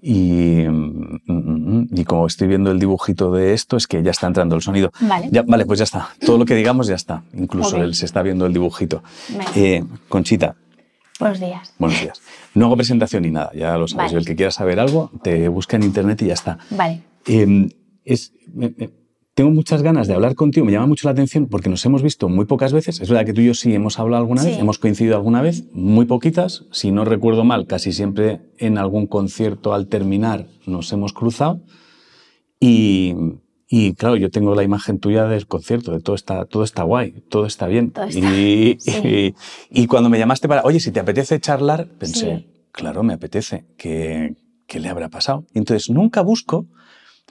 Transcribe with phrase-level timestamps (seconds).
[0.00, 1.32] Y, mm, mm,
[1.80, 4.62] mm, y como estoy viendo el dibujito de esto, es que ya está entrando el
[4.62, 4.92] sonido.
[5.00, 5.28] Vale.
[5.32, 6.08] Ya, vale, pues ya está.
[6.24, 7.24] Todo lo que digamos ya está.
[7.34, 9.02] Incluso él se está viendo el dibujito.
[9.56, 10.54] Eh, Conchita,
[11.18, 11.74] Buenos días.
[11.78, 12.22] buenos días.
[12.54, 14.12] No hago presentación ni nada, ya lo sabes.
[14.12, 14.18] Vale.
[14.20, 16.58] El que quiera saber algo, te busca en internet y ya está.
[16.70, 17.02] Vale.
[17.26, 17.68] Eh,
[18.04, 18.90] es, me- me-
[19.38, 22.28] tengo muchas ganas de hablar contigo, me llama mucho la atención porque nos hemos visto
[22.28, 23.00] muy pocas veces.
[23.00, 24.60] Es verdad que tú y yo sí hemos hablado alguna vez, Sí.
[24.60, 26.64] hemos coincidido alguna vez, muy poquitas.
[26.72, 31.60] Si no recuerdo mal, casi siempre en algún concierto al terminar nos hemos cruzado.
[32.58, 33.14] Y,
[33.68, 37.22] y, claro, yo tengo la imagen tuya del concierto, de todo está, todo está guay,
[37.28, 37.92] todo está bien.
[37.92, 39.34] Todo está- y, sí.
[39.70, 42.46] y, y cuando me llamaste para, oye, si te apetece charlar, pensé, Sí.
[42.72, 44.34] claro, me apetece, ¿qué,
[44.66, 45.44] qué le habrá pasado?
[45.54, 46.66] Entonces nunca busco,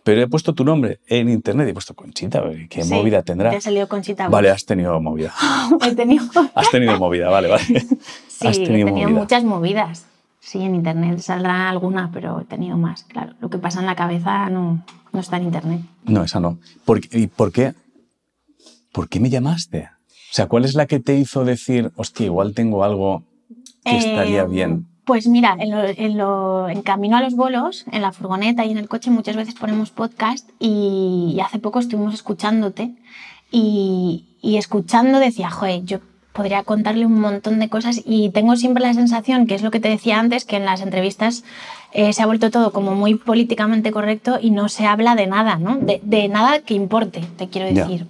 [0.08, 3.50] pero he puesto tu nombre en internet y he puesto Conchita, ¿qué Sí, movida tendrá?
[3.50, 4.30] Te ha salido Conchita.
[4.30, 5.34] Vale, has tenido movida.
[5.86, 6.24] He tenido,
[6.56, 7.64] Has tenido movida, vale, vale.
[7.66, 7.76] sí,
[8.48, 9.20] has he tenido tenido movida.
[9.20, 10.06] muchas movidas.
[10.40, 13.34] Sí, en internet saldrá alguna, pero he tenido más, claro.
[13.42, 15.82] Lo que pasa en la cabeza no, no está en internet.
[16.06, 16.58] No, esa no.
[16.86, 17.74] ¿Por, ¿Y por qué?
[18.94, 19.90] ¿Por qué me llamaste?
[20.32, 23.24] O sea, ¿cuál es la que te hizo decir, hostia, igual tengo algo
[23.84, 24.88] que estaría Eh, bien?
[25.08, 28.72] Pues mira, en, lo- en lo- en camino a los bolos, en la furgoneta y
[28.72, 32.92] en el coche muchas veces ponemos podcast y, y hace poco estuvimos escuchándote
[33.52, 36.00] y, y escuchando decía, joder, yo
[36.34, 39.80] podría contarle un montón de cosas y tengo siempre la sensación, que es lo que
[39.80, 41.44] te decía antes, que en las entrevistas
[41.94, 45.58] eh, se ha vuelto todo como muy políticamente correcto y no se habla de nada,
[45.58, 45.78] ¿no?
[45.78, 48.08] De, de nada que importe, te quiero decir.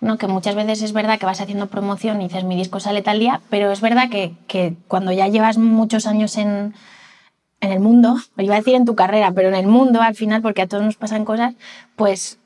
[0.00, 0.18] ¿No?
[0.18, 3.18] Que muchas veces es verdad que vas haciendo promoción y dices mi disco sale tal
[3.18, 6.74] día, pero es verdad que, que cuando ya llevas muchos años en,
[7.60, 10.14] en el mundo, o iba a decir en tu carrera, pero en el mundo al
[10.14, 11.54] final, porque a todos nos pasan cosas,
[11.96, 12.38] pues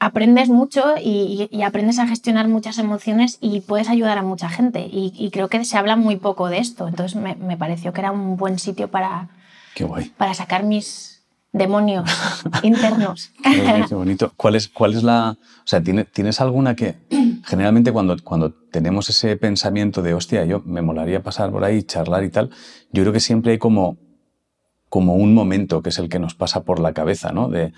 [0.00, 4.88] aprendes mucho y, aprendes a gestionar muchas emociones y puedes ayudar a mucha gente.
[4.90, 8.00] Y, y creo que se habla muy poco de esto, entonces me, me pareció que
[8.00, 9.28] era un buen sitio para,
[9.74, 10.10] Qué guay.
[10.16, 11.17] para sacar mis
[11.52, 12.08] demonios
[12.62, 13.30] internos.
[13.88, 14.32] Qué, bonito.
[14.36, 15.30] ¿Cuál es, ¿Cuál es la...?
[15.40, 16.96] O sea, ¿tiene- ¿tienes alguna que...
[17.44, 22.24] Generalmente cuando, cuando tenemos ese pensamiento de, hostia, yo me molaría pasar por ahí, charlar
[22.24, 22.50] y tal,
[22.92, 23.96] yo creo que siempre hay como,
[24.88, 27.48] como un momento que es el que nos pasa por la cabeza, ¿no?
[27.48, 27.72] De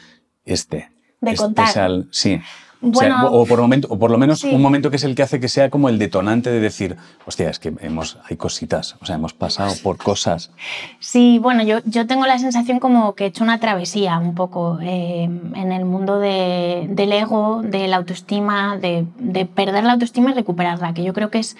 [0.44, 0.90] este.
[1.20, 1.68] De este contar.
[1.68, 2.40] es al- sí.
[2.82, 4.50] O, sea, Bueno, o, por momento, o por lo menos sí.
[4.54, 6.96] un momento que es el que hace que sea como el detonante de decir,
[7.26, 10.50] hostia, es que hemos, hay cositas, o sea, hemos pasado por cosas.
[10.98, 14.78] Sí, bueno, yo, yo tengo la sensación como que he hecho una travesía un poco
[14.80, 20.30] eh, en el mundo de- del ego, de la autoestima, de, de perder la autoestima
[20.30, 21.58] y recuperarla, que yo creo que es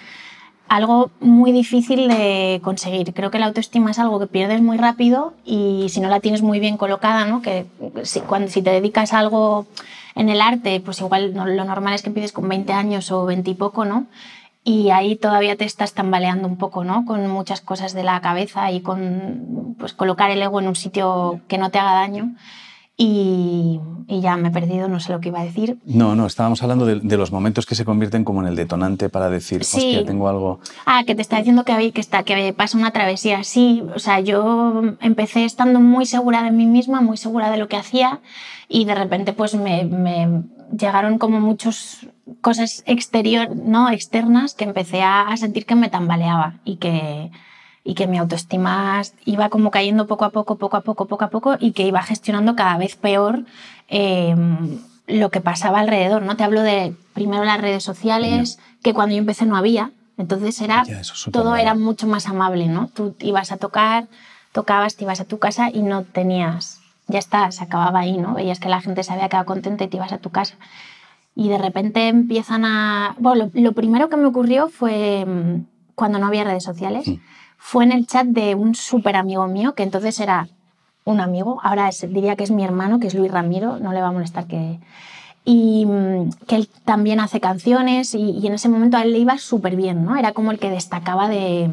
[0.67, 3.13] algo muy difícil de conseguir.
[3.13, 6.41] Creo que la autoestima es algo que pierdes muy rápido y si no la tienes
[6.41, 7.41] muy bien colocada, ¿no?
[7.41, 7.65] que
[8.03, 9.67] si, cuando, si te dedicas a algo
[10.15, 13.49] en el arte, pues igual lo normal es que empieces con 20 años o 20
[13.49, 14.07] y poco, ¿no?
[14.63, 17.05] Y ahí todavía te estás tambaleando un poco, ¿no?
[17.05, 21.41] Con muchas cosas de la cabeza y con pues, colocar el ego en un sitio
[21.47, 22.35] que no te haga daño.
[23.03, 25.79] Y, y ya me he perdido, no sé lo que iba a decir.
[25.85, 29.09] No, no, estábamos hablando de, de los momentos que se convierten como en el detonante
[29.09, 29.77] para decir, Sí.
[29.77, 30.59] hostia, tengo algo...
[30.85, 33.43] Ah, que te está diciendo que, había- que, está, que pasa una travesía.
[33.43, 37.67] Sí, o sea, yo empecé estando muy segura de mí misma, muy segura de lo
[37.67, 38.19] que hacía
[38.69, 40.43] y de repente pues me, me
[40.77, 42.05] llegaron como muchas
[42.41, 47.31] cosas exterior, no externas que empecé a, a sentir que me tambaleaba y que,
[47.83, 51.29] y que mi autoestima iba como cayendo poco a poco, poco a poco, poco a
[51.29, 53.45] poco y que iba gestionando cada vez peor
[53.87, 54.35] eh,
[55.07, 56.21] lo que pasaba alrededor.
[56.21, 56.35] ¿no?
[56.35, 60.83] Te hablo de primero las redes sociales, que cuando yo empecé no había, entonces era,
[60.83, 62.67] Ya, es todo era mucho más amable.
[62.67, 62.87] ¿no?
[62.87, 64.07] Tú ibas a tocar,
[64.51, 68.35] tocabas, te ibas a tu casa y no tenías, ya está, se acababa ahí, ¿no?
[68.35, 70.55] veías que la gente se había quedado contenta y te ibas a tu casa.
[71.33, 73.15] Y de repente empiezan a...
[73.17, 75.65] Bueno, lo, lo primero que me ocurrió fue mm,
[75.95, 77.15] cuando no había redes sociales, Mm.
[77.63, 80.47] Fue en el chat de un súper amigo mío, que entonces era
[81.05, 84.01] un amigo, ahora es- diría que es mi hermano, que es Luis Ramiro, no le
[84.01, 84.79] va a molestar que...
[85.45, 89.19] Y mm, que él también hace canciones y, y en ese momento a él le
[89.19, 90.15] iba súper bien, ¿no?
[90.17, 91.71] Era como el que destacaba de,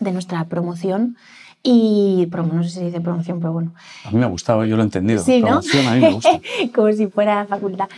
[0.00, 1.16] de nuestra promoción
[1.62, 2.26] y...
[2.30, 3.72] promo- no sé si dice promoción, pero bueno.
[4.04, 5.22] A mí me ha gustado, yo lo he entendido.
[5.22, 5.46] Sí, ¿no?
[5.46, 6.40] Promoción, a mí me gusta.
[6.74, 7.88] Como si fuera facultad.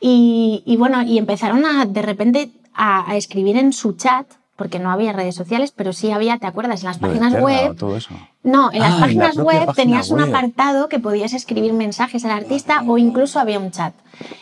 [0.00, 4.26] Y, y bueno, y empezaron a, de repente a, a escribir en su chat,
[4.60, 6.82] porque no había redes sociales, pero sí había, ¿te acuerdas?
[6.82, 7.76] En las páginas Terra, web.
[7.78, 8.10] Todo eso.
[8.42, 12.26] No, en Ah, las en la páginas web tenías un apartado que podías escribir mensajes
[12.26, 13.94] al artista o incluso había un chat.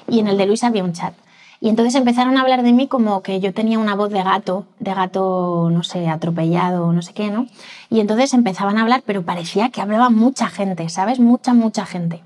[0.08, 1.14] Y en el de Luis había un chat.
[1.60, 4.66] Y entonces empezaron a hablar de mí como que yo tenía una voz de gato,
[4.80, 7.46] de gato, no sé, atropellado, no sé qué, ¿no?
[7.88, 11.20] Y entonces empezaban a hablar, pero parecía que hablaba mucha gente, ¿sabes?
[11.20, 12.24] Mucha, mucha gente.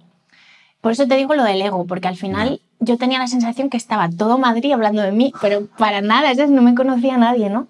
[0.82, 3.78] Por eso te digo lo del ego, porque al final yo tenía la sensación que
[3.78, 7.18] estaba todo Madrid hablando de mí, pero para nada, es decir, no me conocía a
[7.18, 7.68] nadie, ¿no?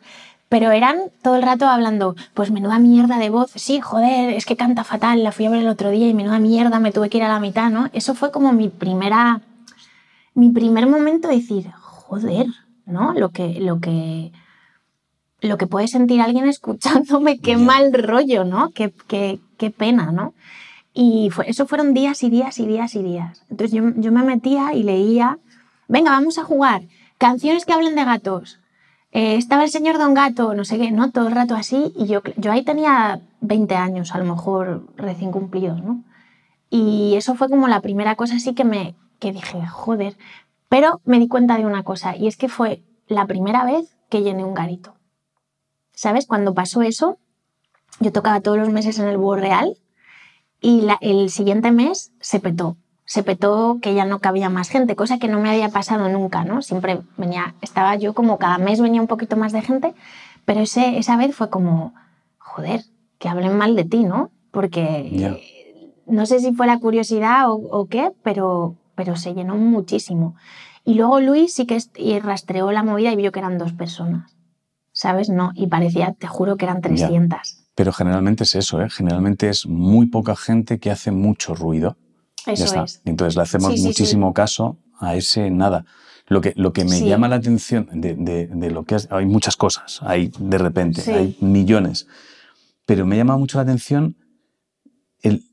[0.52, 4.54] pero eran todo el rato hablando, pues menuda mierda de voz, sí, joder, es que
[4.54, 7.16] canta fatal, la fui a ver el otro día y menuda mierda, me tuve que
[7.16, 7.88] ir a la mitad, ¿no?
[7.94, 9.40] Eso fue como mi primera,
[10.34, 12.48] mi primer momento de decir, joder,
[12.84, 13.14] ¿no?
[13.14, 14.32] Lo que, lo que,
[15.40, 18.72] lo que puede sentir alguien escuchándome, qué mal rollo, ¿no?
[18.74, 20.34] Qué, qué, qué pena, ¿no?
[20.94, 23.44] Y eso fueron días y días y días y días.
[23.50, 25.38] Entonces yo, yo me metía y leía,
[25.88, 26.82] venga, vamos a jugar,
[27.18, 28.60] canciones que hablen de gatos.
[29.12, 31.10] Eh, estaba el señor Don Gato, no sé qué, ¿no?
[31.10, 31.92] Todo el rato así.
[31.96, 36.02] Y yo, yo ahí tenía 20 años, a lo mejor recién cumplidos, ¿no?
[36.70, 40.16] Y eso fue como la primera cosa así que me que dije, joder.
[40.68, 44.22] Pero me di cuenta de una cosa, y es que fue la primera vez que
[44.22, 44.94] llené un garito.
[45.94, 46.26] ¿Sabes?
[46.26, 47.18] Cuando pasó eso,
[48.00, 49.76] yo tocaba todos los meses en el Búho Real
[50.62, 52.76] y el siguiente mes se petó.
[53.04, 56.44] Se petó que ya no cabía más gente, cosa que no me había pasado nunca,
[56.44, 56.62] ¿no?
[56.62, 59.92] Siempre venía, estaba yo como cada mes venía un poquito más de gente,
[60.44, 61.92] pero ese, esa vez fue como,
[62.38, 62.84] joder,
[63.18, 64.30] que hablen mal de ti, ¿no?
[64.52, 65.40] Porque
[66.06, 70.36] no sé si fue la curiosidad o, o, qué, pero, pero se llenó muchísimo.
[70.84, 71.80] Y luego Luis sí que
[72.20, 74.36] rastreó la movida y vio que eran dos personas,
[74.92, 75.28] ¿sabes?
[75.28, 77.61] No, y parecía, te juro que eran 300.
[77.74, 78.90] Pero generalmente es eso, ¿eh?
[78.90, 81.96] Generalmente es muy poca gente que hace mucho ruido.
[82.46, 83.00] Eso es.
[83.04, 85.84] Entonces le hacemos muchísimo caso a ese nada.
[86.28, 90.00] Lo que, lo que me llama la atención de, de, lo que hay muchas cosas,
[90.02, 92.06] hay de repente, hay millones,
[92.86, 94.16] pero me llama mucho la atención
[95.20, 95.44] el,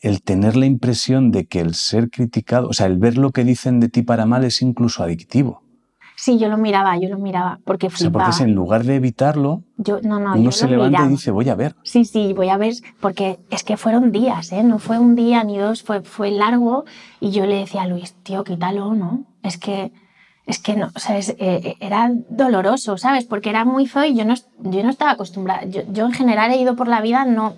[0.00, 3.44] el tener la impresión de que el ser criticado, o sea, el ver lo que
[3.44, 5.62] dicen de ti para mal es incluso adictivo.
[6.18, 8.28] Sí, yo lo miraba, yo lo miraba, porque flipaba.
[8.28, 11.30] O sea, porque en lugar de evitarlo, yo, no, no, uno se levanta y dice,
[11.30, 11.76] voy a ver.
[11.82, 14.62] Sí, sí, voy a ver, porque es que fueron días, ¿eh?
[14.62, 16.86] No fue un día ni dos, fue, fue largo,
[17.20, 19.24] y yo le decía a Luis, tío, quítalo, ¿no?
[19.42, 19.92] Es que,
[20.46, 23.24] es que no, o sea, es, eh, era doloroso, ¿sabes?
[23.24, 25.64] Porque era muy feo y yo no, yo no estaba acostumbrada.
[25.66, 27.54] Yo, yo, en general he ido por la vida no,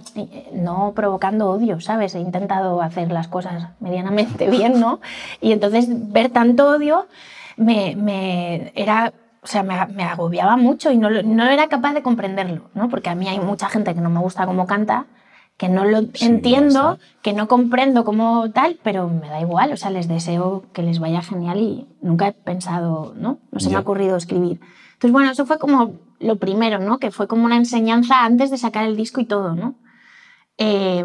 [0.53, 2.17] no provocando odio, ¿sabes?
[2.17, 5.01] He intentado hacer las cosas medianamente bien, ¿no?
[5.41, 7.07] Y entonces ver tanto odio
[7.59, 12.03] me, me era o sea, me, me, agobiaba mucho y no, no era capaz de
[12.03, 12.89] comprenderlo, ¿no?
[12.89, 15.07] Porque a mí hay mucha gente que no me gusta cómo canta,
[15.57, 19.91] que no lo entiendo, que no comprendo cómo tal, pero me da igual, o sea,
[19.91, 23.39] les deseo que les vaya genial y nunca he pensado, ¿no?
[23.51, 24.61] No se me ha ocurrido escribir.
[24.95, 26.99] Entonces, bueno, eso fue como lo primero, ¿no?
[26.99, 29.77] Que fue como una enseñanza antes de sacar el disco y todo, ¿no?
[30.59, 31.05] Eh,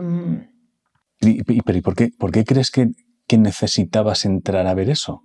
[1.22, 2.90] ¿Y, pero, ¿y por, qué, por qué crees que,
[3.28, 5.24] que necesitabas entrar a ver eso?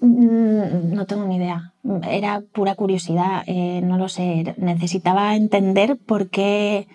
[0.00, 1.72] Mm, no tengo ni idea.
[2.08, 4.54] Era pura curiosidad, eh, no lo sé.
[4.56, 6.88] Necesitaba entender por qué.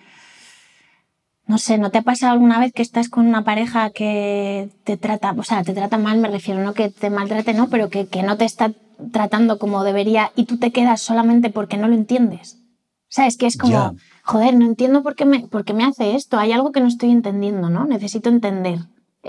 [1.46, 4.98] No sé, ¿no te ha pasado alguna vez que estás con una pareja que te
[4.98, 8.06] trata, o sea, te trata mal, me refiero, no que te maltrate, no, pero que,
[8.06, 8.72] que no te está
[9.12, 12.58] tratando como debería y tú te quedas solamente porque no lo entiendes?
[13.04, 15.84] O sea, es que es como, joder, no entiendo por qué, me, por qué me
[15.84, 17.86] hace esto, hay algo que no estoy entendiendo, ¿no?
[17.86, 18.80] Necesito entender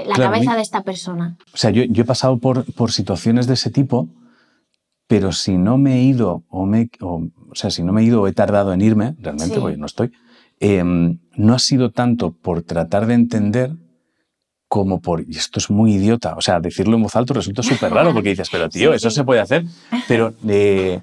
[0.06, 1.38] la cabeza de esta persona.
[1.54, 4.10] O sea, yo, yo he pasado por, por, situaciones de ese tipo,
[5.08, 8.22] pero si no me he ido o, me, o, sea, si no me he ido
[8.22, 9.78] o he tardado en irme, realmente, sí.
[9.78, 10.12] no estoy,
[10.60, 13.72] eh, no ha sido tanto por tratar de entender
[14.68, 17.92] como por, y esto es muy idiota, o sea, decirlo en voz alta resulta súper
[17.92, 19.16] raro porque dices, pero tío, sí, eso sí.
[19.16, 19.66] se puede hacer,
[20.08, 21.02] pero eh,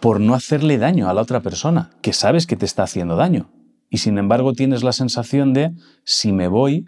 [0.00, 3.50] por no hacerle daño a la otra persona, que sabes que te está haciendo daño.
[3.90, 5.72] Y sin embargo tienes la sensación de,
[6.04, 6.86] si me voy,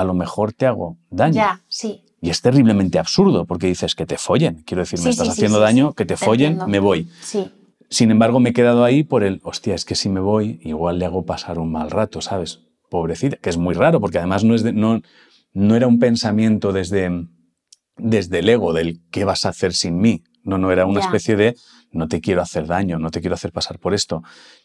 [0.00, 1.34] a lo mejor te hago daño.
[1.34, 2.02] Ya, sí.
[2.20, 4.62] Y es terriblemente absurdo porque dices que te follen.
[4.66, 6.66] Quiero decir, Sí, me estás sí, haciendo sí, daño, que te Te follen, entiendo.
[6.68, 7.08] me voy.
[7.20, 7.50] Sí,
[7.90, 10.98] Sin embargo, me he quedado ahí por el, hostia, es que si me voy, igual
[10.98, 12.60] le hago pasar un mal rato, ¿sabes?
[12.90, 15.00] Pobrecita, que es muy raro porque además no, es de- no,
[15.52, 17.10] no era un pensamiento desde,
[17.96, 20.22] desde el ego del qué vas a hacer sin mí.
[20.44, 21.06] No, no, era una Ya.
[21.06, 21.54] especie de
[21.92, 24.22] no te quiero hacer daño, no te quiero hacer pasar por esto.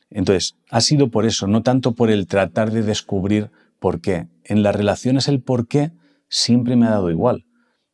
[0.10, 3.50] Entonces, ha sido por eso, no tanto por el tratar de descubrir
[3.84, 4.30] por qué.
[4.46, 5.92] En las relaciones el por qué
[6.30, 7.44] siempre me ha dado igual.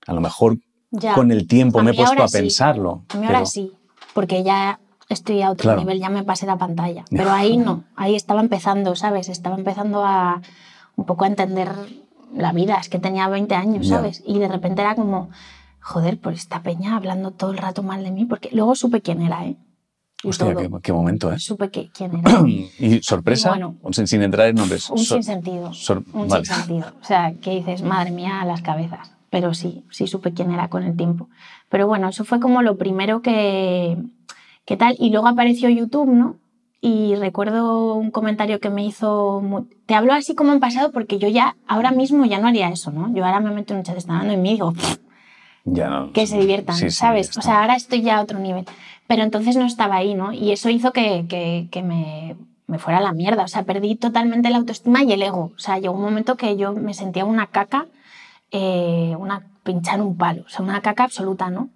[0.05, 0.59] A lo mejor
[0.91, 1.15] ya.
[1.15, 2.37] con el tiempo A me he puesto a sí.
[2.37, 3.05] pensarlo.
[3.09, 3.71] A mí ahora pero- sí,
[4.13, 4.79] porque ya
[5.09, 5.79] estoy a otro Claro.
[5.79, 7.05] nivel, ya me pasé la pantalla.
[7.09, 9.29] Pero ahí no, ahí estaba empezando, ¿sabes?
[9.29, 10.41] Estaba empezando a
[10.95, 11.71] un poco a entender
[12.35, 13.95] la vida, es que tenía 20 años, Ya.
[13.95, 14.21] ¿sabes?
[14.27, 15.29] Y de repente era como,
[15.81, 19.23] joder, por esta peña hablando todo el rato mal de mí, porque luego supe quién
[19.23, 19.57] era, ¿eh?
[20.23, 21.39] Hostia, qué, qué momento, ¿eh?
[21.39, 22.41] Supe que, quién era.
[22.47, 23.75] y sorpresa, Bueno.
[23.91, 24.89] sin, sin entrar en nombres.
[24.89, 25.73] Un Sor- sinsentido.
[25.73, 26.45] sor- un vale.
[26.45, 26.87] sinsentido.
[27.01, 29.11] O sea, que dices, madre mía, las cabezas.
[29.29, 31.29] Pero sí, sí supe quién era con el tiempo.
[31.69, 33.97] Pero bueno, eso fue como lo primero que,
[34.65, 34.95] que tal.
[34.99, 36.35] Y luego apareció YouTube, ¿no?
[36.81, 39.39] Y recuerdo un comentario que me hizo.
[39.41, 42.69] mu- Te hablo así como en pasado porque yo ya, ahora mismo ya no haría
[42.69, 43.13] eso, ¿no?
[43.13, 44.97] Yo ahora me meto en un chat, de mí y digo, "Pff,
[45.65, 47.37] Ya no, que se diviertan, sí, sí, ¿sabes?
[47.37, 48.65] o sea, ahora estoy ya a otro nivel.
[49.09, 50.33] Pero entonces no estaba ahí, ¿no?
[50.33, 51.25] Y eso hizo que,
[51.71, 52.35] que, me,
[52.77, 55.79] fuera a la mierda, o sea, perdí totalmente la autoestima y el ego, o sea,
[55.79, 57.87] llegó un momento que yo me sentía una caca,
[58.51, 61.69] eh, una pinchar un palo, o sea, una caca absoluta, ¿no?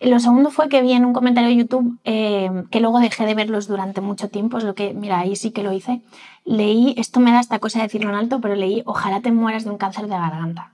[0.00, 3.34] Lo segundo fue que vi en un comentario de YouTube, eh, que luego dejé de
[3.34, 6.00] verlos durante mucho tiempo, es lo que, mira, ahí sí que lo hice,
[6.46, 9.64] leí, esto me da esta cosa de decirlo en alto, pero leí, ojalá te mueras
[9.64, 10.72] de un cáncer de garganta.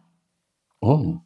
[0.79, 1.25] Oh.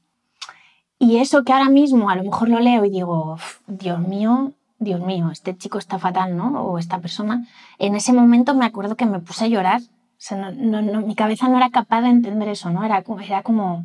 [0.99, 3.37] Y eso que ahora mismo a lo mejor lo leo y digo,
[3.67, 6.63] Dios mío, Dios mío, este chico está fatal, ¿no?
[6.65, 7.47] O esta persona.
[7.79, 9.81] En ese momento me acuerdo que me puse a llorar.
[9.81, 12.85] O sea, no, no, mi cabeza no era capaz de entender eso, ¿no?
[12.85, 13.85] Era, era como,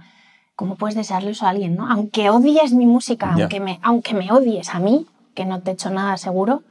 [0.55, 1.89] ¿cómo puedes desearle eso a alguien, ¿no?
[1.89, 5.73] Aunque odies mi música, aunque, me, aunque me odies a mí, que no te he
[5.73, 6.63] hecho nada seguro,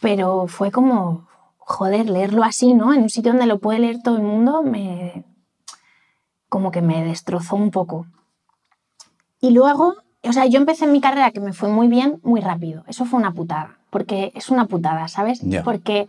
[0.00, 1.26] pero fue como,
[1.58, 2.92] joder, leerlo así, ¿no?
[2.92, 5.24] En un sitio donde lo puede leer todo el mundo, me,
[6.48, 8.06] como que me destrozó un poco.
[9.40, 12.84] Y luego, o sea, yo empecé mi carrera que me fue muy bien, muy rápido.
[12.86, 15.40] Eso fue una putada, porque es una putada, ¿sabes?
[15.64, 16.08] Porque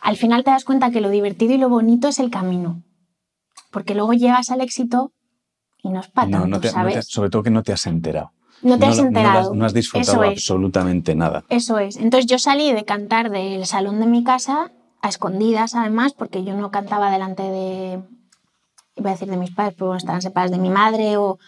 [0.00, 2.82] al final te das cuenta que lo divertido y lo bonito es el camino.
[3.70, 5.12] Porque luego llegas al éxito
[5.82, 7.06] y no es para no, no ¿sabes?
[7.06, 8.32] sobre todo que no te has enterado.
[8.62, 9.54] No te has enterado.
[9.54, 11.44] No, has, disfrutado absolutamente nada.
[11.48, 11.96] Eso es.
[11.96, 14.70] Entonces yo salí de cantar del salón de mi casa
[15.00, 18.02] a escondidas, además, porque yo no cantaba delante de,
[18.96, 21.38] iba a decir de mis padres, pero bueno, estaban separados de mi madre o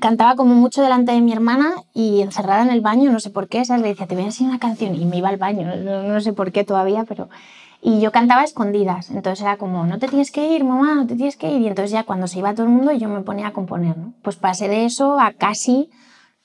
[0.00, 3.48] cantaba como mucho delante de mi hermana y encerrada en el baño, no sé por
[3.48, 3.82] qué, ¿sabes?
[3.82, 6.32] Le decía, te voy a enseñar una canción y me iba al baño, no, sé
[6.32, 7.28] por qué todavía, pero...
[7.80, 11.14] Y yo cantaba escondidas, entonces era como, no te tienes que ir, mamá, no te
[11.14, 11.60] tienes que ir.
[11.60, 14.14] Y entonces ya cuando se iba todo el mundo yo me ponía a componer, ¿no?
[14.22, 15.88] Pues pasé de eso a casi,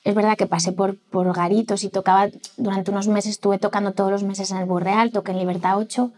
[0.04, 4.12] es verdad que pasé por, por garitos y tocaba, durante unos meses estuve tocando todos
[4.12, 6.12] los meses en el Burreal, toqué en Libertad 8,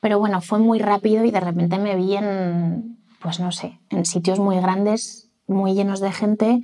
[0.00, 4.04] pero bueno, fue muy rápido y de repente me vi en, pues no sé, en
[4.04, 6.62] sitios muy grandes muy llenos de gente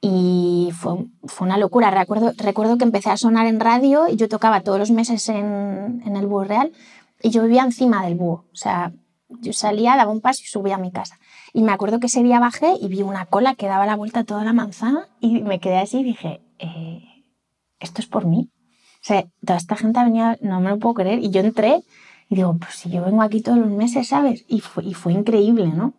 [0.00, 1.90] y fue, fue, una locura.
[1.90, 6.02] Recuerdo, recuerdo que empecé a sonar en radio y yo tocaba todos los meses en,
[6.06, 6.72] en el Búho Real
[7.22, 8.44] y yo vivía encima del búho.
[8.52, 8.92] O sea,
[9.28, 11.18] yo salía, daba un paso y subía a mi casa.
[11.52, 14.20] Y me acuerdo que ese día bajé y vi una cola que daba la vuelta
[14.20, 17.24] a toda la manzana y me quedé así y dije, eh,
[17.78, 18.50] esto es por mí.
[19.02, 21.20] O sea, toda esta gente venía, no me lo puedo creer.
[21.20, 21.82] Y yo entré
[22.28, 24.44] y digo, pues si yo vengo aquí todos los meses, ¿sabes?
[24.48, 25.94] Y fue, y fue increíble, ¿no?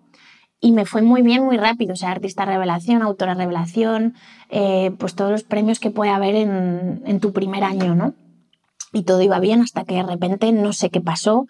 [0.61, 1.93] Y me fue muy bien, muy rápido.
[1.93, 4.13] O sea, artista revelación, autora revelación,
[4.49, 8.13] eh, pues todos los premios que puede haber en, en, tu primer año, ¿no?
[8.93, 11.47] Y todo iba bien hasta que de repente no sé qué pasó,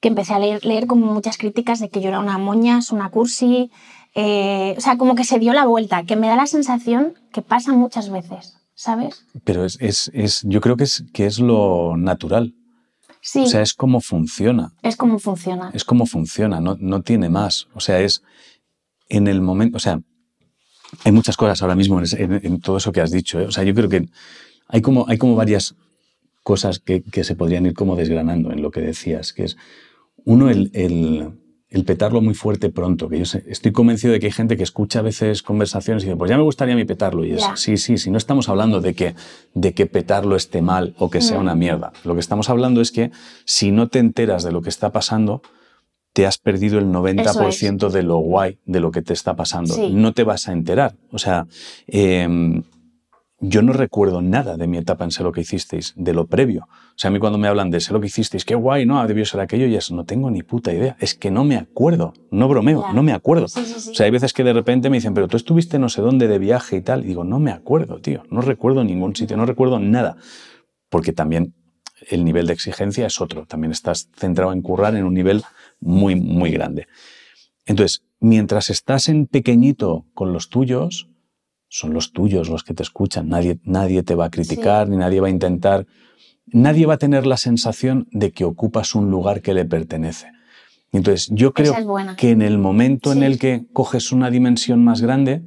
[0.00, 3.10] que empecé a leer, leer como muchas críticas de que yo era una moñas, una
[3.10, 3.70] cursi.
[4.14, 7.42] Eh, o sea, como que se dio la vuelta, que me da la sensación que
[7.42, 9.26] pasa muchas veces, ¿sabes?
[9.42, 12.54] Pero es, es, es yo creo que es, que es lo natural.
[13.22, 13.44] Sí.
[13.44, 14.72] O sea, es como funciona.
[14.82, 15.70] Es como funciona.
[15.72, 17.68] Es como funciona, no, no tiene más.
[17.72, 18.22] O sea, es
[19.12, 20.00] en el momento, o sea,
[21.04, 23.38] hay muchas cosas ahora mismo en, todo eso que has dicho.
[23.40, 23.46] ¿eh?
[23.46, 24.08] O sea, yo creo que
[24.68, 25.76] hay como, hay como varias
[26.42, 29.56] cosas que, que, se podrían ir como desgranando en lo que decías, que es,
[30.24, 31.30] uno, el, el,
[31.68, 35.00] el petarlo muy fuerte pronto, que yo estoy convencido de que hay gente que escucha
[35.00, 37.24] a veces conversaciones y dice, pues ya me gustaría a mí petarlo.
[37.24, 39.14] Y es, sí, sí, sí, no estamos hablando de que,
[39.54, 41.92] de que petarlo esté mal o que sea una mierda.
[42.04, 43.10] Lo que estamos hablando es que
[43.44, 45.42] si no te enteras de lo que está pasando,
[46.12, 49.74] te has perdido el 90% de lo guay de lo que te está pasando.
[49.90, 50.94] No te vas a enterar.
[51.10, 51.46] O sea,
[51.86, 52.62] em,
[53.40, 56.68] yo no recuerdo nada de mi etapa en Sé lo que hicisteis, de lo previo.
[56.70, 59.04] O sea, a mí cuando me hablan de Sé lo que hicisteis, qué guay, ¿no?
[59.06, 60.96] Debió ser aquello, y eso no tengo ni puta idea.
[61.00, 62.12] Es que no me acuerdo.
[62.30, 63.46] No bromeo, no me acuerdo.
[63.46, 66.28] o sea, hay veces que de repente me dicen, pero tú estuviste no sé dónde
[66.28, 67.04] de viaje y tal.
[67.04, 68.22] Y digo, no me acuerdo, tío.
[68.30, 70.16] No recuerdo ningún sitio, no recuerdo nada.
[70.88, 71.54] Porque también
[72.08, 73.46] el nivel de exigencia es otro.
[73.46, 75.42] También estás centrado en currar en un nivel
[75.80, 76.86] muy, muy grande.
[77.66, 81.08] Entonces, mientras estás en pequeñito con los tuyos,
[81.68, 83.28] son los tuyos los que te escuchan.
[83.28, 85.86] Nadie, nadie te va a criticar, ni nadie va a intentar.
[86.46, 90.32] Nadie va a tener la sensación de que ocupas un lugar que le pertenece.
[90.92, 91.74] Entonces, yo creo
[92.18, 95.42] que en el momento en el que coges una dimensión más grande,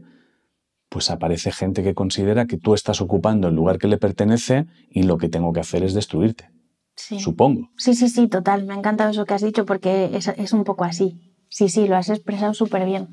[0.89, 5.03] pues aparece gente que considera que tú estás ocupando el lugar que le pertenece y
[5.03, 6.49] lo que tengo que hacer es destruirte.
[6.95, 7.69] Supongo.
[7.77, 8.65] Sí, sí, sí, total.
[8.65, 11.19] Me ha encantado eso que has dicho porque es, es un poco así.
[11.49, 13.09] Sí, sí, lo has expresado súper bien.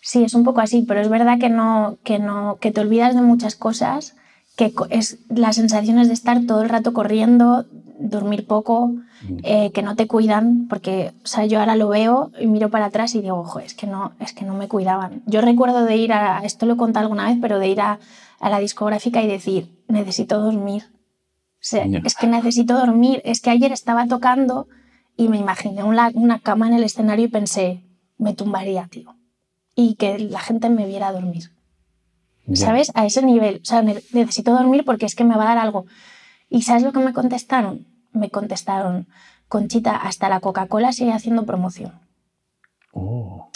[0.00, 3.14] Sí, es un poco así, pero es verdad que no, que no, que te olvidas
[3.14, 4.16] de muchas cosas,
[4.56, 7.66] que es las sensaciones de estar todo el rato corriendo,
[7.98, 9.38] dormir poco, mm.
[9.42, 12.86] eh, que no te cuidan, porque o sea, yo ahora lo veo y miro para
[12.86, 15.22] atrás y digo, ojo, es que no, es que no me cuidaban.
[15.26, 17.98] Yo recuerdo de ir a, esto lo he contado alguna vez, pero de ir a,
[18.40, 20.84] a la discográfica y decir, necesito dormir.
[21.60, 23.20] O sea, es que necesito dormir.
[23.24, 24.68] Es que ayer estaba tocando
[25.16, 27.82] y me imaginé una, una cama en el escenario y pensé,
[28.16, 29.16] me tumbaría, tío.
[29.74, 31.50] Y que la gente me viera dormir.
[32.54, 32.92] ¿Sabes?
[32.94, 33.60] A ese nivel.
[33.62, 35.84] O sea, necesito dormir porque es que me va a dar algo.
[36.48, 37.86] ¿Y sabes lo que me contestaron?
[38.12, 39.06] Me contestaron,
[39.48, 41.92] Conchita, hasta la Coca-Cola sigue haciendo promoción.
[42.92, 43.50] Oh,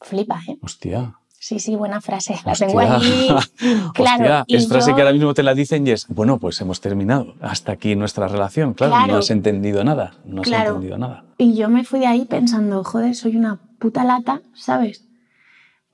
[0.00, 0.58] Flipa, ¿eh?
[0.62, 1.14] hostia.
[1.38, 2.36] Sí, sí, buena frase.
[2.46, 2.66] La Hostia.
[2.68, 3.28] tengo ahí.
[3.94, 4.22] Claro.
[4.24, 6.80] Hostia, y es frase que ahora mismo te la dicen y es, bueno, pues hemos
[6.80, 7.34] terminado.
[7.42, 8.72] Hasta aquí nuestra relación.
[8.72, 9.12] Claro, Claro.
[9.12, 10.14] no has entendido nada.
[10.24, 10.70] No has Claro.
[10.70, 11.24] entendido nada.
[11.36, 15.04] Y yo me fui de ahí pensando, joder, soy una puta lata, ¿sabes?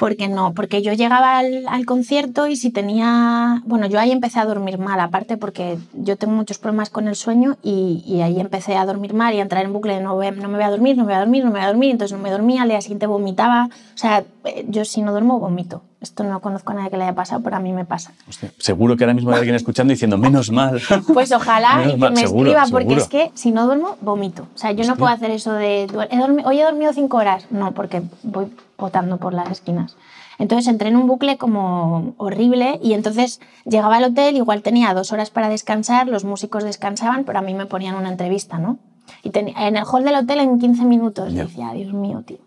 [0.01, 4.41] Porque no, porque yo llegaba al, al concierto y si tenía, bueno, yo ahí empecé
[4.41, 8.41] a dormir mal, aparte porque yo tengo muchos problemas con el sueño y, y ahí
[8.41, 10.65] empecé a dormir mal y a entrar en bucle de no, ve- no me voy
[10.65, 12.31] a dormir, no me voy a dormir, no me voy a dormir, entonces no me
[12.31, 15.83] dormía, al día siguiente vomitaba, o sea, eh, yo si no duermo vomito.
[16.01, 18.13] Esto no conozco a nadie que le haya pasado, pero a mí me pasa.
[18.27, 20.81] Hostia, seguro que ahora mismo hay alguien escuchando diciendo, menos mal.
[21.13, 23.03] Pues ojalá y que mal, me seguro, escriba, porque seguro.
[23.03, 24.47] es que si no duermo, vomito.
[24.55, 27.45] O sea, yo no puedo hacer eso de, he hoy he dormido cinco horas.
[27.51, 28.47] No, porque voy
[28.81, 29.97] botando por las esquinas.
[30.39, 35.13] Entonces entré en un bucle como horrible y entonces llegaba al hotel, igual tenía dos
[35.13, 38.79] horas para descansar, los músicos descansaban, pero a mí me ponían una entrevista, ¿no?
[39.23, 41.33] Y en el hall del hotel en 15 minutos.
[41.35, 41.43] Ya.
[41.43, 42.39] Y decía, Dios mío, tío.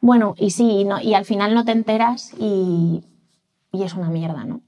[0.00, 3.02] Bueno, y sí, y, no, y al final no te enteras y,
[3.72, 4.60] y es una mierda, ¿no?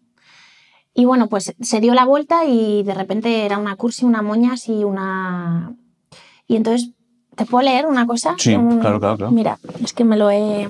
[0.95, 4.67] Y bueno, pues se dio la vuelta y de repente era una cursi, una moñas
[4.69, 5.75] y una...
[6.49, 6.91] Y entonces,
[7.37, 8.35] ¿te puedo leer una cosa?
[8.39, 9.31] Sí, Un- claro, claro, claro.
[9.33, 10.69] Mira, es que me lo he...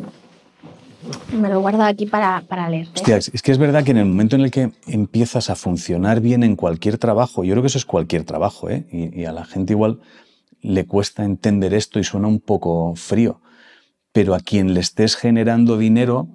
[1.32, 2.88] Me lo he guardado aquí para, para leer.
[2.94, 6.20] Hostia, es que es verdad que en el momento en el que empiezas a funcionar
[6.20, 8.86] bien en cualquier trabajo, yo creo que eso es cualquier trabajo, ¿eh?
[8.90, 10.00] y, y a la gente igual
[10.62, 13.40] le cuesta entender esto y suena un poco frío,
[14.12, 16.28] pero a quien le estés generando dinero,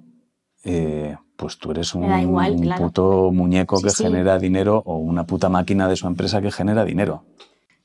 [0.64, 2.84] eh, pues tú eres un, Me da igual, un claro.
[2.84, 4.04] puto muñeco Sí, que sí.
[4.04, 7.24] genera dinero o una puta máquina de su empresa que genera dinero.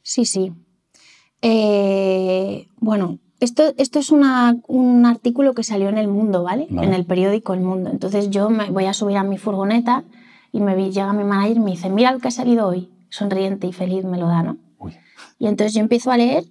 [0.04, 0.54] Sí, sí.
[1.42, 6.68] Eh, bueno, esto, esto es una- un artículo que salió en El Mundo, ¿vale?
[6.70, 6.88] Vale.
[6.88, 7.90] En el periódico El Mundo.
[7.92, 10.04] Entonces yo me voy a subir a mi furgoneta
[10.52, 12.90] y me vi- llega mi manager y me dice, mira lo que ha salido hoy.
[13.10, 14.58] Sonriente y feliz me lo da, ¿no?
[14.80, 14.94] Uy.
[15.40, 16.44] Y entonces yo empiezo a leer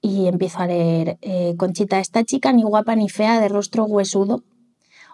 [0.00, 4.42] y empiezo a leer eh, Conchita, esta chica ni guapa ni fea, de rostro huesudo,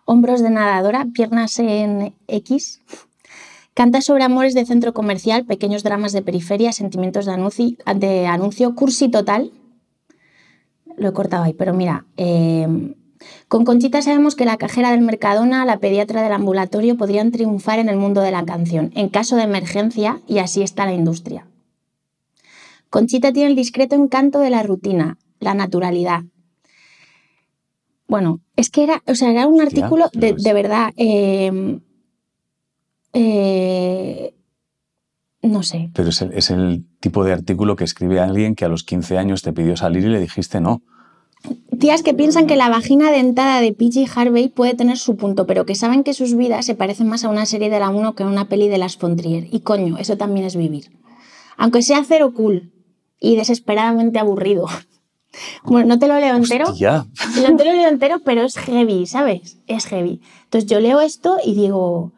[0.04, 2.80] hombros de nadadora, piernas en X.
[3.74, 8.74] Canta sobre amores de centro comercial, pequeños dramas de periferia, sentimientos de anuncio, de anuncio
[8.74, 9.50] cursi total.
[10.96, 12.94] Lo he cortado ahí, pero mira, eh,
[13.48, 17.88] con Conchita sabemos que la cajera del Mercadona, la pediatra del ambulatorio podrían triunfar en
[17.88, 21.46] el mundo de la canción, en caso de emergencia, y así está la industria.
[22.90, 26.22] Conchita tiene el discreto encanto de la rutina, la naturalidad.
[28.08, 30.92] Bueno, es que era, o sea, era un artículo de, de verdad.
[30.96, 31.80] eh,
[33.12, 34.34] eh,
[35.42, 35.90] no sé.
[35.94, 39.16] Pero es el, es el tipo de artículo que escribe alguien que a los 15
[39.16, 40.82] años te pidió salir y le dijiste no.
[41.78, 45.64] Tías que piensan que la vagina dentada de PG Harvey puede tener su punto, pero
[45.66, 48.24] que saben que sus vidas se parecen más a una serie de la 1 que
[48.24, 49.46] a una peli de las Fontrier.
[49.52, 50.90] Y coño, eso también es vivir.
[51.56, 52.72] Aunque sea cero cool
[53.20, 54.66] y desesperadamente aburrido.
[55.64, 56.70] Bueno, no te lo leo entero.
[56.70, 57.06] Hostia.
[57.42, 59.58] Lo entero, lo entero, pero es heavy, ¿sabes?
[59.66, 60.22] Es heavy.
[60.44, 62.14] Entonces yo leo esto y digo,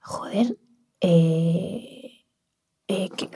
[0.00, 0.56] joder,
[1.00, 1.96] eh,
[2.86, 3.28] eh, qué,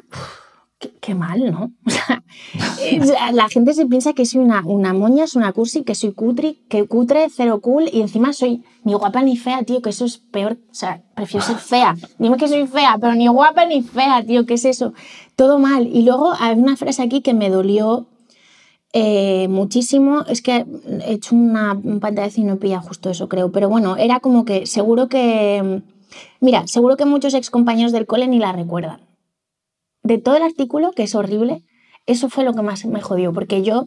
[1.00, 1.72] qué- mal, ¿no?
[1.86, 5.82] O sea, eh, la gente se piensa que soy una, una moña, es una cursi,
[5.82, 9.82] que soy cutri, que cutre, cero cool, y encima soy ni guapa ni fea, tío,
[9.82, 10.56] que eso es peor.
[10.70, 11.96] O sea, prefiero ser fea.
[12.18, 14.92] Dime que soy fea, pero ni guapa ni fea, tío, ¿qué es eso?
[15.36, 15.86] Todo mal.
[15.86, 18.06] Y luego hay una frase aquí que me dolió
[18.92, 20.22] eh, muchísimo.
[20.28, 20.64] Es que
[21.06, 23.52] he hecho una, un pantallazo y no pilla justo eso, creo.
[23.52, 25.82] Pero bueno, era como que seguro que.
[26.40, 29.00] Mira, seguro que muchos excompañeros del cole ni la recuerdan.
[30.02, 31.62] De todo el artículo, que es horrible,
[32.06, 33.84] eso fue lo que más me jodió, porque yo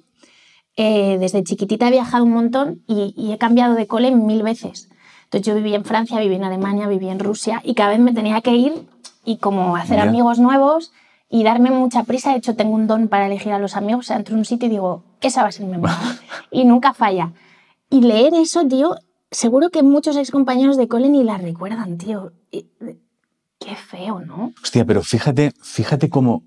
[0.76, 4.90] eh, desde chiquitita he viajado un montón y, y he cambiado de cole mil veces.
[5.26, 8.14] Entonces yo viví en Francia, viví en Alemania, viví en Rusia y cada vez me
[8.14, 8.88] tenía que ir
[9.26, 10.92] y como hacer amigos nuevos
[11.30, 12.32] y darme mucha prisa.
[12.32, 14.06] De hecho, tengo un don para elegir a los amigos.
[14.06, 15.98] O sea, entro en un sitio y digo, esa va a ser mi amiga.
[16.52, 17.34] y nunca falla.
[17.90, 18.96] Y leer eso, tío,
[19.32, 22.34] seguro que muchos excompañeros de cole ni la recuerdan, tío.
[22.52, 22.68] Y-
[23.64, 24.52] qué feo, ¿no?
[24.62, 26.44] Hostia, pero fíjate, fíjate cómo,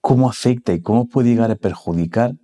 [0.00, 2.34] cómo afecta y cómo puede llegar a perjudicar,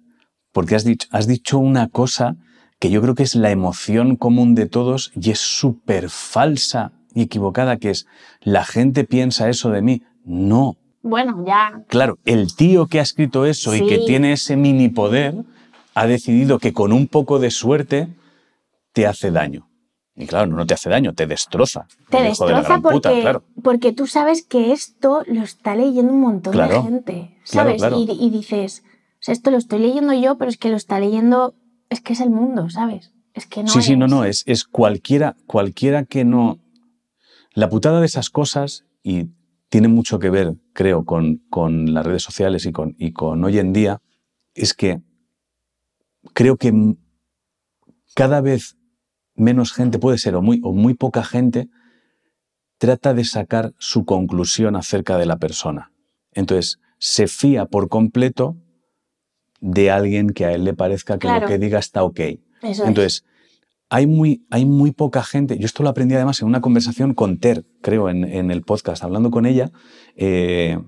[0.52, 2.36] porque has dicho, has dicho una cosa
[2.78, 7.22] que yo creo que es la emoción común de todos y es súper falsa y
[7.22, 8.06] equivocada, que es,
[8.40, 10.02] la gente piensa eso de mí.
[10.24, 10.76] No.
[11.02, 11.82] Bueno, ya.
[11.88, 14.04] Claro, el tío que ha escrito eso y que Sí.
[14.06, 15.34] tiene ese mini poder
[15.94, 18.08] ha decidido que con un poco de suerte
[18.92, 19.68] te hace daño.
[20.14, 21.86] Y claro, no te hace daño, te destroza.
[22.10, 23.44] Te de destroza puta, porque, claro.
[23.62, 27.78] porque tú sabes que esto lo está leyendo un montón Claro, de gente, ¿sabes?
[27.78, 27.96] claro.
[27.98, 31.00] Y, y dices, o sea, esto lo estoy leyendo yo, pero es que lo está
[31.00, 31.54] leyendo,
[31.88, 33.12] es que es el mundo, ¿sabes?
[33.32, 36.58] Es que no sí, sí, no, no, es, es cualquiera, cualquiera que no...
[37.54, 39.28] La putada de esas cosas, y
[39.70, 43.58] tiene mucho que ver creo, con, con las redes sociales y con, y con hoy
[43.58, 44.02] en día,
[44.54, 45.00] es que
[46.34, 46.94] creo que
[48.14, 48.76] cada vez
[49.34, 51.68] menos gente, puede ser, o muy, o muy poca gente,
[52.78, 55.92] trata de sacar su conclusión acerca de la persona.
[56.32, 58.56] Entonces, se fía por completo
[59.60, 62.20] de alguien que a él le parezca que lo que diga está ok.
[62.62, 63.24] Entonces,
[63.88, 67.38] hay, muy, hay muy poca gente, yo esto lo aprendí además en una conversación con
[67.38, 69.70] Ter, creo, en, el podcast, hablando con ella.
[70.16, 70.78] Eh,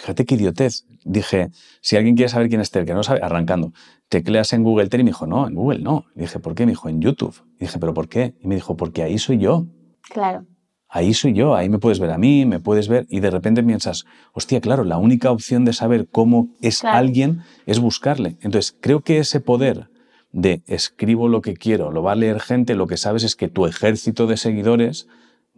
[0.00, 0.86] fíjate qué idiotez.
[1.04, 3.72] Dije, si alguien quiere saber quién es Ter, que no sabe, arrancando,
[4.08, 6.06] tecleas en Google Ter y me dijo, no, en Google no.
[6.16, 6.66] Y dije, ¿por qué?
[6.66, 7.42] Me dijo, en YouTube.
[7.56, 8.34] Y dije, ¿pero por qué?
[8.40, 9.66] Y me dijo, porque ahí soy yo.
[10.02, 10.46] Claro.
[10.88, 13.62] Ahí soy yo, ahí me puedes ver a mí, me puedes ver, y de repente
[13.62, 18.38] piensas, hostia, claro, la única opción de saber cómo es alguien es buscarle.
[18.40, 19.88] Entonces, creo que ese poder
[20.32, 23.48] de escribo lo que quiero, lo va a leer gente, lo que sabes es que
[23.48, 25.06] tu ejército de seguidores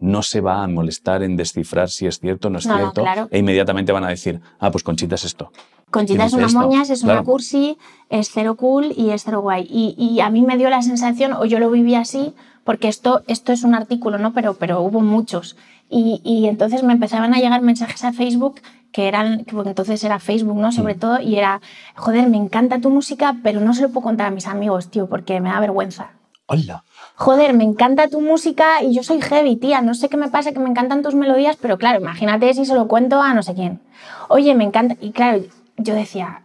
[0.03, 3.39] no se va a molestar en descifrar si es cierto o no es cierto, e
[3.39, 5.51] inmediatamente van a decir, ah, pues Conchita es esto.
[5.91, 7.77] Conchita es una moñas, es una cursi,
[8.09, 9.65] es cero cool y es cero guay.
[9.69, 12.33] Y, y, a mí me dio la sensación, o yo lo viví así,
[12.65, 14.33] porque esto, esto es un artículo, ¿no?
[14.33, 15.55] Pero, pero hubo muchos.
[15.89, 18.59] Y, y entonces me empezaban a llegar mensajes a Facebook
[18.91, 20.71] que eran, que entonces era Facebook, ¿no?
[20.73, 20.99] Sobre mm.
[20.99, 21.61] todo, y era,
[21.95, 25.07] joder, me encanta tu música, pero no se lo puedo contar a mis amigos, tío,
[25.07, 26.11] porque me da vergüenza.
[26.47, 26.83] Hola.
[27.23, 29.79] Joder, me encanta tu música y yo soy heavy, tía.
[29.79, 32.75] No sé qué me pasa, que me encantan tus melodías, pero claro, imagínate si se
[32.75, 33.79] lo cuento a no sé quién.
[34.27, 34.97] Oye, me encanta.
[34.99, 35.41] Y claro,
[35.77, 36.43] yo decía,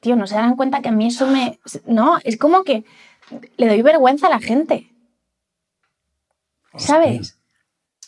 [0.00, 1.58] tío, no se dan cuenta que a mí eso me...
[1.84, 2.84] No, es como que
[3.58, 4.90] le doy vergüenza a la gente.
[6.74, 7.38] ¿Sabes?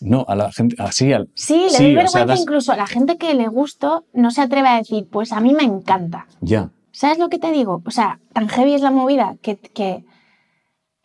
[0.00, 1.28] No, a la gente, así al...
[1.34, 4.78] Sí, le doy vergüenza incluso a la gente que le gusto, no se atreve a
[4.78, 6.26] decir, pues a mí me encanta.
[6.40, 6.70] Ya.
[6.92, 7.82] ¿Sabes lo que te digo?
[7.84, 10.06] O sea, tan heavy es la movida que, que,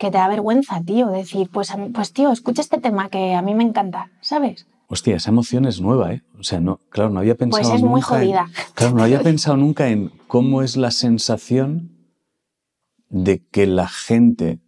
[0.02, 3.54] que te da vergüenza, tío, decir, pues, pues tío, escucha este tema que a mí
[3.54, 4.66] me encanta, ¿sabes?
[4.88, 6.22] Hostia, esa emoción es nueva, ¿eh?
[6.40, 8.50] O sea, no, claro, no había pensado Pues es muy jodida.
[8.74, 11.92] claro, no había pensado nunca en cómo es la sensación
[13.10, 14.58] de que la gente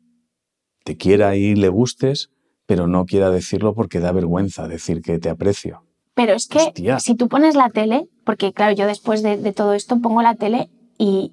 [0.85, 2.31] te quiera y le gustes,
[2.65, 5.83] pero no quiera decirlo porque da vergüenza decir que te aprecio.
[6.15, 9.99] Pero es que si tú pones la tele, porque claro, yo después de, todo esto
[9.99, 11.33] pongo la tele y,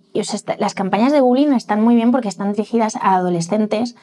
[0.59, 3.95] las campañas de bullying están muy bien porque están dirigidas a adolescentes,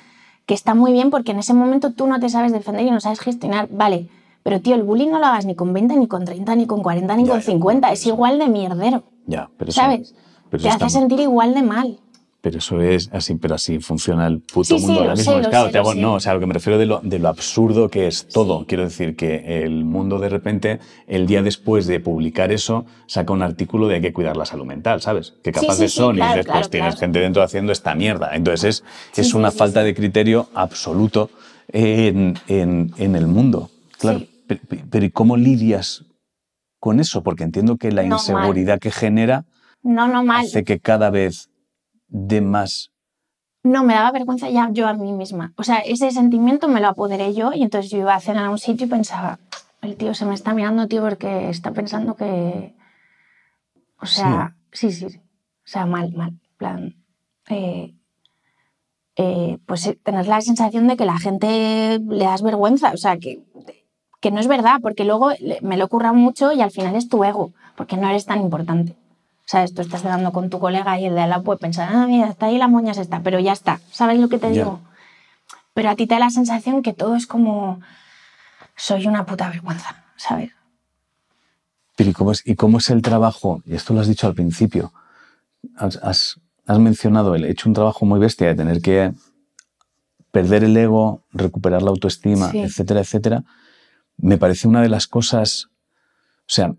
[0.47, 3.01] que está muy bien porque en ese momento tú no te sabes defender y no
[3.01, 3.69] sabes gestionar.
[3.71, 4.09] Vale,
[4.43, 6.83] pero tío, el bullying no lo hagas ni con 20, ni con 30, ni con
[6.83, 7.93] 40, ni con 50.
[7.93, 9.03] es igual de mierdero.
[9.27, 10.15] Ya, pero ¿Sabes?
[10.51, 11.99] Te hace sentir igual de mal.
[12.41, 15.41] Pero eso es así, pero así funciona el puto mundo ahora mismo.
[15.41, 18.29] claro, no, o sea, lo que me refiero de lo, de lo absurdo que es
[18.29, 18.65] todo.
[18.67, 23.43] Quiero decir que el mundo de repente, el día después de publicar eso, saca un
[23.43, 25.35] artículo de hay que cuidar la salud mental, ¿sabes?
[25.43, 28.31] Que capaces son y después tienes gente dentro haciendo esta mierda.
[28.35, 28.83] Entonces
[29.15, 31.31] es, es una falta de criterio absoluto
[31.73, 33.71] en, en, en el mundo.
[33.99, 34.23] Claro.
[34.91, 36.05] Pero, ¿y cómo lidias
[36.79, 37.23] con eso?
[37.23, 39.45] Porque entiendo que la inseguridad que genera
[39.83, 40.47] no, no, mal.
[40.47, 41.51] hace que cada vez
[42.09, 42.91] de más.
[43.63, 45.53] No, me daba vergüenza ya yo a mí misma.
[45.57, 48.51] O sea, ese sentimiento me lo apoderé yo y entonces yo iba a cenar a
[48.51, 49.39] un sitio y pensaba,
[49.83, 52.75] el tío se me está mirando, tío, porque está pensando que...
[54.01, 55.19] O sea, sí, sí, sí.
[55.19, 56.39] O sea, mal, mal.
[56.57, 56.95] plan,
[57.49, 57.95] eh,
[59.17, 62.93] eh, pues eh, tener la sensación de que la gente le das vergüenza.
[62.93, 63.43] O sea, que
[64.21, 65.31] que no es verdad, porque luego
[65.63, 68.97] me lo ocurra mucho y al final es tu ego, porque no eres tan importante.
[69.49, 69.73] ¿Sabes?
[69.73, 72.47] Tú estás cenando con tu colega y el de lado puede pensar, ah, mira, está
[72.47, 73.81] ahí la moña se está, pero ya está.
[73.91, 74.81] ¿Sabes lo que te digo?
[75.73, 77.81] Pero a ti te da la sensación que todo es como,
[78.77, 80.51] soy una puta vergüenza, ¿sabes?
[81.97, 83.63] Pero ¿y cómo es, y cómo es el trabajo?
[83.65, 84.93] Y esto lo has dicho al principio.
[85.77, 89.15] Has, has mencionado el hecho un trabajo muy bestia de tener que
[90.31, 93.45] perder el ego, recuperar la autoestima, etcétera, etcétera
[94.19, 95.69] me parece una de las cosas,
[96.41, 96.75] o sea,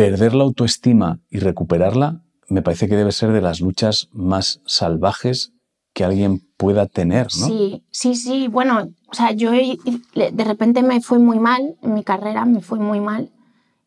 [0.00, 5.52] perder la autoestima y recuperarla, me parece que debe ser de las luchas más salvajes
[5.92, 7.46] que alguien pueda tener, ¿no?
[7.46, 8.48] Sí, sí, sí.
[8.48, 12.78] Bueno, o sea, yo de repente me fue muy mal en mi carrera, me fue
[12.78, 13.30] muy mal.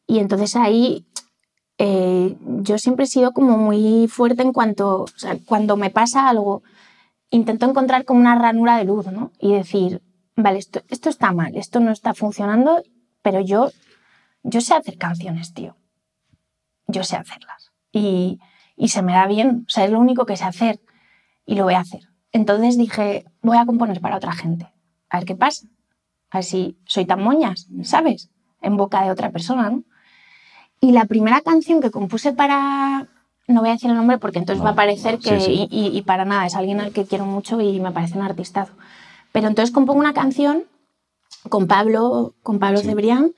[0.06, 1.04] Y entonces ahí
[1.80, 6.30] eh, yo siempre he sido como muy fuerte en cuanto, o sea, cuando me pasa
[6.30, 6.62] algo,
[7.32, 9.32] intento encontrar como una ranura de luz, ¿no?
[9.40, 10.04] Y decir,
[10.36, 12.84] vale, esto, esto está mal, esto no está funcionando,
[13.24, 13.72] pero yo,
[14.44, 15.76] yo sé hacer canciones, tío.
[16.94, 17.72] Yo sé hacerlas.
[17.92, 18.40] Y,
[18.76, 20.80] y se me da bien, o sea, es lo único que sé hacer
[21.46, 22.02] y lo voy a hacer.
[22.32, 24.72] Entonces dije, voy a componer para otra gente,
[25.10, 25.68] a ver qué pasa.
[26.32, 28.32] A ver si soy tan moñas, ¿sabes?
[28.62, 29.84] En boca de otra persona, ¿no?
[30.80, 33.08] Y la primera canción que compuse para,
[33.48, 36.26] no voy a decir el nombre porque entonces va a parecer que, Y, y, para
[36.26, 38.74] nada, es alguien al que quiero mucho y me parece un artistazo.
[39.32, 40.66] Pero entonces compongo una canción
[41.50, 43.34] con Pablo, con Pablo Cebrián,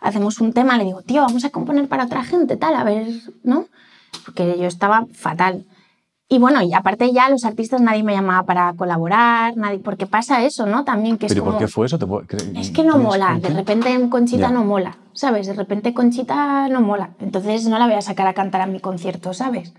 [0.00, 3.06] hacemos un tema, le digo, tío, vamos a componer para otra gente, tal, a ver,
[3.42, 3.66] ¿no?
[4.24, 5.66] Porque yo estaba fatal.
[6.30, 10.44] Y bueno, y aparte ya los artistas nadie me llamaba para colaborar, nadie, porque pasa
[10.44, 10.84] eso, ¿no?
[10.84, 11.98] También que es ¿Pero como, por qué fue eso?
[11.98, 12.06] ¿Te
[12.60, 15.46] es que no mola, de repente en Conchita no mola, ¿sabes?
[15.46, 18.78] De repente Conchita no mola, entonces no la voy a sacar a cantar a mi
[18.78, 19.72] concierto, ¿sabes?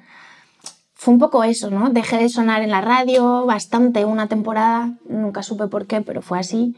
[0.95, 1.91] Fue un poco eso, ¿no?
[1.91, 6.39] Dejé de sonar en la radio bastante una temporada, nunca supe por qué, pero fue
[6.39, 6.75] así.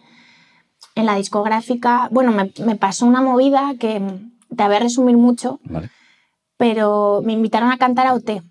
[1.01, 3.99] En la discográfica, bueno, me, me pasó una movida que
[4.55, 5.89] te voy a resumir mucho, Vale.
[6.57, 8.43] pero me invitaron a cantar a OT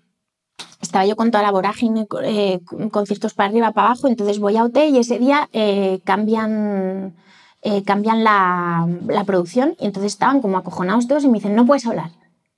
[0.81, 2.59] estaba yo con toda la vorágine, eh,
[2.91, 7.15] conciertos para arriba, para abajo, entonces voy a OT y ese día eh, cambian,
[7.61, 11.65] eh, cambian la, la, producción y entonces estaban como acojonados todos y me dicen, no
[11.65, 12.11] puedes hablar.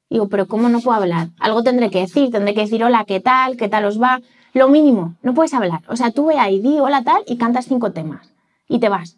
[0.10, 1.28] Digo, pero ¿cómo no puedo hablar?
[1.40, 3.58] Algo tendré que decir, tendré que decir, hola, ¿qué tal?
[3.58, 4.22] ¿Qué tal os va?
[4.54, 5.82] Lo mínimo, no puedes hablar.
[5.88, 8.34] O sea, tú ve ahí, di hola tal y cantas cinco temas
[8.68, 9.18] y te vas.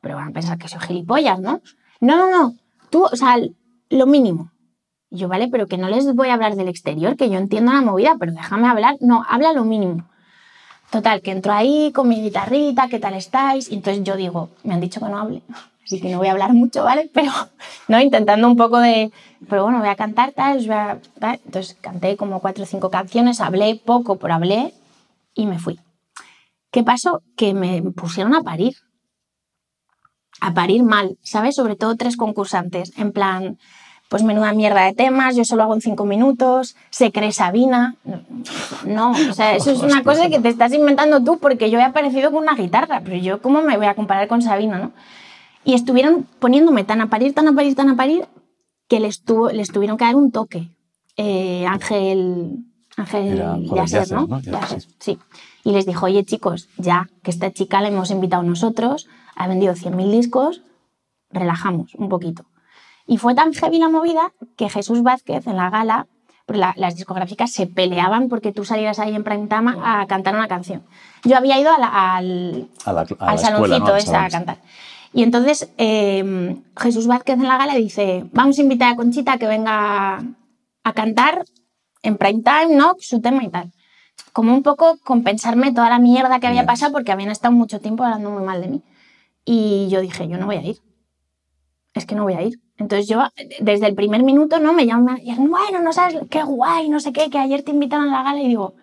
[0.00, 1.60] Pero van a pensar que soy gilipollas, ¿no?
[2.00, 2.54] No, no, no,
[2.90, 3.36] tú, o sea,
[3.90, 4.52] lo mínimo.
[5.10, 7.80] Yo, vale, pero que no les voy a hablar del exterior, que yo entiendo la
[7.80, 8.96] movida, pero déjame hablar.
[9.00, 10.04] No, habla lo mínimo.
[10.90, 13.70] Total, que entro ahí con mi guitarrita, ¿qué tal estáis?
[13.70, 15.42] Y entonces yo digo, me han dicho que no hable,
[15.84, 17.10] así que no voy a hablar mucho, ¿vale?
[17.14, 17.32] Pero,
[17.88, 18.00] ¿no?
[18.00, 19.10] Intentando un poco de,
[19.48, 20.98] pero bueno, voy a cantar tal, voy a.
[21.44, 24.74] Entonces canté como cuatro o cinco canciones, hablé poco, pero hablé
[25.34, 25.78] y me fui.
[26.70, 27.22] ¿Qué pasó?
[27.36, 28.76] Que me pusieron a parir.
[30.40, 31.56] A parir mal, ¿sabes?
[31.56, 33.58] Sobre todo tres concursantes, en plan,
[34.08, 37.96] pues menuda mierda de temas, yo solo hago en cinco minutos, se cree Sabina.
[38.86, 41.82] No, o sea, eso es una cosa que te estás inventando tú porque yo he
[41.82, 44.92] aparecido con una guitarra, pero yo cómo me voy a comparar con Sabina, ¿no?
[45.64, 48.26] Y estuvieron poniéndome tan a parir, tan a parir, tan a parir,
[48.88, 50.70] que les, tuvo, les tuvieron que dar un toque.
[51.16, 52.64] Eh, Ángel,
[52.96, 53.42] Ángel
[53.74, 54.26] Yasser, ¿no?
[54.26, 54.40] ¿no?
[54.40, 54.88] Yasser, sí.
[54.98, 55.18] sí.
[55.64, 59.06] Y les dijo, oye chicos, ya que esta chica la hemos invitado nosotros,
[59.38, 60.62] ha vendido 100.000 discos,
[61.30, 62.44] relajamos un poquito.
[63.06, 66.06] Y fue tan heavy la movida que Jesús Vázquez en la gala,
[66.48, 70.48] la, las discográficas se peleaban porque tú salieras ahí en prime time a cantar una
[70.48, 70.82] canción.
[71.24, 74.18] Yo había ido a la, al, a la, a al saloncito ¿no?
[74.18, 74.58] a cantar.
[75.12, 79.38] Y entonces eh, Jesús Vázquez en la gala dice, vamos a invitar a Conchita a
[79.38, 80.22] que venga
[80.84, 81.44] a cantar
[82.02, 82.94] en prime time, ¿no?
[82.98, 83.72] Su tema y tal.
[84.32, 88.04] Como un poco compensarme toda la mierda que había pasado porque habían estado mucho tiempo
[88.04, 88.82] hablando muy mal de mí.
[89.50, 90.76] Y yo dije, yo no voy a ir.
[91.94, 92.60] Es que no voy a ir.
[92.76, 93.22] Entonces yo,
[93.60, 94.74] desde el primer minuto, ¿no?
[94.74, 97.70] Me llaman y dicen, bueno, no sabes, qué guay, no sé qué, que ayer te
[97.70, 98.74] invitaron a la gala y digo,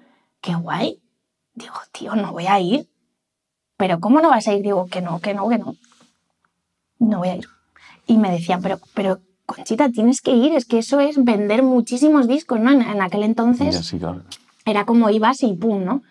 [0.41, 0.99] qué guay.
[1.54, 2.89] Digo, tío, no voy a ir.
[3.78, 4.63] Pero ¿cómo no vas a ir?
[4.63, 5.75] Digo, que no, que no, que no.
[6.97, 7.47] No voy a ir.
[8.08, 12.28] Y me decían, pero, pero Conchita, tienes que ir, es que eso es vender muchísimos
[12.28, 12.71] discos, ¿no?
[12.71, 14.23] En, en aquel entonces Ya, sí, claro.
[14.65, 16.01] era como ibas y pum, ¿no?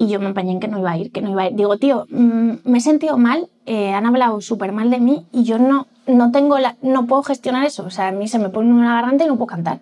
[0.00, 1.56] Y yo me empeñé en que no iba a ir, que no iba a ir.
[1.56, 5.44] Digo, tío, mm, me he sentido mal, eh, han hablado súper mal de mí y
[5.44, 7.84] yo no, no tengo la, no puedo gestionar eso.
[7.84, 9.80] O sea, a mí se me pone una garganta y no puedo cantar.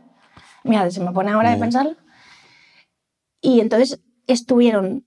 [0.64, 1.94] Mira, se me pone ahora de pensarlo.
[3.40, 5.04] Y entonces estuvieron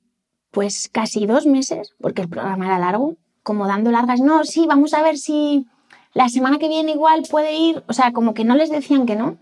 [0.49, 4.93] pues casi dos meses, porque el programa era largo, como dando largas, no, sí, vamos
[4.93, 5.67] a ver si
[6.13, 9.15] la semana que viene igual puede ir, o sea, como que no les decían que
[9.15, 9.37] no,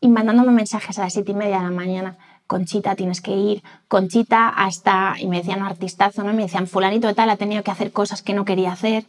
[0.00, 2.16] y mandándome mensajes a las siete y media de la mañana,
[2.50, 6.32] Conchita, tienes que ir, Conchita, hasta, y me decían artistazo, ¿no?
[6.32, 9.04] Me decían, fulanito de tal, ha tenido que hacer cosas que no quería hacer,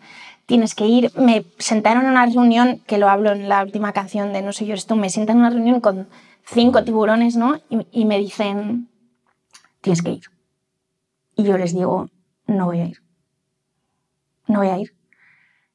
[0.46, 1.12] tienes que ir.
[1.18, 4.68] Me sentaron en una reunión, que lo hablo en la última canción de No soy
[4.68, 6.08] yo, eres tú, me sientan en una reunión con
[6.46, 7.60] cinco tiburones, ¿no?
[7.72, 8.90] Y, y me dicen,
[9.82, 10.24] tienes que ir.
[11.36, 12.12] Y yo les digo,
[12.46, 13.02] no voy a ir.
[14.46, 14.94] No voy a ir.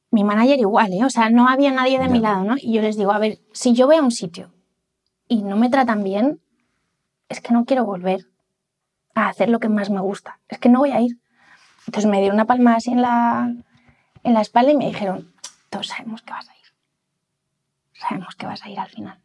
[0.09, 1.03] Mi manager igual, ¿eh?
[1.03, 2.55] O sea, no había nadie de mi lado, ¿no?
[2.57, 4.53] Y yo les digo, a ver, si yo voy a un sitio
[5.27, 6.39] y no me tratan bien,
[7.29, 8.27] es que no quiero volver
[9.15, 10.39] a hacer lo que más me gusta.
[10.47, 11.19] Es que no voy a ir.
[11.87, 13.53] Entonces me dieron una palma así en la,
[14.23, 15.33] en la espalda y me dijeron,
[15.69, 16.57] todos sabemos que vas a ir.
[17.93, 19.19] Sabemos que vas a ir al final.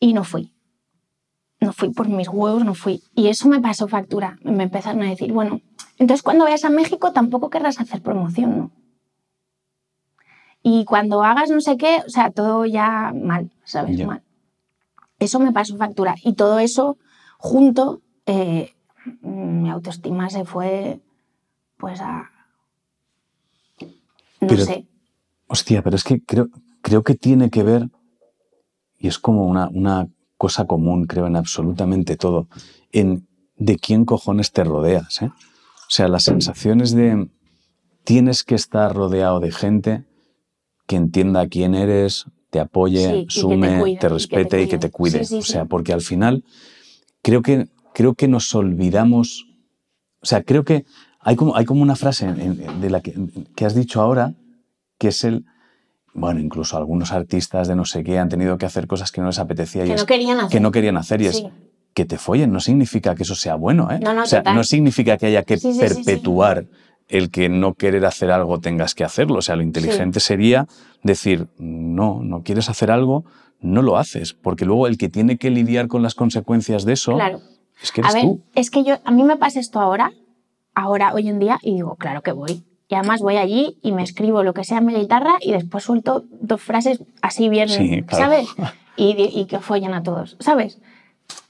[0.00, 0.52] Y no fui.
[1.60, 3.02] No fui por mis huevos, no fui.
[3.14, 4.38] Y eso me pasó factura.
[4.42, 5.60] Me empezaron a decir, bueno,
[5.98, 8.70] entonces cuando vayas a México tampoco querrás hacer promoción, ¿no?
[10.62, 13.96] Y cuando hagas no sé qué, o sea, todo ya mal, ¿sabes?
[13.96, 14.06] Ya.
[14.06, 14.22] Mal.
[15.18, 16.14] Eso me pasó factura.
[16.22, 16.96] Y todo eso
[17.38, 18.74] junto, eh,
[19.22, 21.00] mi autoestima se fue,
[21.76, 22.30] pues a...
[24.40, 24.86] No Pero- sé.
[25.48, 26.48] Hostia, pero es que creo,
[26.82, 27.88] creo que tiene que ver,
[28.98, 32.48] y es como una, una cosa común, creo, en absolutamente todo,
[32.92, 33.26] en
[33.56, 35.22] de quién cojones te rodeas.
[35.22, 35.26] ¿eh?
[35.32, 37.30] O sea, las sensaciones de
[38.04, 40.04] tienes que estar rodeado de gente
[40.86, 44.62] que entienda quién eres, te apoye, Sí, te sume, cuide, y que te te respete
[44.62, 45.12] y que te cuide.
[45.18, 45.24] cuide.
[45.24, 46.44] Sí, sí, o sea, porque al final
[47.22, 49.46] creo que, creo que nos olvidamos,
[50.22, 50.84] o sea, creo que
[51.20, 53.14] hay como, hay como una frase en- en- de la que,
[53.54, 54.34] que has dicho ahora,
[54.98, 55.44] que es el,
[56.14, 59.26] bueno, incluso algunos artistas de no sé qué han tenido que hacer cosas que no
[59.28, 60.50] les apetecía y Que es no querían hacer.
[60.50, 61.44] que no querían hacer y es
[61.94, 63.98] que te follen no significa que eso sea bueno, ¿eh?
[64.00, 64.54] No, no, o sea, total.
[64.56, 66.66] no significa que haya que perpetuar
[67.08, 69.38] el que no querer hacer algo tengas que hacerlo.
[69.38, 70.66] O sea, lo inteligente sería
[71.02, 73.24] decir, no, no quieres hacer algo,
[73.60, 77.14] no lo haces, porque luego el que tiene que lidiar con las consecuencias de eso
[77.14, 77.40] Claro.
[77.82, 78.40] es que A eres ver, tú.
[78.54, 80.12] es que yo, a mí me pasa esto ahora,
[80.74, 82.62] ahora, hoy en día, y digo, claro que voy.
[82.90, 85.84] Y además voy allí y me escribo lo que sea en mi guitarra y después
[85.84, 88.24] suelto dos frases así bien, Sí, claro.
[88.24, 88.48] ¿sabes?
[89.00, 90.80] Y, que follen a todos, ¿sabes?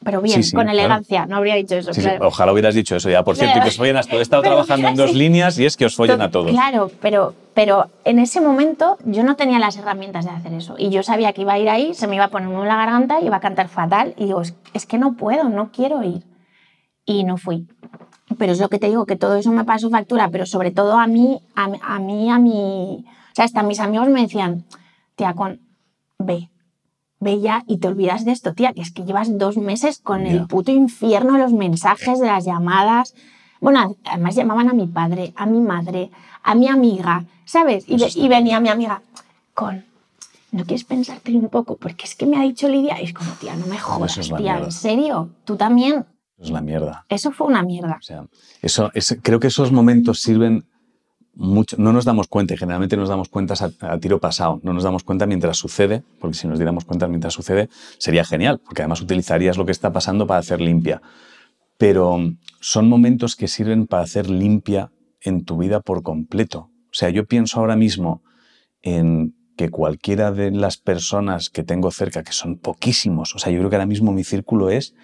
[0.05, 0.79] Pero bien, Sí, sí, con claro.
[0.79, 1.93] elegancia, no habría dicho eso.
[1.93, 2.29] Sí, sí, claro.
[2.29, 3.25] ojalá hubieras dicho eso ya.
[3.25, 4.19] Por cierto, y que os follen a todos.
[4.19, 6.51] He estado trabajando en dos líneas y es que os follen a todos.
[6.51, 10.77] Claro, pero, pero en ese momento yo no tenía las herramientas de hacer eso.
[10.79, 12.77] Y yo sabía que iba a ir ahí, se me iba a poner en la
[12.77, 14.15] garganta, iba a cantar fatal.
[14.17, 16.23] Y digo, es, es que no puedo, no quiero ir.
[17.05, 17.67] Y no fui.
[18.39, 20.99] Pero es lo que te digo, que todo eso me pasó factura, pero sobre todo
[20.99, 23.05] a mí, a, mí- a mí, a mi...
[23.07, 24.65] O sea, hasta mis amigos me decían,
[25.17, 25.61] tía, con,
[26.19, 26.51] ve,
[27.21, 30.47] ya y te olvidas de esto, tía, que es que llevas dos meses con el
[30.47, 33.15] puto infierno de los mensajes, de las llamadas.
[33.61, 36.11] Bueno, además llamaban a mi padre, a mi madre,
[36.45, 37.89] a mi amiga, ¿sabes?
[37.89, 39.03] Y, Eso ve- y venía mi amiga
[39.55, 39.85] con,
[40.53, 41.77] ¿no quieres pensártelo un poco?
[41.77, 44.21] Porque es que me ha dicho Lidia, y es como, tía, no me jodas, eso
[44.21, 44.65] es tía, mierda.
[44.67, 45.31] ¿en serio?
[45.45, 46.07] Tú también.
[46.39, 47.05] Es la mierda.
[47.09, 47.97] Eso fue una mierda.
[47.99, 48.25] O sea,
[48.63, 50.65] eso, es- creo que esos momentos sirven
[51.39, 51.77] mucho.
[51.79, 54.61] No nos damos cuenta, y generalmente nos damos cuenta a, a tiro pasado.
[54.63, 58.61] No nos damos cuenta mientras sucede, porque si nos diéramos cuenta mientras sucede, sería genial,
[58.63, 61.01] porque además utilizarías lo que está pasando para hacer limpia.
[61.79, 62.19] Pero
[62.61, 64.91] son momentos que sirven para hacer limpia
[65.23, 66.71] en tu vida por completo.
[66.91, 68.23] O sea, yo pienso ahora mismo
[68.83, 73.59] en que cualquiera de las personas que tengo cerca, que son poquísimos, o sea, yo
[73.59, 74.95] creo que ahora mismo mi círculo es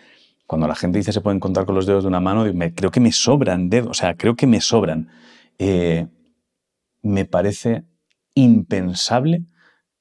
[0.47, 2.91] cuando la gente dice se pueden contar con los dedos de una mano, me- creo
[2.91, 5.09] que me sobran dedos, o sea, creo que me sobran.
[5.59, 6.07] Eh,
[7.05, 7.85] me parece
[8.35, 9.45] impensable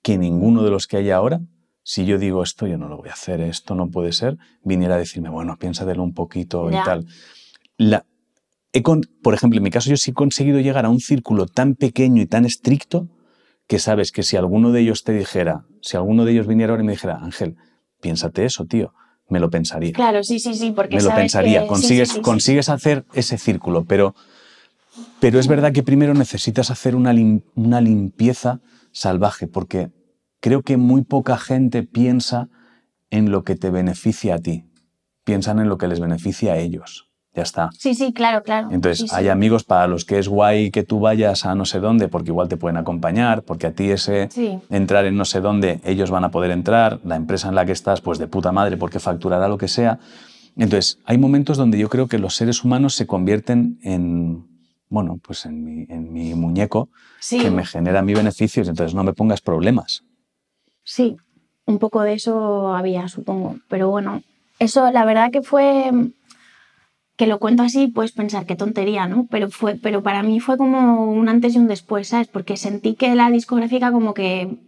[0.01, 1.39] que ninguno de los que hay ahora,
[1.83, 4.95] si yo digo esto, yo no lo voy a hacer, esto no puede ser, viniera
[4.95, 7.05] a decirme, bueno, piénsatelo un poquito y tal.
[7.77, 8.05] La,
[8.73, 11.45] he con- por ejemplo, en mi caso yo sí he conseguido llegar a un círculo
[11.45, 13.07] tan pequeño y tan estricto
[13.67, 16.83] que sabes que si alguno de ellos te dijera, si alguno de ellos viniera ahora
[16.83, 17.55] y me dijera, Ángel,
[18.01, 18.93] piénsate eso, tío,
[19.29, 21.61] me lo pensaría Claro, sí, sí, sí, porque me lo sabes pensaría.
[21.61, 22.23] que- consigues, sí, sí, sí.
[22.23, 24.15] consigues hacer ese círculo, pero,
[25.19, 28.59] pero es verdad que primero necesitas hacer una, lim- una limpieza
[28.91, 29.91] salvaje, porque
[30.39, 32.49] creo que muy poca gente piensa
[33.09, 34.65] en lo que te beneficia a ti.
[35.23, 37.09] Piensan en lo que les beneficia a ellos.
[37.35, 37.69] Ya está.
[37.77, 38.67] Sí, sí, claro, claro.
[38.71, 39.15] Entonces, Sí, sí.
[39.15, 42.29] hay amigos para los que es guay que tú vayas a no sé dónde, porque
[42.29, 44.59] igual te pueden acompañar, porque a ti ese Sí.
[44.69, 47.71] entrar en no sé dónde, ellos van a poder entrar, la empresa en la que
[47.71, 49.97] estás, pues de puta madre, porque facturará lo que sea.
[50.55, 54.45] Entonces, hay momentos donde yo creo que los seres humanos se convierten en,
[54.93, 56.87] bueno, pues en mi, en mi muñeco
[57.19, 57.39] Sí.
[57.39, 60.03] que me genera mi beneficios, entonces no me pongas problemas.
[60.83, 61.17] Sí,
[61.65, 63.55] un poco de eso había, supongo.
[63.69, 64.21] Pero bueno,
[64.59, 65.89] eso la verdad que fue,
[67.15, 69.25] que lo cuento así, puedes pensar qué tontería, ¿no?
[69.31, 72.27] Pero, fue, pero para mí fue como un antes y un después, ¿sabes?
[72.27, 74.59] Porque sentí que la discográfica como que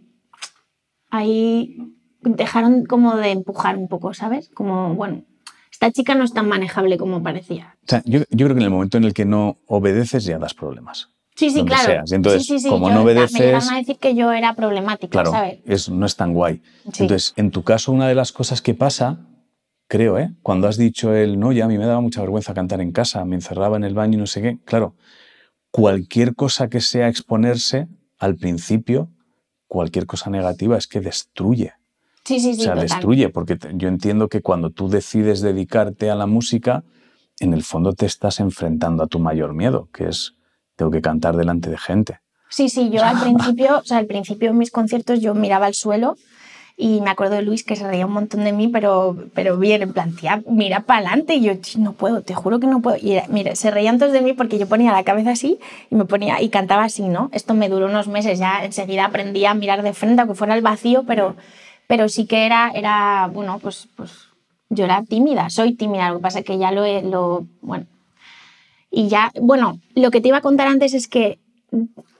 [1.10, 1.76] ahí
[2.22, 4.50] dejaron como de empujar un poco, ¿sabes?
[4.54, 5.22] Como, bueno,
[5.76, 7.76] esta chica no es tan manejable como parecía.
[7.84, 10.38] O sea, yo, yo creo que en el momento en el que no obedeces ya
[10.38, 11.10] das problemas.
[11.34, 11.84] Sí, sí, claro.
[11.84, 12.10] seas.
[12.10, 14.32] Y entonces, sí, sí, sí, como yo- no Me obedeces- llegaron a decir que yo
[14.32, 15.58] era problemática, Claro, ¿sabes?
[15.66, 16.62] es, no es tan guay.
[16.86, 19.18] Entonces, en tu caso, una de las cosas que pasa,
[19.86, 20.30] creo, ¿eh?
[20.42, 23.22] cuando has dicho el no, ya a mí me daba mucha vergüenza cantar en casa,
[23.26, 24.94] me encerraba en el baño y no sé qué, claro,
[25.70, 27.86] cualquier cosa que sea exponerse,
[28.18, 29.10] al principio,
[29.68, 31.74] cualquier cosa negativa es que destruye.
[32.26, 32.60] Sí, sí, sí.
[32.60, 32.88] o sea, total.
[32.88, 36.82] destruye, porque te- yo entiendo que cuando tú decides dedicarte a la música,
[37.40, 40.34] en el fondo te estás enfrentando a tu mayor miedo, que es
[40.74, 42.20] tengo que cantar delante de gente.
[42.50, 45.74] Sí, sí, yo al principio, o sea, al principio en mis conciertos yo miraba al
[45.74, 46.16] suelo
[46.78, 49.80] y me acuerdo de Luis que se reía un montón de mí, pero, pero bien,
[49.82, 51.34] en plan, tía, mira para adelante.
[51.36, 52.96] Y yo, "Ch, no puedo, te juro que no puedo.
[53.00, 55.58] Y era- mira, se reían todos de mí porque yo ponía la cabeza así
[55.90, 57.30] y me ponía y cantaba así, ¿no?
[57.32, 60.62] Esto me duró unos meses, ya enseguida aprendí a mirar de frente, aunque fuera el
[60.62, 61.34] vacío, pero,
[61.86, 64.28] pero sí que era, era, bueno, pues, pues
[64.68, 67.86] yo era tímida, soy tímida, lo que pasa es que ya lo, lo bueno.
[68.90, 71.38] Y ya, bueno, lo que te iba a contar antes es que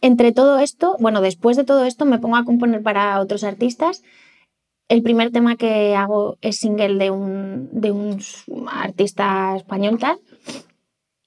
[0.01, 4.03] entre todo esto, bueno, después de todo esto me pongo a componer para otros artistas.
[4.88, 8.18] El primer tema que hago es single de un, de un
[8.70, 10.18] artista español tal.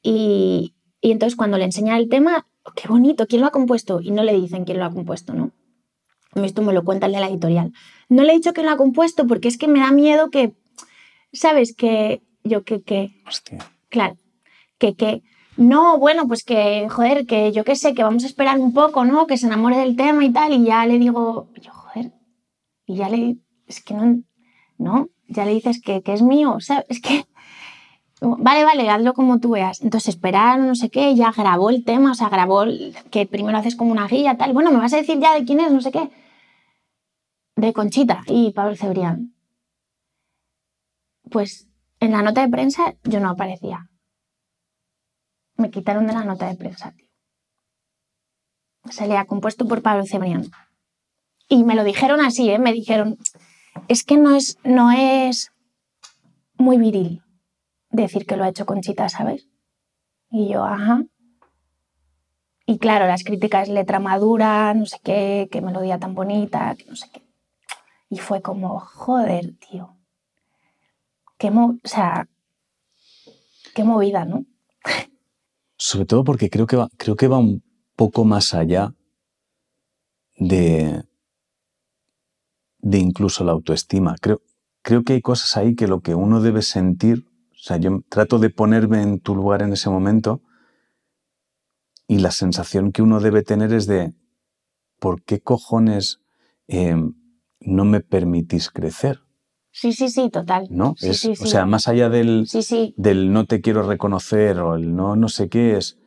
[0.02, 4.02] Y, y entonces cuando le enseña el tema, "Oh, qué bonito, ¿quién lo ha compuesto?
[4.02, 5.52] Y no le dicen quién lo ha compuesto, ¿no?
[6.36, 7.74] Esto me lo cuenta el de la editorial.
[8.10, 10.54] No le he dicho quién lo ha compuesto porque es que me da miedo que,
[11.32, 11.76] ¿sabes?
[11.76, 13.60] Que yo que, que, Hostia.
[13.90, 14.16] Claro,
[14.78, 15.22] que, que
[15.58, 19.04] no, bueno, pues que, joder, que yo qué sé, que vamos a esperar un poco,
[19.06, 19.28] ¿no?
[19.28, 22.14] Que se enamore del tema y tal, y ya le digo, yo, joder,
[22.86, 23.38] y ya le,
[23.68, 24.22] es que no,
[24.78, 27.26] no, ya le dices que, que es mío, sea, es que,
[28.22, 29.82] vale, vale, hazlo como tú veas.
[29.82, 33.58] Entonces esperar, no sé qué, ya grabó el tema, o sea, grabó el- que primero
[33.58, 35.82] haces como una guía, tal, bueno, me vas a decir ya de quién es, no
[35.82, 36.10] sé qué.
[37.60, 39.36] De Conchita y Pablo Cebrián.
[41.30, 41.68] Pues
[42.00, 43.90] en la nota de prensa yo no aparecía.
[45.58, 47.10] Me quitaron de la nota de prensa, tío.
[48.90, 50.46] Se le ha compuesto por Pablo Cebrián.
[51.50, 52.60] Y me lo dijeron así, ¿eh?
[52.60, 53.18] Me dijeron,
[53.90, 55.52] es que no es, no es
[56.58, 57.22] muy viril
[57.90, 59.50] decir que lo ha hecho Conchita, ¿sabes?
[60.32, 61.04] Y yo, ajá.
[62.66, 66.96] Y claro, las críticas, letra madura, no sé qué, qué melodía tan bonita, que no
[66.96, 67.29] sé qué.
[68.10, 69.96] Y fue como, joder, tío.
[71.38, 72.28] Qué mo o sea,
[73.74, 74.46] qué movida, ¿no?
[75.78, 77.64] Sobre todo porque creo que va, creo que va un
[77.96, 78.94] poco más allá
[80.38, 81.04] de,
[82.80, 84.16] de incluso la autoestima.
[84.20, 84.42] Creo,
[84.82, 88.40] creo que hay cosas ahí que lo que uno debe sentir, o sea, yo trato
[88.40, 90.42] de ponerme en tu lugar en ese momento
[92.08, 94.14] y la sensación que uno debe tener es de,
[95.00, 96.20] ¿por qué cojones
[96.68, 96.96] eh,
[97.62, 99.20] no me permitís crecer?
[99.72, 100.68] Sí, sí, sí, total.
[100.70, 100.96] ¿No?
[100.98, 102.48] Sí, Es- sí, O sea, más allá del,
[102.98, 105.98] del no te quiero reconocer o el no no sé qué es,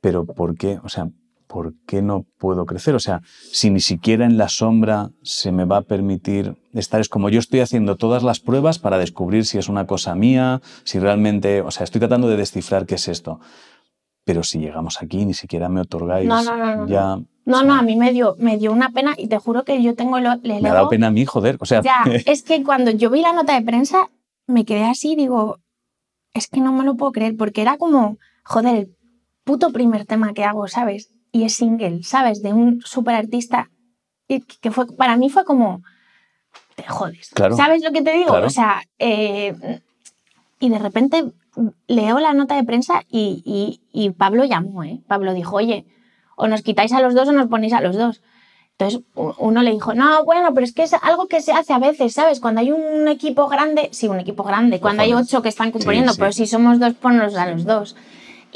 [0.00, 0.78] pero ¿por qué?
[0.84, 1.08] O sea,
[1.48, 2.94] ¿por qué no puedo crecer?
[2.94, 3.20] O sea,
[3.52, 7.38] si ni siquiera en la sombra se me va a permitir estar, es como yo
[7.40, 11.70] estoy haciendo todas las pruebas para descubrir si es una cosa mía, si realmente, o
[11.70, 13.40] sea, estoy tratando de descifrar qué es esto.
[14.24, 17.18] Pero si llegamos aquí, ni siquiera me otorgáis No, no, no, no, ya...
[17.46, 19.94] No, no, a mí me dio, me dio una pena y te juro que yo
[19.94, 21.58] tengo el, Me ha dado pena a mí, joder.
[21.60, 24.08] O sea, Ya, es que cuando yo vi la nota de prensa
[24.46, 25.58] me quedé así, digo,
[26.32, 28.96] es que no me lo puedo creer, porque era como, joder, el
[29.44, 31.10] puto primer tema que hago, ¿sabes?
[31.32, 32.42] Y es single, ¿sabes?
[32.42, 33.70] De un super artista
[34.26, 35.82] que fue, para mí fue como,
[36.76, 37.30] te jodes.
[37.34, 37.56] Claro.
[37.56, 38.30] ¿Sabes lo que te digo?
[38.30, 38.46] Claro.
[38.46, 39.80] O sea, eh,
[40.60, 41.24] y de repente
[41.86, 45.00] leo la nota de prensa y, y- y Pablo llamó, ¿eh?
[45.06, 45.86] Pablo dijo, oye,
[46.36, 48.22] o nos quitáis a los dos o nos ponéis a los dos.
[48.76, 49.02] Entonces
[49.38, 52.12] uno le dijo, no, bueno, pero es que es algo que se hace a veces,
[52.12, 52.40] ¿sabes?
[52.40, 56.12] Cuando hay un equipo grande, sí, un equipo grande, cuando hay ocho que están componiendo,
[56.12, 56.18] sí.
[56.18, 57.94] pero si somos dos, ponnos a los dos.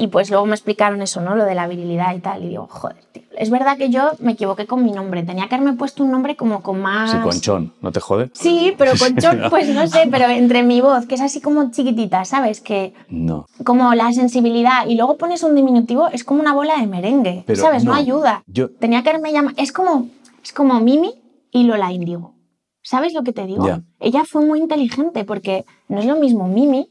[0.01, 1.35] Y pues luego me explicaron eso, ¿no?
[1.35, 2.45] Lo de la virilidad y tal.
[2.45, 3.25] Y digo, joder, tío.
[3.37, 5.25] Es verdad que yo me equivoqué con mi nombre.
[5.25, 7.11] Tenía que haberme puesto un nombre como con más...
[7.11, 8.31] sí, conchón, ¿no te jode?
[8.33, 12.25] Sí, pero conchón, pues no sé, pero entre mi voz, que es así como chiquitita,
[12.25, 12.61] ¿sabes?
[12.61, 13.47] Que No.
[13.65, 17.61] como la sensibilidad y luego pones un diminutivo, es como una bola de merengue, Pero
[17.61, 17.83] ¿sabes?
[17.85, 18.45] No, no, ayuda.
[18.47, 19.57] yo- Tenía que haberme llamado...
[19.59, 20.07] Es como,
[20.45, 21.13] es como Mimi
[21.51, 22.35] y Lola Índigo.
[22.83, 23.67] ¿Sabes lo que te digo?
[23.67, 23.83] Ya.
[23.99, 26.89] Ella fue muy inteligente porque no es lo mismo Mimi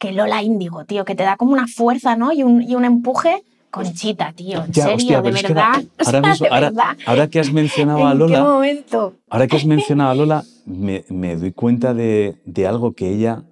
[0.00, 2.32] que Lola Índigo, tío, que te da como una fuerza, ¿no?
[2.32, 3.44] Y un, y un empuje.
[3.70, 5.74] Conchita, tío, en Ya, serio, hostia, de pero es que verdad.
[5.74, 6.96] ahora, O sea, ahora mismo- de ahora- verdad.
[7.06, 9.14] ahora que has mencionado a ¿En qué Lola, momento?
[9.28, 13.44] Ahora que has mencionado a Lola, me, me doy cuenta de, de algo que ella,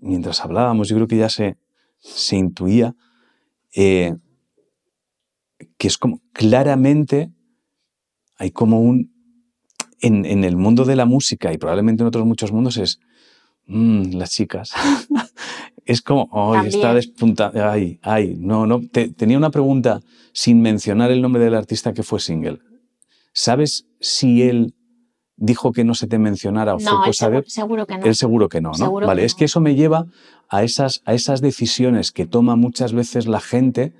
[0.00, 1.56] mientras hablábamos, yo creo que ya se,
[1.98, 2.94] se intuía,
[3.74, 4.14] eh,
[5.78, 7.30] que es como claramente
[8.36, 9.10] hay como un...
[10.02, 13.00] En, en el mundo de la música y probablemente en otros muchos mundos es
[13.66, 14.72] "Mm, las chicas.
[15.90, 17.72] Es como, ay, está despuntada.
[17.72, 18.80] Ay, ay, no, no.
[18.80, 20.00] Te- tenía una pregunta
[20.32, 22.58] sin mencionar el nombre del artista que fue single.
[23.32, 24.74] ¿Sabes si él
[25.36, 27.98] dijo que no se te mencionara o fue No, él cosa de seguro, seguro que
[27.98, 28.04] no.
[28.06, 28.74] él seguro que no, ¿no?
[28.74, 30.06] Seguro vale, que es que eso me lleva
[30.48, 33.92] a esas, a esas decisiones que toma muchas veces la gente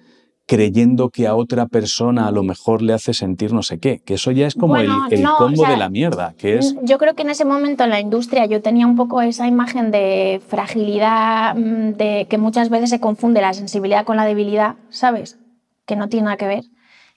[0.50, 4.14] creyendo que a otra persona a lo mejor le hace sentir no sé qué, que
[4.14, 6.58] eso ya es como Bueno, el, el no, o combo sea, de la mierda, que
[6.58, 6.74] es...
[6.82, 9.92] Yo creo que en ese momento en la industria yo tenía un poco esa imagen
[9.92, 15.38] de fragilidad, mm, de que muchas veces se confunde la sensibilidad con la debilidad, ¿sabes?
[15.86, 16.64] Que no tiene nada que ver.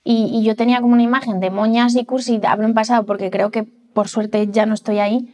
[0.04, 3.32] Y, y yo tenía como una imagen de moñas y cursi, hablo en pasado porque
[3.32, 5.34] creo que por suerte ya no estoy ahí,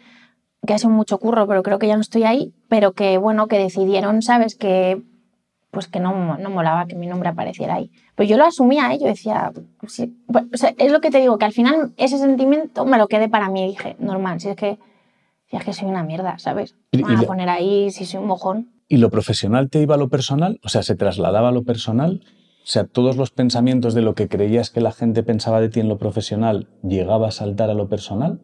[0.66, 3.48] que ha sido mucho curro, pero creo que ya no estoy ahí, pero que bueno,
[3.48, 4.56] que decidieron, ¿sabes?
[4.56, 5.02] Que
[5.72, 7.92] pues que no, no molaba que mi nombre apareciera ahí.
[8.16, 9.00] Pues yo lo asumía, ¿eh?
[9.00, 9.52] yo decía,
[9.88, 12.98] sí, pues, o sea, es lo que te digo, que al final ese sentimiento me
[12.98, 14.80] lo quedé para mí, dije, normal, si es que,
[15.50, 16.76] si es que soy una mierda, ¿sabes?
[16.92, 18.72] Me van a poner ahí si soy un mojón.
[18.88, 20.60] ¿Y lo profesional te iba a lo personal?
[20.64, 22.22] O sea, ¿se trasladaba a lo personal?
[22.64, 25.80] O sea, todos los pensamientos de lo que creías que la gente pensaba de ti
[25.80, 28.42] en lo profesional llegaba a saltar a lo personal?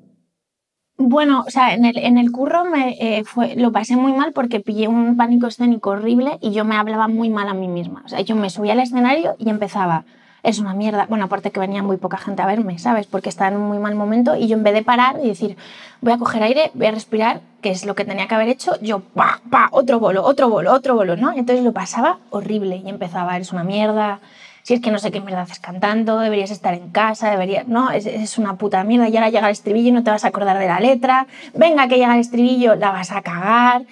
[0.98, 4.32] Bueno, o sea, en el, en el curro me, eh, fue, lo pasé muy mal
[4.32, 8.02] porque pillé un pánico escénico horrible y yo me hablaba muy mal a mí misma.
[8.06, 10.06] O sea, yo me subía al escenario y empezaba,
[10.42, 11.06] es una mierda.
[11.10, 13.08] Bueno, aparte que venía muy poca gente a verme, ¿sabes?
[13.08, 15.58] Porque estaba en un muy mal momento y yo en vez de parar y decir,
[16.00, 18.80] voy a coger aire, voy a respirar, que es lo que tenía que haber hecho,
[18.82, 21.34] yo, pa, pa, otro bolo, otro bolo, otro bolo, ¿no?
[21.34, 24.22] Entonces lo pasaba horrible y empezaba, eres una mierda,
[24.66, 27.92] si es que no sé qué mierda haces cantando, deberías estar en casa, deberías, no,
[27.92, 30.30] es, es una puta mierda, y ahora llega el estribillo y no te vas a
[30.30, 33.86] acordar de la letra, venga que llega el estribillo, la vas a cagar.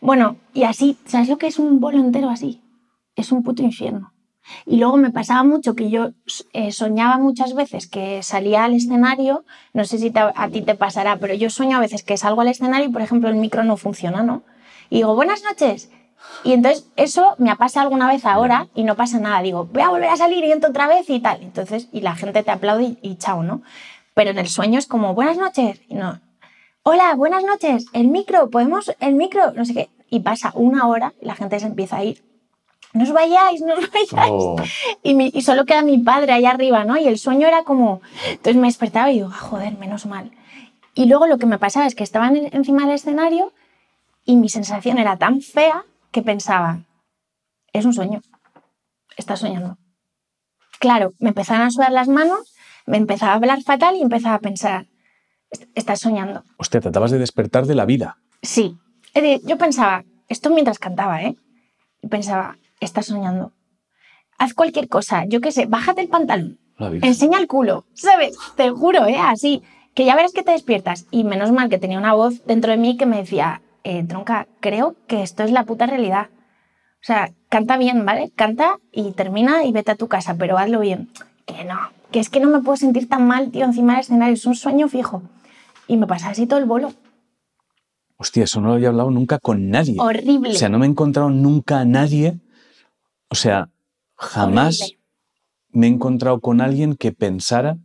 [0.00, 2.60] Bueno, y así, ¿sabes lo que es un bolo entero así?
[3.14, 4.14] Es un puto infierno.
[4.64, 6.10] Y luego me pasaba mucho que yo
[6.52, 11.18] eh, soñaba muchas veces que salía al escenario, no sé si a ti te pasará,
[11.18, 13.76] pero yo sueño a veces que salgo al escenario y, por ejemplo, el micro no
[13.76, 14.42] funciona, ¿no?
[14.90, 15.88] Y digo, buenas noches.
[16.44, 19.42] Y entonces eso me ha pasado alguna vez ahora y no pasa nada.
[19.42, 21.42] Digo, voy a volver a salir y entro otra vez y tal.
[21.42, 23.62] Entonces, y la gente te aplaude y, y chao, ¿no?
[24.14, 25.80] Pero en el sueño es como, buenas noches.
[25.88, 26.20] Y no,
[26.82, 29.90] hola, buenas noches, el micro, podemos, el micro, no sé qué.
[30.08, 32.24] Y pasa una hora y la gente se empieza a ir.
[32.92, 34.30] No os vayáis, no os vayáis.
[34.32, 34.56] Oh,
[35.02, 36.96] Y, mi- y solo queda mi padre ahí arriba, ¿no?
[36.96, 38.00] Y el sueño era como...
[38.28, 40.30] Entonces me despertaba y digo, "Ah, joder, menos mal.
[40.94, 43.52] Y luego lo que me pasaba es que estaban en- encima del escenario
[44.24, 45.84] y mi sensación era tan fea
[46.16, 46.78] que pensaba,
[47.74, 48.22] es un sueño,
[49.18, 49.76] estás soñando.
[50.80, 52.54] Claro, me empezaban a sudar las manos,
[52.86, 54.86] me empezaba a hablar fatal y empezaba a pensar,
[55.50, 56.42] "Est- estás soñando.
[56.56, 58.16] hostia, tratabas de despertar de la vida.
[58.40, 58.78] Sí.
[59.44, 61.36] Yo pensaba, esto mientras cantaba, ¿eh?
[62.10, 63.52] Pensaba, estás soñando.
[64.38, 66.58] Haz cualquier cosa, yo qué sé, bájate el pantalón,
[67.02, 68.38] enseña el culo, ¿sabes?
[68.56, 69.18] Te juro, ¿eh?
[69.18, 69.62] Así,
[69.94, 71.06] que ya verás que te despiertas.
[71.10, 74.48] Y menos mal que tenía una voz dentro de mí que me decía, eh, tronca,
[74.58, 76.26] creo que esto es la puta realidad.
[76.94, 78.32] O sea, canta bien, ¿vale?
[78.34, 81.08] Canta y termina y vete a tu casa, pero hazlo bien.
[81.46, 81.78] Que no,
[82.10, 84.56] que es que no me puedo sentir tan mal, tío, encima del escenario, es un
[84.56, 85.22] sueño fijo.
[85.86, 86.92] Y me pasa así todo el bolo.
[88.16, 89.94] Hostia, eso no lo había hablado nunca con nadie.
[90.00, 90.50] Horrible.
[90.50, 92.40] O sea, no me he encontrado nunca a nadie.
[93.28, 93.68] O sea,
[94.16, 94.98] jamás Horrible.
[95.70, 97.76] me he encontrado con alguien que pensara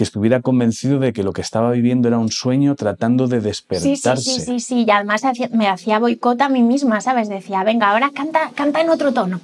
[0.00, 3.44] que estuviera convencido de que lo que estaba viviendo era un sueño tratando de Sí,
[3.44, 4.16] despertarse.
[4.16, 4.84] sí, sí, sí, sí.
[4.86, 5.20] Y además
[5.52, 7.28] me hacía boicot a mí misma, ¿sabes?
[7.28, 9.40] Decía, venga, ahora canta, canta en otro tono.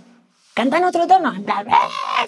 [0.54, 1.34] Canta en otro tono.
[1.34, 1.72] En plan, "Eh,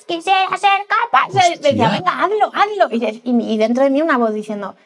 [0.07, 1.33] quisiera ser capaz.
[1.62, 2.95] Decía, venga, hazlo, hazlo.
[2.95, 4.76] Y, de- y- y dentro de mí una voz diciendo,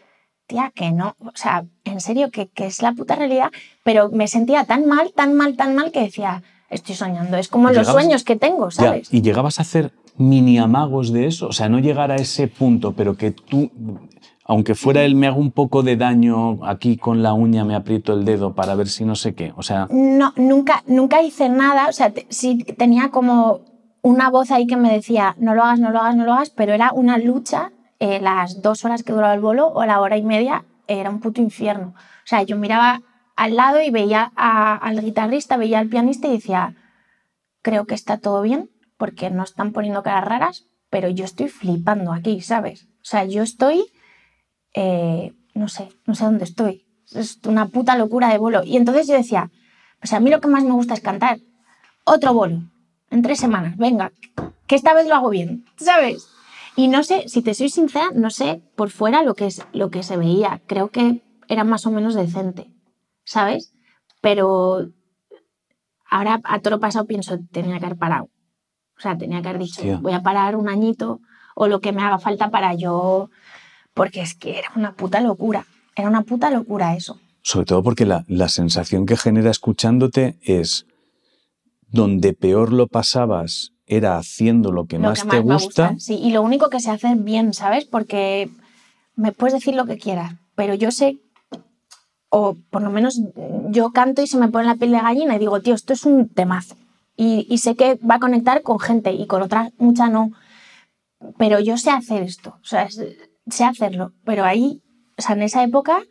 [0.47, 1.17] tía, que no.
[1.19, 3.51] O sea, en serio, que, que es la puta realidad.
[3.83, 7.37] Pero me sentía tan mal, tan mal, tan mal que decía, estoy soñando.
[7.39, 9.09] Es como los sueños que tengo, Ya, ¿sabes?
[9.13, 11.49] y llegabas a hacer mini amagos de eso.
[11.49, 13.71] O sea, no llegar a ese punto, pero que tú,
[14.45, 18.13] aunque fuera él, me hago un poco de daño aquí con la uña, me aprieto
[18.13, 19.53] el dedo para ver si no sé qué.
[19.57, 21.89] O sea, No, nunca, nunca hice nada.
[21.89, 23.61] O sea, sí tenía como
[24.03, 26.51] una voz ahí que me decía, no lo hagas, no lo hagas, no lo hagas,
[26.51, 27.73] pero era una lucha.
[28.01, 31.21] eh, las dos horas que duraba el bolo o la hora y media era un
[31.21, 31.95] puto infierno.
[31.97, 33.01] O sea, yo miraba
[33.37, 36.75] al lado y veía al guitarrista, veía al pianista y decía,
[37.63, 38.69] creo que está todo bien
[39.03, 42.85] porque no están poniendo caras raras, pero yo estoy flipando aquí, ¿sabes?
[42.85, 43.87] O sea, yo estoy,
[44.75, 46.87] eh, no sé, no sé dónde estoy.
[47.13, 48.63] Es una puta locura de bolo.
[48.63, 49.51] Y entonces yo decía,
[49.99, 51.41] pues a mí lo que más me gusta es cantar.
[52.05, 52.63] Otro bolo,
[53.11, 54.13] en tres semanas, venga,
[54.69, 56.29] que esta vez lo hago bien, ¿sabes?
[56.77, 59.91] Y no sé, si te soy sincera, no sé por fuera lo que, es, lo
[59.91, 60.63] que se veía.
[60.69, 62.71] Creo que era más o menos decente,
[63.25, 63.75] ¿sabes?
[64.21, 64.93] Pero
[66.09, 68.29] ahora a todo lo pasado pienso, tenía que haber parado.
[69.03, 69.99] O sea, tenía que haber dicho, Hostia.
[70.01, 71.21] voy a parar un añito
[71.57, 73.31] o lo que me haga falta para yo...
[73.95, 75.67] Porque es que era una puta locura.
[75.97, 77.19] Era una puta locura eso.
[77.43, 80.87] sobre todo porque la, la sensación que genera escuchándote es
[81.89, 85.95] donde peor lo pasabas era haciendo lo que lo más que te más me gusta.
[85.99, 87.85] Sí, y lo único que sé hacer bien, ¿sabes?
[87.85, 88.49] Porque
[89.17, 91.19] me puedes decir lo que quieras, pero yo sé,
[92.31, 93.21] o por lo menos
[93.69, 96.07] yo canto y se me pone la piel de gallina y digo, tío, esto es
[96.07, 96.77] un temazo.
[97.17, 100.33] Y, y sé que va a conectar con gente y con otra mucha no.
[101.39, 104.13] Pero yo sé hacer esto, o sea, sé hacerlo.
[104.25, 104.83] Pero ahí,
[105.19, 106.03] o sea, en esa época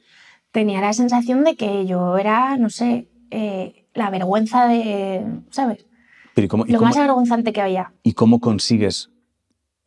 [0.51, 5.85] tenía la sensación de que yo era, no sé, eh, la vergüenza de, ¿sabes?
[6.33, 7.93] Pero ¿y cómo, y Lo cómo- más avergonzante que había.
[8.03, 9.09] y cómo consigues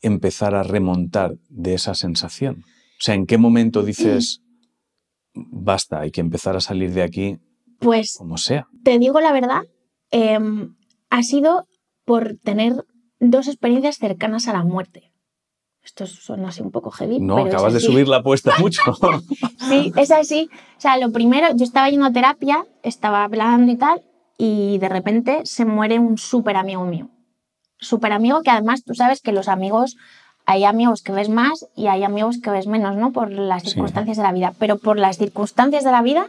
[0.03, 2.65] empezar a remontar de esa sensación?
[3.01, 4.43] O sea, ¿en qué momento dices,
[5.35, 7.39] basta, hay que empezar a salir de aquí
[7.79, 8.67] Pues como sea?
[8.83, 9.63] te digo la verdad,
[10.11, 10.75] em,
[11.17, 11.67] ha sido
[12.05, 12.85] por tener
[13.21, 15.13] dos experiencias cercanas a la muerte.
[15.83, 17.21] Esto suena así un poco heavy.
[17.21, 18.83] No, pero es acabas de subir la apuesta mucho.
[19.69, 20.49] Sí, es así.
[20.77, 24.03] O sea, lo primero, yo estaba yendo a terapia, estaba hablando y tal,
[24.39, 27.11] y de repente se muere un súper amigo mío.
[27.79, 29.97] Súper amigo que además tú sabes que los amigos,
[30.47, 33.13] hay amigos que ves más y hay amigos que ves menos, ¿no?
[33.13, 33.71] Por las Sí.
[33.71, 34.53] circunstancias de la vida.
[34.59, 36.29] Pero por las circunstancias de la vida,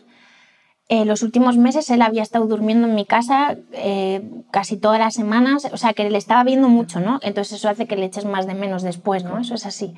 [0.88, 4.22] eh, los últimos meses él había estado durmiendo en mi casa eh,
[4.52, 7.20] casi todas las semanas, o sea que le estaba viendo mucho, ¿no?
[7.24, 9.40] Entonces eso hace que le eches más de menos después, ¿no?
[9.40, 9.96] Eso es así.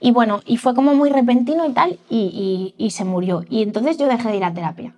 [0.00, 3.44] Y bueno, y fue como muy repentino y tal, y, y, y se murió.
[3.48, 4.94] Y entonces yo dejé de ir a terapia.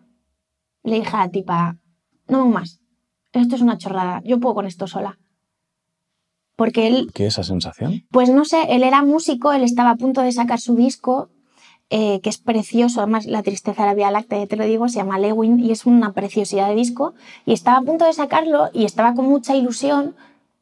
[0.82, 1.76] Le dije a la tipa,
[2.26, 2.80] no más,
[3.32, 5.18] esto es una chorrada, yo puedo con esto sola.
[6.56, 8.02] Porque él, ¿Qué es esa sensación?
[8.10, 11.30] pues no sé, él era músico, él estaba a punto de sacar su disco,
[11.90, 14.88] eh, que es precioso, además La tristeza de la Vía Láctea, ya te lo digo,
[14.88, 17.14] se llama Lewin y es una preciosidad de disco,
[17.46, 20.14] y estaba a punto de sacarlo y estaba con mucha ilusión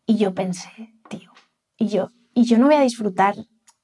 [0.07, 1.31] y yo pensé, tío,
[1.77, 3.35] y yo, y yo no voy a disfrutar,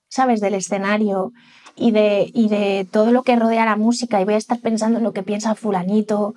[0.09, 1.33] ¿sabes?, del escenario
[1.75, 4.99] y de, y de todo lo que rodea la música y voy a estar pensando
[4.99, 6.35] en lo que piensa fulanito,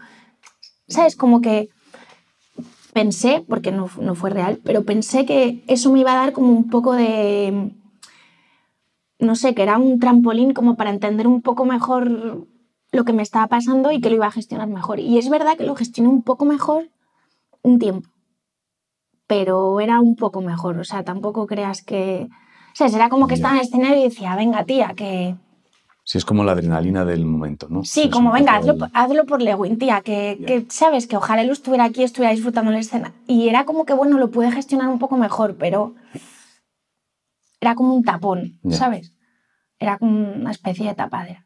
[0.87, 1.15] ¿sabes?
[1.15, 1.69] Como que
[2.93, 6.51] pensé, porque no, no fue real, pero pensé que eso me iba a dar como
[6.51, 7.73] un poco de,
[9.25, 12.47] no sé, que era un trampolín como para entender un poco mejor
[12.91, 14.99] lo que me estaba pasando y que lo iba a gestionar mejor.
[14.99, 16.89] Y es verdad que lo gestioné un poco mejor
[17.61, 18.09] un tiempo,
[19.27, 22.27] pero era un poco mejor, o sea, tampoco creas que...
[22.29, 23.37] O sea, era como que Ya.
[23.37, 25.35] estaba en el escenario y decía, venga, tía, que...
[26.03, 27.83] Sí, es como la adrenalina del momento, ¿no?
[27.83, 31.85] Sí, Es como venga, hazlo, hazlo por Lewin, tía, que, sabes que ojalá él estuviera
[31.85, 33.13] aquí, estuviera disfrutando la escena.
[33.27, 35.95] Y era como que, bueno, lo pude gestionar un poco mejor, pero
[37.59, 38.77] era como un tapón, Ya.
[38.77, 39.14] ¿sabes?
[39.79, 41.45] Era como una especie de tapadera.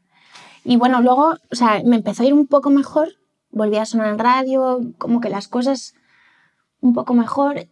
[0.64, 3.10] Y bueno, luego, o sea, me empezó a ir un poco mejor,
[3.52, 5.96] volví a sonar en radio, como que las cosas
[6.82, 7.68] un poco mejor.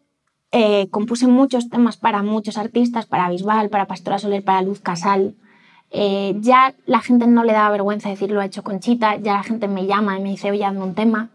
[0.51, 5.35] Eh, compuse muchos temas para muchos artistas, para Bisbal, para Pastora Soler, para Luz Casal.
[5.91, 9.43] Eh, ya la gente no le daba vergüenza decir lo ha hecho Conchita, ya la
[9.43, 11.29] gente me llama y me dice, oye, hazme un tema.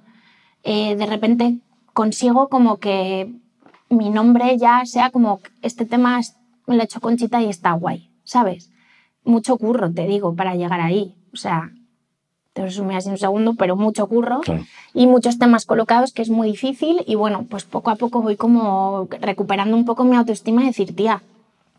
[0.62, 1.59] Eh, de repente
[1.93, 3.35] consigo como que
[3.89, 6.20] mi nombre ya sea como, este tema
[6.66, 8.72] lo ha hecho Conchita y está guay, ¿sabes?
[9.25, 11.14] Mucho curro, te digo, para llegar ahí.
[11.33, 11.70] O sea,
[12.53, 14.64] te resumí así en un segundo, pero mucho curro Claro.
[14.93, 18.37] y muchos temas colocados que es muy difícil y bueno, pues poco a poco voy
[18.37, 21.23] como recuperando un poco mi autoestima y decir, tía,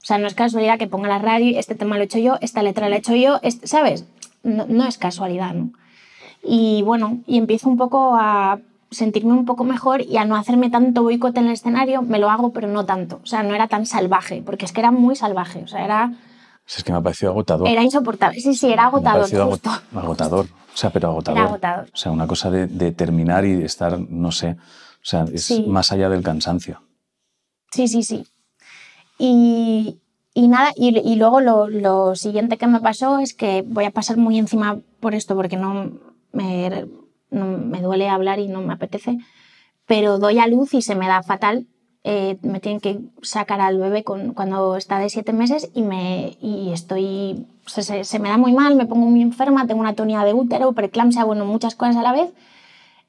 [0.01, 2.37] o sea, no es casualidad que ponga la radio, este tema lo he hecho yo,
[2.41, 4.05] esta letra la he hecho yo, este- ¿sabes?
[4.41, 5.69] No, no es casualidad, ¿no?
[6.43, 10.69] Y bueno, y empiezo un poco a sentirme un poco mejor y a no hacerme
[10.69, 13.19] tanto boicot en el escenario, me lo hago, pero no tanto.
[13.23, 16.13] O sea, no era tan salvaje, porque es que era muy salvaje, o sea, era,
[16.65, 17.67] Sí, Es que me ha parecido agotador.
[17.67, 18.39] era insoportable.
[18.39, 19.69] Sí, sí, era Me ha agotador, parecido ago- justo.
[19.95, 20.45] agotador.
[20.45, 21.37] O sea, pero agotador.
[21.39, 21.89] Era agotador.
[21.93, 25.65] O sea, una cosa de, de terminar y estar, no sé, o sea, es Sí.
[25.67, 26.81] más allá del cansancio.
[27.71, 28.25] Sí, sí, sí.
[29.17, 29.99] Y,
[30.33, 33.91] y nada, y, y luego lo, lo siguiente que me pasó es que voy a
[33.91, 35.91] pasar muy encima por esto porque no
[36.31, 36.87] me,
[37.29, 39.17] no me duele hablar y no me apetece,
[39.85, 41.67] pero doy a luz y se me da fatal.
[42.05, 46.37] Eh, me tienen que sacar al bebé con, cuando está de siete meses y, me,
[46.41, 50.23] y estoy, se, se- me da muy mal, me pongo muy enferma, tengo una atonía
[50.25, 52.33] de útero, preeclampsia, bueno, muchas cosas a la vez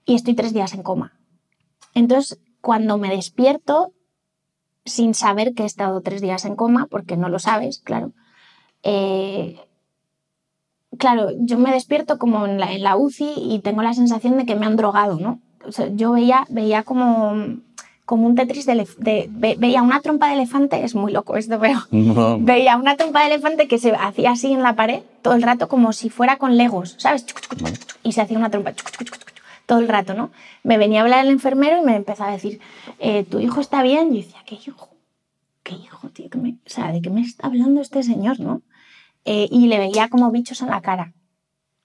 [0.07, 1.13] y estoy tres días en coma.
[1.95, 3.93] Entonces, cuando me despierto,
[4.85, 8.13] sin saber que he estado tres días en coma, porque no lo sabes, claro.
[8.83, 9.59] eh,
[10.99, 14.55] claro, yo me despierto como en la, en UCI y tengo la sensación de que
[14.57, 15.41] me han drogado, ¿no?
[15.67, 17.35] O sea, yo veía, veía como,
[18.05, 21.59] como un tetris de, de- ve- veía una trompa de elefante, es muy loco esto,
[21.59, 25.35] pero No, veía una trompa de elefante que se hacía así en la pared todo
[25.35, 27.25] el rato como si fuera con legos, ¿sabes?
[28.03, 28.73] Y se hacía una trompa
[29.67, 30.31] todo el rato, ¿no?
[30.63, 32.61] Me venía a hablar el enfermero y me empezaba a decir,
[32.99, 34.13] eh, ¿tu hijo está bien?
[34.15, 34.91] Y yo decía, ¿qué hijo?
[35.63, 36.29] ¿Qué hijo, tío?
[36.29, 38.61] ¿Qué me- o sea, ¿de qué me está hablando este señor, no?
[39.25, 41.15] Eh, y le veía como bichos en la cara.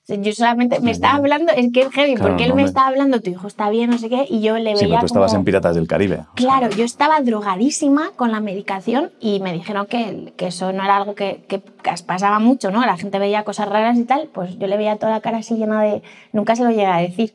[0.10, 2.68] Yo solamente me estaba hablando, es que es heavy, Claro, porque él no me me-
[2.68, 5.00] estaba hablando, tu hijo está bien, no sé qué, y yo le sí, veía pero
[5.02, 5.40] tú estabas como...
[5.42, 6.16] en Piratas del Caribe.
[6.16, 10.72] o sea, Claro, yo estaba drogadísima con la medicación y me dijeron que, que eso
[10.74, 11.62] no era algo que, que
[12.06, 12.82] pasaba mucho, ¿no?
[12.86, 15.56] La gente veía cosas raras y tal, pues yo le veía toda la cara así
[15.56, 16.02] llena de,
[16.34, 17.34] nunca se lo llegué a decir,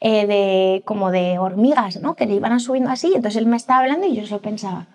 [0.00, 2.14] eh, de como de hormigas, ¿no?
[2.14, 4.86] Que le iban subiendo así, entonces él me estaba hablando y yo solo pensaba,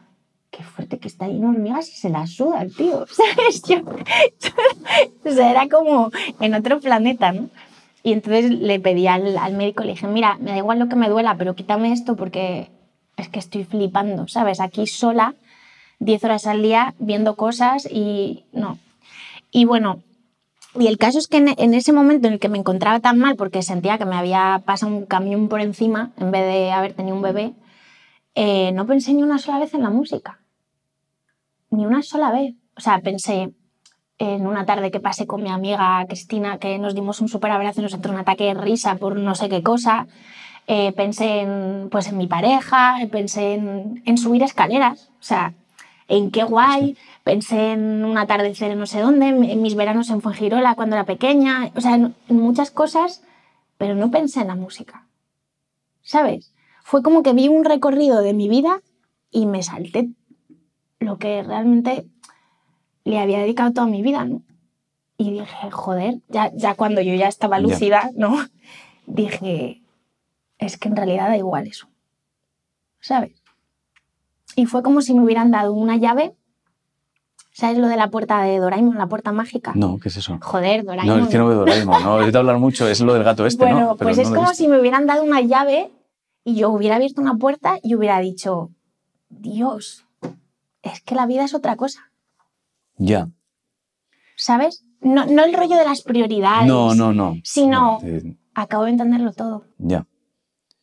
[0.52, 3.64] qué fuerte que está lleno de hormigas y se las suda el tío, ¿sabes?
[3.64, 3.78] Yo,
[5.26, 7.49] o sea, era como en otro planeta, ¿no?
[8.04, 10.95] Y entonces le pedí al, al médico, le dije, mira, me da igual lo que
[10.95, 12.70] me duela, pero quítame esto porque
[13.16, 14.60] es que estoy flipando, ¿sabes?
[14.60, 15.36] Aquí sola,
[15.99, 18.80] 10 horas al día, viendo cosas y no.
[19.52, 20.02] Y bueno,
[20.74, 23.20] y el caso es que en, en ese momento en el que me encontraba tan
[23.20, 26.93] mal, porque sentía que me había pasado un camión por encima en vez de haber
[26.93, 27.54] tenido un bebé,
[28.34, 30.40] eh, no pensé ni una sola vez en la música.
[31.72, 32.53] Ni una sola vez.
[32.78, 33.51] O sea, pensé
[34.17, 37.80] en una tarde que pasé con mi amiga Cristina, que nos dimos un súper abrazo
[37.82, 40.07] y nos entró un ataque de risa por no sé qué cosa.
[40.67, 45.09] Eh, pensé en, pues, en mi pareja, pensé en, en subir escaleras.
[45.19, 45.53] O sea,
[46.07, 46.95] en qué guay.
[47.24, 51.05] Pensé en un atardecer en no sé dónde, en mis veranos en Fuengirola cuando era
[51.05, 51.72] pequeña.
[51.76, 53.24] O sea, en, en muchas cosas
[53.82, 55.07] pero no pensé en la música.
[56.03, 56.53] ¿Sabes?
[56.84, 58.84] Fue como que vi un recorrido de mi vida
[59.32, 60.11] y me salté
[61.02, 62.06] lo que realmente
[63.04, 64.43] le había dedicado toda mi vida, ¿no?
[65.18, 68.38] Y dije, joder, ya, ya cuando yo ya estaba lúcida, ¿no?
[69.08, 69.82] Dije,
[70.58, 71.88] es que en realidad da igual eso.
[72.99, 73.41] ¿Sabes?
[74.56, 76.36] Y fue como si me hubieran dado una llave.
[77.52, 79.74] ¿Sabes lo de la puerta de Doraemon, la puerta mágica?
[79.76, 80.38] No, ¿qué es eso?
[80.41, 81.18] Joder, Doraemon.
[81.18, 83.66] No, es que no veo Doraemon, no, he hablar mucho, es lo del gato este,
[83.66, 83.95] bueno, ¿no?
[83.97, 85.91] pues es como si me hubieran dado una llave
[86.43, 88.72] y yo hubiera abierto una puerta y hubiera dicho,
[89.30, 90.06] Dios,
[90.84, 92.11] es que la vida es otra cosa.
[92.97, 93.29] Ya.
[94.36, 94.84] ¿Sabes?
[95.01, 96.67] No, no el rollo de las prioridades.
[96.67, 97.36] No, no, no.
[97.43, 99.65] Sino, No, eh, acabo de entenderlo todo.
[99.77, 100.05] ya.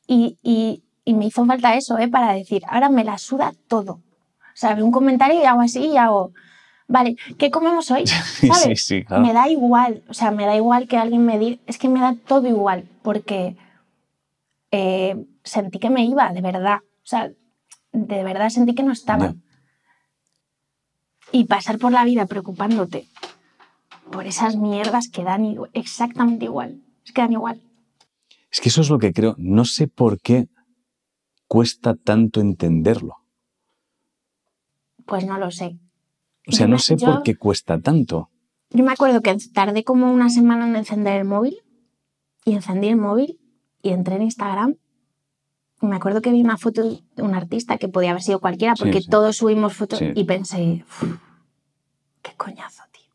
[0.06, 2.08] Y, y- y me hizo falta eso, ¿eh?
[2.08, 3.92] Para decir, ahora me la suda todo.
[3.94, 4.02] O
[4.60, 6.32] sea, veo un comentario y hago así y hago,
[6.86, 8.04] vale, ¿qué comemos hoy?
[8.06, 8.62] ¿Sabes?
[8.62, 9.22] Sí, sí, claro.
[9.24, 12.00] Me da igual, o sea, me da igual que alguien me diga, es que me
[12.00, 13.56] da todo igual, porque
[14.70, 16.78] eh, sentí que me iba, de verdad.
[16.82, 17.30] O sea,
[17.92, 19.34] de verdad sentí que no estaba.
[21.32, 23.06] Y pasar por la vida preocupándote
[24.10, 26.80] por esas mierdas que dan exactamente igual.
[27.04, 27.60] Es que dan igual.
[28.50, 29.34] Es que eso es lo que creo.
[29.38, 30.48] No sé por qué
[31.46, 33.16] cuesta tanto entenderlo.
[35.06, 35.78] Pues no lo sé.
[36.46, 38.30] O sea, Yo no sé yo- por qué cuesta tanto.
[38.70, 41.58] Yo me acuerdo que tardé como una semana en encender el móvil
[42.44, 43.38] y encendí el móvil
[43.82, 44.76] y entré en Instagram.
[45.80, 49.00] Me acuerdo que vi una foto de un artista que podía haber sido cualquiera porque
[49.00, 49.08] sí.
[49.08, 50.06] todos subimos fotos Sí.
[50.14, 51.04] y pensé, "Uf,
[52.22, 53.12] qué coñazo, tío.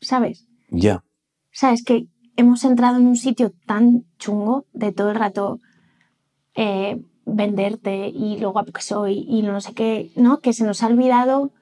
[0.00, 0.46] ¿Sabes?
[0.70, 1.04] Ya.
[1.52, 1.84] ¿Sabes?
[1.84, 2.06] Que
[2.36, 5.60] hemos entrado en un sitio tan chungo de todo el rato
[6.56, 10.40] eh, venderte y lo guapo que soy y no sé qué, ¿no?
[10.40, 11.52] Que se nos ha olvidado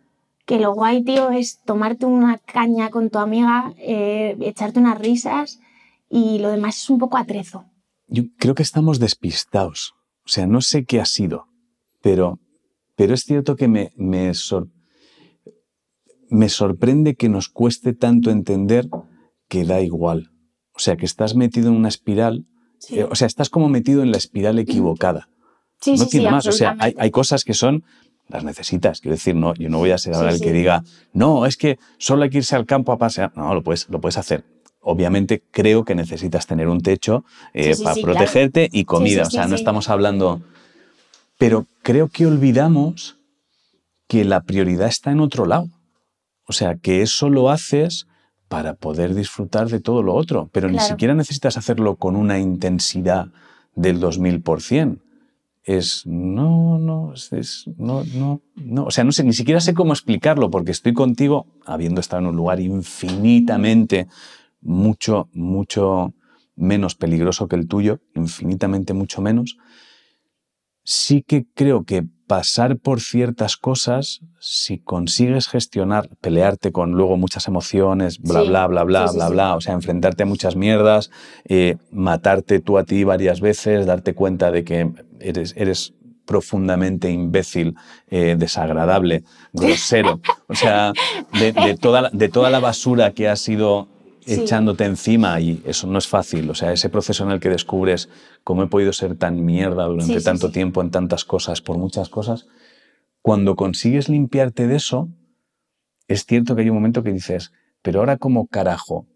[0.46, 5.60] que lo guay, tío, es tomarte una caña con tu amiga, eh, echarte unas risas
[6.08, 7.66] y lo demás es un poco atrezo.
[8.06, 9.92] Yo creo que estamos despistados.
[10.28, 11.46] O sea, no sé qué ha sido,
[12.02, 12.38] pero,
[12.96, 14.68] pero es cierto que me, me, sor-
[16.28, 18.88] me sorprende que nos cueste tanto entender
[19.48, 20.30] que da igual.
[20.74, 22.44] O sea, que estás metido en una espiral,
[22.90, 25.30] eh, o sea, estás como metido en la espiral equivocada.
[25.80, 26.46] Sí, no sí, tiene más.
[26.46, 27.82] O sea, hay, hay cosas que son,
[28.28, 29.00] las necesitas.
[29.00, 31.56] Quiero decir, no, yo no voy a ser ahora Sí, el que diga, no, es
[31.56, 33.32] que solo hay que irse al campo a pasear.
[33.34, 34.44] No, lo puedes, lo puedes hacer.
[34.90, 38.16] Obviamente creo que necesitas tener un techo eh, Sí, sí, para sí, claro.
[38.16, 39.22] protegerte y comida.
[39.26, 40.40] o sea, no estamos hablando.
[41.38, 43.16] Pero creo que olvidamos
[44.08, 45.68] que la prioridad está en otro lado.
[46.46, 48.06] O sea, que eso lo haces
[48.48, 53.26] para poder disfrutar de todo lo otro, pero ni siquiera necesitas hacerlo con una intensidad
[53.74, 55.00] del 2000%.
[55.64, 58.84] Es, no, no, es- no, no, no.
[58.84, 62.28] O sea, no sé, ni siquiera sé cómo explicarlo porque estoy contigo, habiendo estado en
[62.28, 64.06] un lugar infinitamente,
[64.68, 66.14] mucho, mucho
[66.54, 69.56] menos peligroso que el tuyo, infinitamente mucho menos.
[70.84, 77.48] Sí que creo que pasar por ciertas cosas, si consigues gestionar, pelearte con luego muchas
[77.48, 80.54] emociones, bla, Sí, bla, bla, bla, sí, sí, bla, bla, o sea, enfrentarte a muchas
[80.54, 81.10] mierdas,
[81.46, 85.94] eh, matarte tú a ti varias veces, darte cuenta de que eres, eres
[86.26, 87.74] profundamente imbécil,
[88.08, 90.92] eh, desagradable, grosero, o sea,
[91.32, 93.88] de, de toda la, de toda la basura que has ido
[94.34, 94.40] Sí.
[94.42, 98.08] echándote encima y eso no es fácil, o sea, ese proceso en el que descubres
[98.44, 101.78] cómo he podido ser tan mierda durante Sí, sí, tanto tiempo en tantas cosas, por
[101.78, 102.46] muchas cosas,
[103.22, 105.08] cuando consigues limpiarte de eso,
[106.08, 107.52] es cierto que hay un momento que dices,
[107.82, 109.06] pero ahora cómo carajo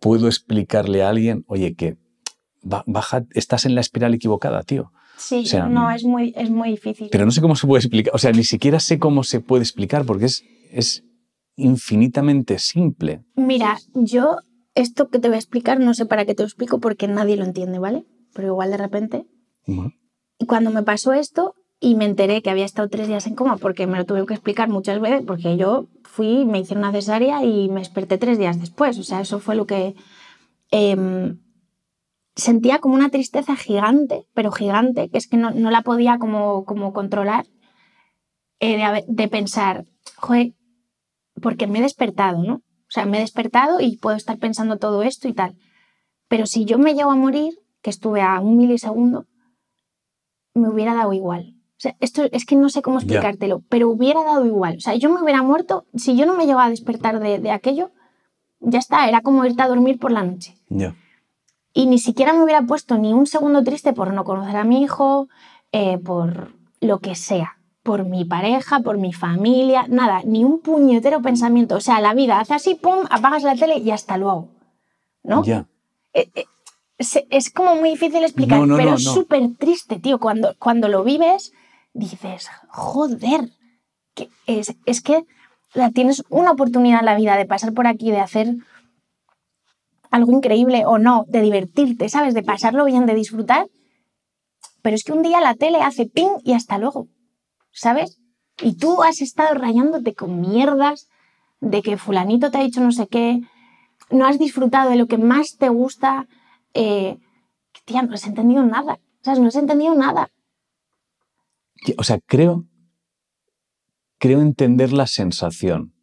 [0.00, 1.96] puedo explicarle a alguien, oye, que
[2.62, 4.92] ba- baja, estás en la espiral equivocada, tío.
[5.16, 7.08] Sí, O sea, no, es muy, es muy difícil.
[7.10, 9.62] Pero no sé cómo se puede explicar, o sea, ni siquiera sé cómo se puede
[9.64, 11.02] explicar porque es, es
[11.58, 13.22] infinitamente simple.
[13.36, 14.36] Mira, yo
[14.74, 17.36] esto que te voy a explicar no sé para qué te lo explico porque nadie
[17.36, 18.04] lo entiende, ¿vale?
[18.34, 19.26] Pero igual de repente.
[19.66, 19.92] Bueno,
[20.38, 23.56] Y cuando me pasó esto y me enteré que había estado tres días en coma
[23.56, 27.44] porque me lo tuve que explicar muchas veces porque yo fui, me hice una cesárea
[27.44, 28.98] y me desperté tres días después.
[28.98, 29.94] O sea, eso fue lo que...
[30.70, 31.38] em,
[32.36, 36.64] sentía como una tristeza gigante, pero gigante, que es que no, no la podía como,
[36.64, 37.46] como controlar,
[38.60, 39.86] eh, de, de pensar,
[40.16, 40.52] joder,
[41.40, 42.54] porque me he despertado, ¿no?
[42.56, 45.56] O sea, me he despertado y puedo estar pensando todo esto y tal.
[46.28, 49.26] Pero si yo me llego a morir, que estuve a un milisegundo,
[50.54, 51.54] me hubiera dado igual.
[51.76, 53.04] O sea, esto es que no sé cómo Ya.
[53.04, 54.76] explicártelo, pero hubiera dado igual.
[54.78, 57.50] O sea, yo me hubiera muerto, si yo no me llegaba a despertar de, de
[57.50, 57.92] aquello,
[58.60, 60.56] ya está, era como irte a dormir por la noche.
[61.72, 64.82] Y ni siquiera me hubiera puesto ni un segundo triste por no conocer a mi
[64.82, 65.28] hijo,
[65.70, 67.57] eh, por lo que sea,
[67.88, 71.76] por mi pareja, por mi familia, nada, ni un puñetero pensamiento.
[71.76, 74.50] O sea, la vida hace así, pum, apagas la tele y hasta luego.
[75.22, 75.42] ¿no?
[75.42, 75.66] Ya.
[76.12, 76.44] Eh, eh,
[76.98, 80.20] es como muy difícil explicar, pero es súper triste, tío.
[80.20, 81.54] Cuando, cuando lo vives,
[81.94, 83.52] dices, joder,
[84.12, 85.24] que es, es que
[85.94, 88.54] tienes una oportunidad en la vida de pasar por aquí, de hacer
[90.10, 92.34] algo increíble o no, de divertirte, ¿sabes?
[92.34, 93.66] De pasarlo bien, de disfrutar.
[94.82, 97.08] Pero es que un día la tele hace ping y hasta luego,
[97.72, 98.20] ¿sabes?
[98.62, 101.08] Y tú has estado rayándote con mierdas
[101.60, 103.40] de que fulanito te ha dicho no sé qué,
[104.10, 106.26] no has disfrutado de lo que más te gusta,
[106.74, 107.18] eh,
[107.84, 109.40] tía, no has entendido nada, ¿sabes?
[109.40, 110.30] No has entendido nada.
[111.96, 112.66] O sea, creo,
[114.18, 115.94] creo entender la sensación.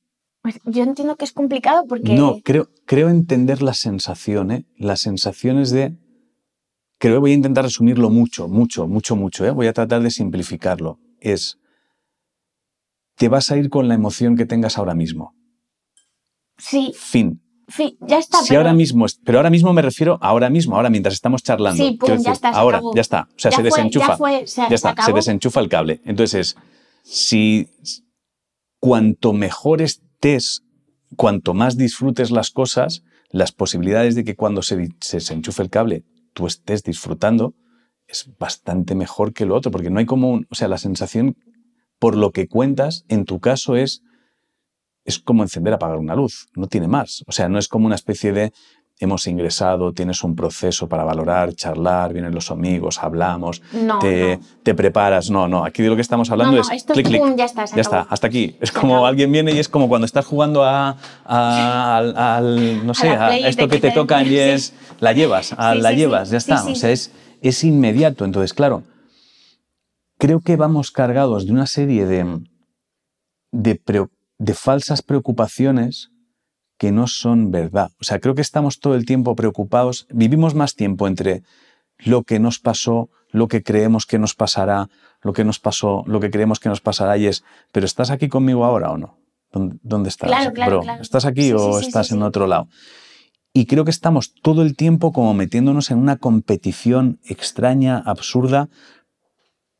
[0.41, 2.13] Pues yo entiendo que es complicado porque...
[2.13, 4.65] No, creo, creo entender la sensación, ¿eh?
[4.77, 5.97] Las sensaciones de...
[6.97, 9.51] Creo que voy a intentar resumirlo mucho, mucho, mucho, mucho, ¿eh?
[9.51, 10.99] Voy a tratar de simplificarlo.
[11.25, 11.57] Es...
[13.15, 15.33] Te vas a ir con la emoción que tengas ahora mismo.
[16.57, 16.93] Sí.
[16.95, 17.41] Fin.
[17.67, 18.39] Sí, ya está.
[18.47, 18.59] pero...
[18.59, 21.83] ahora mismo, pero ahora mismo me refiero a ahora mismo, ahora mientras estamos charlando.
[21.83, 22.49] Sí, pues ya está.
[22.49, 23.27] ahora, ya está.
[23.31, 24.09] O sea, se desenchufa.
[24.09, 26.01] Ya, fue, ya está, se, desenchufa el cable.
[26.05, 26.55] Entonces,
[27.03, 27.67] si
[28.79, 30.63] cuanto mejor estés,
[31.15, 33.01] cuanto más disfrutes las cosas,
[33.31, 36.03] las posibilidades de que cuando se, se desenchufe el cable
[36.35, 37.55] tú estés disfrutando
[38.07, 41.37] es bastante mejor que lo otro, porque no hay como un, o sea, la sensación
[41.99, 44.01] por lo que cuentas, en tu caso es
[45.05, 47.23] es como encender, apagar una luz, no tiene más.
[47.27, 48.51] O sea, no es como una especie de
[48.99, 53.61] hemos ingresado, tienes un proceso para valorar, charlar, vienen los amigos, hablamos,
[53.99, 55.29] te, te, preparas.
[55.29, 57.21] No, no, aquí de lo que estamos hablando es clic, clic.
[57.35, 58.55] ya está, ya está, hasta aquí.
[58.61, 63.37] Es como alguien viene y es como cuando estás jugando a, al, no sé, a,
[63.37, 66.63] esto que te, tocan y es, la llevas, la llevas, ya está.
[66.63, 67.11] O sea, es,
[67.41, 68.25] es inmediato.
[68.25, 68.83] Entonces, claro,
[70.17, 72.41] creo que vamos cargados de una serie de,
[73.51, 74.07] de,
[74.37, 76.11] de falsas preocupaciones
[76.77, 77.91] que no son verdad.
[77.99, 81.43] O sea, creo que estamos todo el tiempo preocupados, vivimos más tiempo entre
[81.99, 84.89] lo que nos pasó, lo que creemos que nos pasará,
[85.21, 88.27] lo que nos pasó, lo que creemos que nos pasará y es, pero ¿estás aquí
[88.27, 89.17] conmigo ahora o no?
[89.51, 90.29] ¿Dónde estás?
[90.29, 92.67] Claro, ¿Estás aquí o estás en otro lado?
[93.57, 98.67] Y creo que estamos todo el tiempo como metiéndonos en una competición extraña, absurda,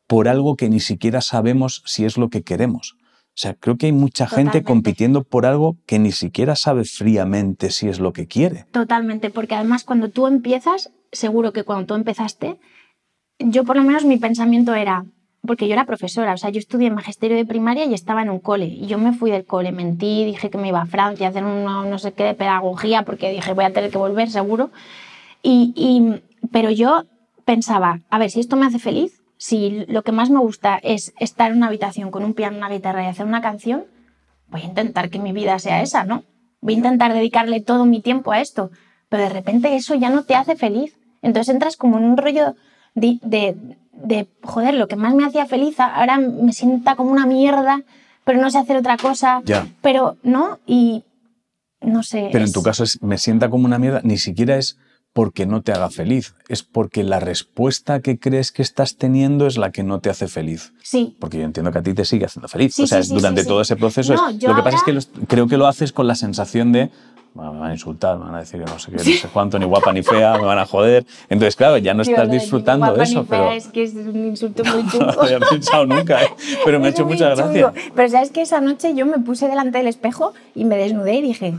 [0.06, 2.96] por algo que ni siquiera sabemos si es lo que queremos.
[3.02, 7.70] O sea, creo que hay mucha gente compitiendo por algo que ni siquiera sabe fríamente
[7.70, 8.64] si es lo que quiere.
[8.70, 12.58] Totalmente, porque además cuando tú empiezas, seguro que cuando tú empezaste,
[13.38, 15.04] yo por lo menos mi pensamiento era,
[15.46, 18.40] porque yo era profesora, o sea, yo estudié magisterio de primaria y estaba en un
[18.40, 21.30] cole, y yo me fui del cole, mentí, dije que me iba a Francia a
[21.30, 24.70] hacer una, no sé qué de pedagogía, porque dije voy a tener que volver seguro,
[25.42, 26.22] y, y,
[26.52, 27.04] pero yo
[27.44, 31.12] pensaba, a ver, si esto me hace feliz, si lo que más me gusta es
[31.20, 33.84] estar en una habitación con un piano, una guitarra y hacer una canción,
[34.48, 36.24] voy a intentar que mi vida sea esa, ¿no?
[36.60, 38.70] Voy a intentar dedicarle todo mi tiempo a esto,
[39.08, 40.98] pero de repente eso ya no te hace feliz.
[41.22, 42.54] Entonces entras como en un rollo
[42.94, 43.56] de,
[44.42, 47.82] joder, lo que más me hacía feliz, ahora me sienta como una mierda,
[48.24, 49.66] pero no sé hacer otra cosa, ya.
[49.82, 50.58] pero, ¿no?
[50.66, 51.04] Y
[51.80, 52.28] no sé.
[52.32, 54.78] Pero en tu caso es, me sienta como una mierda, ni siquiera es
[55.16, 59.56] porque no te haga feliz, es porque la respuesta que crees que estás teniendo es
[59.56, 60.74] la que no te hace feliz.
[60.82, 61.16] Sí.
[61.18, 62.78] Porque yo entiendo que a ti te sigue haciendo feliz.
[62.78, 64.12] o sea, durante todo ese proceso.
[64.14, 66.90] lo que pasa es que creo que lo haces con la sensación de.
[67.36, 69.58] Me van a insultar, me van a decir que no sé qué, no sé cuánto,
[69.58, 71.04] ni guapa ni fea, me van a joder.
[71.28, 73.26] Entonces, claro, ya no estás disfrutando de eso.
[73.28, 73.52] pero...
[73.52, 75.12] es que es un insulto muy chungo.
[75.12, 76.28] no había pensado nunca, ¿eh?
[76.64, 77.72] pero me ha hecho mucha gracia.
[77.94, 81.22] Pero sabes que esa noche yo me puse delante del espejo y me desnudé y
[81.22, 81.54] dije,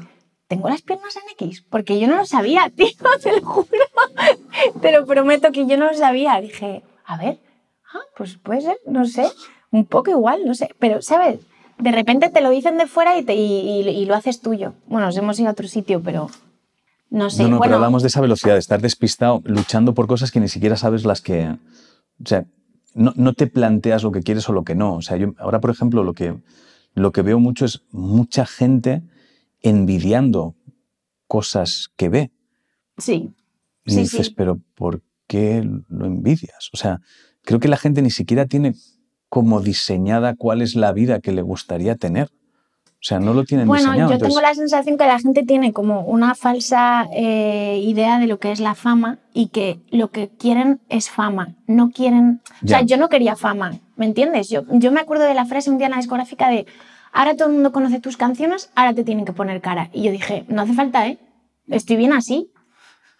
[0.48, 2.88] tengo las piernas en X, porque yo no lo sabía, tío,
[3.22, 3.68] te lo juro,
[4.82, 6.40] te lo prometo que yo no lo sabía.
[6.42, 7.40] Dije, a ver,
[7.94, 9.30] ah, pues puede ser, no sé,
[9.72, 11.40] un poco igual, no sé, pero, ¿sabes?
[11.80, 14.74] De repente te lo dicen de fuera y, te, y, lo haces tuyo.
[14.88, 16.30] Bueno, nos hemos ido a otro sitio, pero
[17.10, 17.44] no sé.
[17.44, 20.48] No, no, pero hablamos de esa velocidad, de estar despistado, luchando por cosas que ni
[20.48, 21.48] siquiera sabes las que...
[21.50, 22.46] O sea,
[22.96, 24.96] no, no te planteas lo que quieres o lo que no.
[24.96, 26.36] O sea, yo ahora, por ejemplo, lo que,
[26.96, 29.04] lo que veo mucho es mucha gente
[29.62, 30.56] envidiando
[31.28, 32.32] cosas que ve.
[32.98, 33.34] Sí.
[33.86, 36.70] Y dices, pero ¿por qué lo envidias?
[36.74, 37.02] O sea,
[37.44, 38.74] creo que la gente ni siquiera tiene
[39.30, 42.30] como diseñada cuál es la vida que le gustaría tener.
[43.00, 44.10] O sea, no lo tienen bueno, diseñado.
[44.10, 48.26] Bueno, yo tengo la sensación que la gente tiene como una falsa eh, idea de
[48.26, 51.56] lo que es la fama y que lo que quieren es fama.
[51.68, 52.42] No quieren.
[52.64, 54.50] O sea, yo no quería fama, ¿me entiendes?
[54.50, 56.66] Yo, yo me acuerdo de la frase un día en la discográfica de
[57.14, 59.90] ahora todo el mundo conoce tus canciones, ahora te tienen que poner cara.
[59.94, 61.20] Y yo dije, no hace falta, ¿eh?
[61.68, 62.52] Estoy bien así.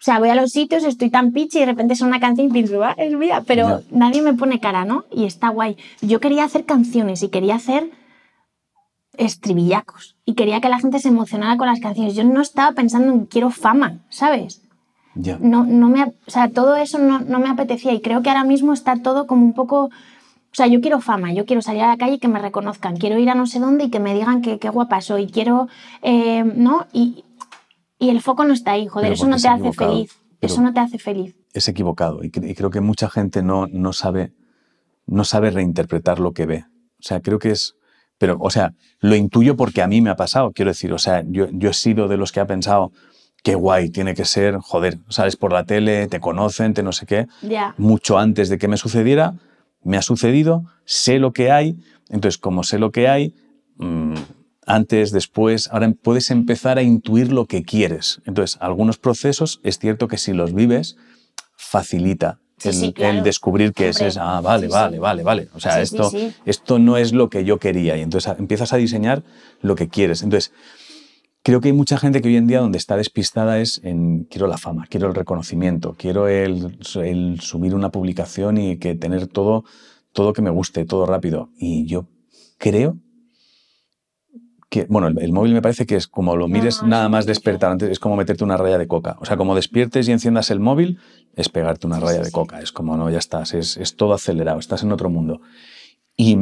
[0.00, 2.52] sea, voy a los sitios, estoy tan pichi y de repente es una canción y
[2.52, 5.04] pienso, ah, es mía, pero nadie me pone cara, ¿no?
[5.10, 5.76] Y está guay.
[6.00, 7.90] Yo quería hacer canciones y quería hacer
[9.16, 12.14] estribillacos y quería que la gente se emocionara con las canciones.
[12.14, 14.62] Yo no estaba pensando en quiero fama, ¿sabes?
[15.16, 15.36] Ya.
[15.40, 18.44] No, no me, o sea, todo eso no, no me apetecía y creo que ahora
[18.44, 19.86] mismo está todo como un poco...
[20.50, 22.96] O sea, yo quiero fama, yo quiero salir a la calle y que me reconozcan,
[22.96, 25.68] quiero ir a no sé dónde y que me digan que qué guapa soy, quiero,
[26.02, 26.86] eh, ¿no?
[26.92, 27.24] Y,
[27.98, 30.80] y el foco no está ahí, joder, eso no te hace feliz, eso no te
[30.80, 31.34] hace feliz.
[31.52, 34.32] Es equivocado y, cre- y creo que mucha gente no, no, sabe,
[35.06, 36.64] no sabe reinterpretar lo que ve.
[36.98, 37.74] O sea, creo que es...
[38.18, 41.22] Pero, o sea, lo intuyo porque a mí me ha pasado, quiero decir, o sea,
[41.26, 42.90] yo, yo he sido de los que ha pensado,
[43.44, 47.06] qué guay, tiene que ser, joder, sales por la tele, te conocen, te no sé
[47.06, 47.74] qué, Ya.
[47.78, 49.34] mucho antes de que me sucediera,
[49.84, 51.76] me ha sucedido, sé lo que hay,
[52.08, 53.36] entonces como sé lo que hay,
[53.76, 54.14] mm,
[54.68, 58.20] antes, después, ahora puedes empezar a intuir lo que quieres.
[58.26, 60.96] Entonces, algunos procesos es cierto que si los vives,
[61.56, 63.18] facilita Sí, el, sí, claro.
[63.18, 65.48] el descubrir que Hombre, es, ah, vale, sí, vale, vale, vale.
[65.54, 66.10] O sea, esto,
[66.44, 69.22] esto no es lo que yo quería y entonces empiezas a diseñar
[69.60, 70.22] lo que quieres.
[70.22, 70.52] Entonces,
[71.44, 74.48] creo que hay mucha gente que hoy en día donde está despistada es en quiero
[74.48, 79.64] la fama, quiero el reconocimiento, quiero el, el subir una publicación y que tener todo,
[80.12, 81.50] todo que me guste, todo rápido.
[81.56, 82.08] Y yo
[82.58, 82.98] creo
[84.70, 87.24] que, bueno, el, el móvil me parece que es como lo mires no, nada más
[87.26, 89.16] despertar, antes es como meterte una raya de coca.
[89.20, 90.98] O sea, como despiertes y enciendas el móvil,
[91.34, 92.60] es pegarte una Sí, raya sí, de coca.
[92.60, 95.40] Es como, no, ya estás, es, es todo acelerado, estás en otro mundo.
[96.16, 96.36] Y,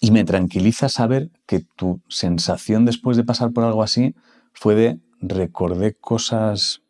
[0.00, 4.14] y me tranquiliza saber que tu sensación después de pasar por algo así
[4.52, 6.82] fue de recordé cosas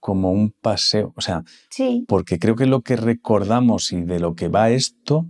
[0.00, 1.12] como un paseo.
[1.16, 5.26] O sea, Sí, porque creo que lo que recordamos y de lo que va esto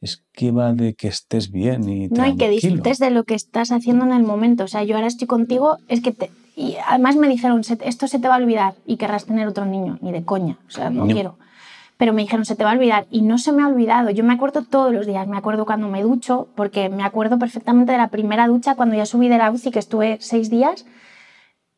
[0.00, 3.34] es que va de que estés bien y no hay que disfrutes de lo que
[3.34, 4.64] estás haciendo en el momento.
[4.64, 6.30] O sea, yo ahora estoy contigo, es que te...
[6.56, 9.64] Y además me dijeron, "Se- esto se te va a olvidar y querrás tener otro
[9.66, 11.12] niño, ni de coña, o sea, no No.
[11.14, 11.36] quiero.
[11.96, 14.08] Pero me dijeron, se te va a olvidar y no se me ha olvidado.
[14.08, 17.92] Yo me acuerdo todos los días, me acuerdo cuando me ducho, porque me acuerdo perfectamente
[17.92, 20.86] de la primera ducha cuando ya subí de la UCI, que estuve seis días,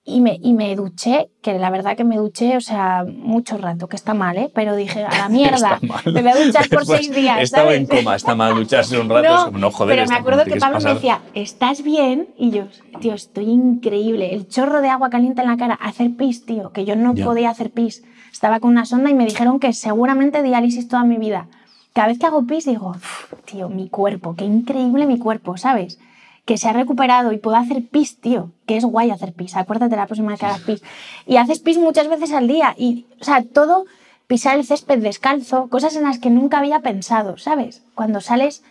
[0.05, 3.87] y me, y me duché, que la verdad que me duché, o sea, mucho rato,
[3.89, 4.51] que está mal, ¿eh?
[4.53, 7.41] Pero dije, a la mierda, me voy a duchar por Después, seis días.
[7.41, 7.81] Estaba ¿sabes?
[7.81, 9.33] en coma, está mal ducharse un rato.
[9.35, 12.29] es como, no, joder, pero me acuerdo que Pablo me pasar- decía, ¿estás bien?
[12.37, 12.65] Y yo,
[13.01, 14.35] tío, estoy increíble.
[14.35, 17.25] El chorro de agua caliente en la cara, hacer pis, tío, que yo no Ya.
[17.25, 18.03] podía hacer pis.
[18.33, 21.47] Estaba con una sonda y me dijeron que seguramente diálisis toda mi vida.
[21.93, 25.99] Cada vez que hago pis digo, "Uf, tío, mi cuerpo, qué increíble mi cuerpo, ¿sabes?
[26.45, 29.55] Que se ha recuperado y puedo hacer pis, tío, que es guay hacer pis.
[29.57, 30.83] Acuérdate la próxima vez que hagas pis.
[31.27, 32.75] Y haces pis muchas veces al día.
[32.77, 33.85] Y, o sea, todo,
[34.27, 37.83] pisar el césped descalzo, cosas en las que nunca había pensado, ¿sabes?
[37.95, 38.65] Cuando sales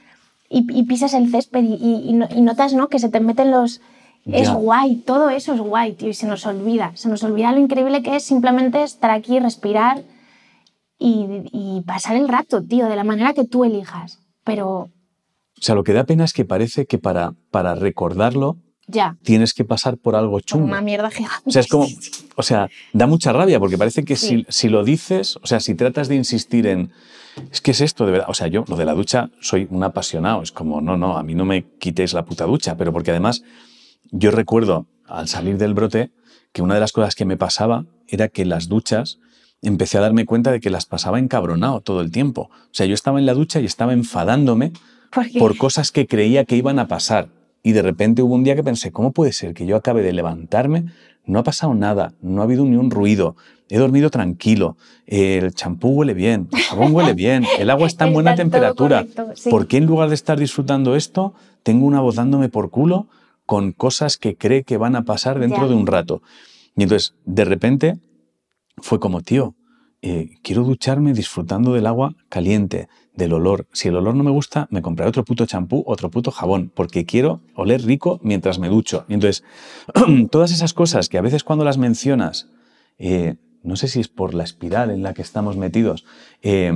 [0.50, 2.90] y, y pisas el césped y, y- y no- y notas, ¿no?
[2.90, 3.80] Que se te meten los...
[4.26, 6.92] Es guay, todo eso es guay, tío, y se nos olvida.
[6.96, 10.04] Se nos olvida lo increíble que es simplemente estar aquí, respirar
[11.00, 14.20] y, y pasar el rato, tío, de la manera que tú elijas.
[14.44, 14.90] Pero
[15.62, 18.58] O sea, lo que da pena es que parece que para, para recordarlo
[18.88, 20.66] ya, tienes que pasar por algo por chungo.
[20.66, 21.44] una mierda gigante.
[21.46, 21.88] O sea, es como,
[22.36, 24.28] o sea, da mucha rabia porque parece que Sí.
[24.28, 26.92] si, si lo dices, o sea, si tratas de insistir en,
[27.52, 29.84] es que es esto de verdad, o sea, yo lo de la ducha soy un
[29.84, 33.12] apasionado, es como, no, no, a mí no me quitéis la puta ducha, pero porque
[33.12, 33.44] además
[34.10, 36.12] yo recuerdo al salir del brote
[36.52, 39.20] que una de las cosas que me pasaba era que las duchas
[39.62, 42.50] empecé a darme cuenta de que las pasaba encabronado todo el tiempo.
[42.52, 44.74] O sea, yo estaba en la ducha y estaba enfadándome
[45.40, 47.30] Por cosas que creía que iban a pasar.
[47.64, 50.14] Y de repente hubo un día que pensé, ¿cómo puede ser que yo acabe de
[50.14, 50.86] levantarme?
[51.26, 53.36] No ha pasado nada, no ha habido ni un ruido,
[53.70, 58.14] he dormido tranquilo, el champú huele bien, el jabón huele bien, el agua está en
[58.14, 59.02] buena Está temperatura.
[59.02, 59.50] correcto, sí.
[59.52, 63.08] ¿Por qué en lugar de estar disfrutando esto, tengo una voz dándome por culo
[63.46, 65.68] con cosas que cree que van a pasar dentro Ya.
[65.68, 66.24] de un rato?
[66.76, 68.00] Y entonces, de repente,
[68.78, 69.54] fue como, tío,
[70.02, 73.68] eh, quiero ducharme disfrutando del agua caliente, del olor.
[73.74, 77.06] Si el olor no me gusta, me compraré otro puto champú, otro puto jabón, porque
[77.06, 79.06] quiero oler rico mientras me ducho.
[79.08, 79.44] Y entonces,
[80.32, 82.50] todas esas cosas que a veces cuando las mencionas,
[82.98, 86.06] eh, no sé si es por la espiral en la que estamos metidos,
[86.42, 86.72] eh,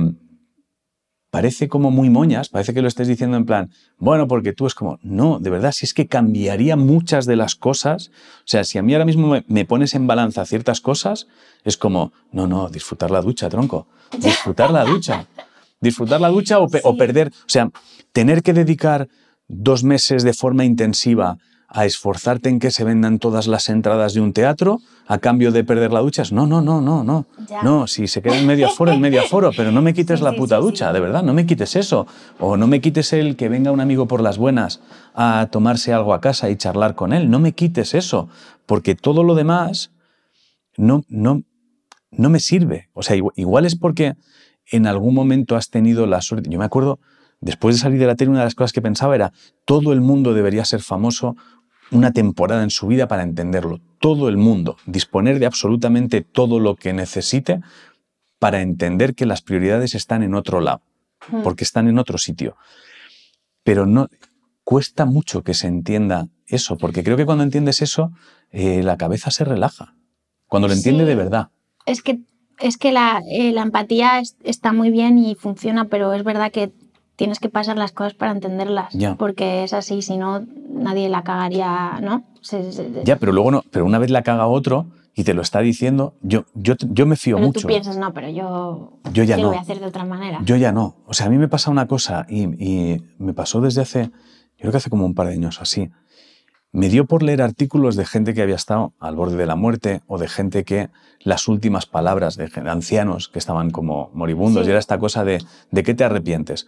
[1.30, 4.74] parece como muy moñas, parece que lo estés diciendo en plan, bueno, porque tú es
[4.74, 8.78] como, no, de verdad, si es que cambiaría muchas de las cosas, o sea, si
[8.78, 11.26] a mí ahora mismo me, me pones en balanza ciertas cosas,
[11.64, 13.86] es como, no, no, disfrutar la ducha, tronco,
[14.18, 15.26] disfrutar la ducha,
[15.80, 16.98] disfrutar la ducha o, pe- o Sí.
[16.98, 17.70] perder, o sea,
[18.12, 19.08] tener que dedicar
[19.48, 24.20] dos meses de forma intensiva a esforzarte en que se vendan todas las entradas de
[24.20, 26.22] un teatro a cambio de perder la ducha.
[26.30, 27.26] No, no, no, no, no.
[27.48, 27.62] Ya.
[27.62, 30.24] No, si se queda en medio aforo, en medio aforo, pero no me quites Sí,
[30.24, 30.66] la puta sí, sí.
[30.68, 32.06] ducha, de verdad, no me quites eso.
[32.38, 34.80] O no me quites el que venga un amigo por las buenas
[35.14, 37.30] a tomarse algo a casa y charlar con él.
[37.30, 38.28] No me quites eso,
[38.64, 39.90] porque todo lo demás
[40.76, 41.42] no, no,
[42.12, 42.88] no me sirve.
[42.94, 44.14] O sea, igu- igual es porque
[44.70, 46.48] en algún momento has tenido la suerte.
[46.50, 46.98] Yo me acuerdo,
[47.40, 49.32] después de salir de la tele, una de las cosas que pensaba era,
[49.64, 51.36] todo el mundo debería ser famoso
[51.92, 53.80] una temporada en su vida para entenderlo.
[54.00, 57.60] Todo el mundo, disponer de absolutamente todo lo que necesite
[58.38, 60.82] para entender que las prioridades están en otro lado,
[61.30, 61.42] Mm.
[61.42, 62.56] porque están en otro sitio.
[63.62, 64.08] Pero no
[64.64, 68.12] cuesta mucho que se entienda eso, porque creo que cuando entiendes eso,
[68.50, 69.94] eh, la cabeza se relaja.
[70.48, 71.08] Cuando lo entiende Sí.
[71.08, 71.48] de verdad.
[71.86, 72.20] Es que,
[72.60, 76.50] es que la, eh, la empatía es- está muy bien y funciona, pero es verdad
[76.52, 76.72] que
[77.16, 78.92] tienes que pasar las cosas para entenderlas.
[78.92, 79.14] Ya.
[79.16, 82.24] Porque es así, si no, nadie la cagaría, ¿no?
[82.42, 85.40] Se- se- Ya, pero luego no, pero una vez la caga otro y te lo
[85.40, 87.60] está diciendo, yo, yo, yo me fío pero mucho.
[87.62, 89.48] tú piensas, no, pero yo, Yo ya lo no.
[89.48, 90.40] voy a hacer de otra manera.
[90.44, 90.96] Yo ya no.
[91.06, 94.10] O sea, a mí me pasa una cosa y, y me pasó desde hace, yo
[94.58, 95.90] creo que hace como un par de años así.
[96.76, 100.02] Me dio por leer artículos de gente que había estado al borde de la muerte
[100.06, 104.68] o de gente que las últimas palabras de ancianos que estaban como moribundos Sí.
[104.68, 106.66] y era esta cosa de ¿de qué te arrepientes?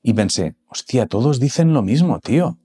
[0.00, 2.56] Y pensé, hostia, todos dicen lo mismo, tío.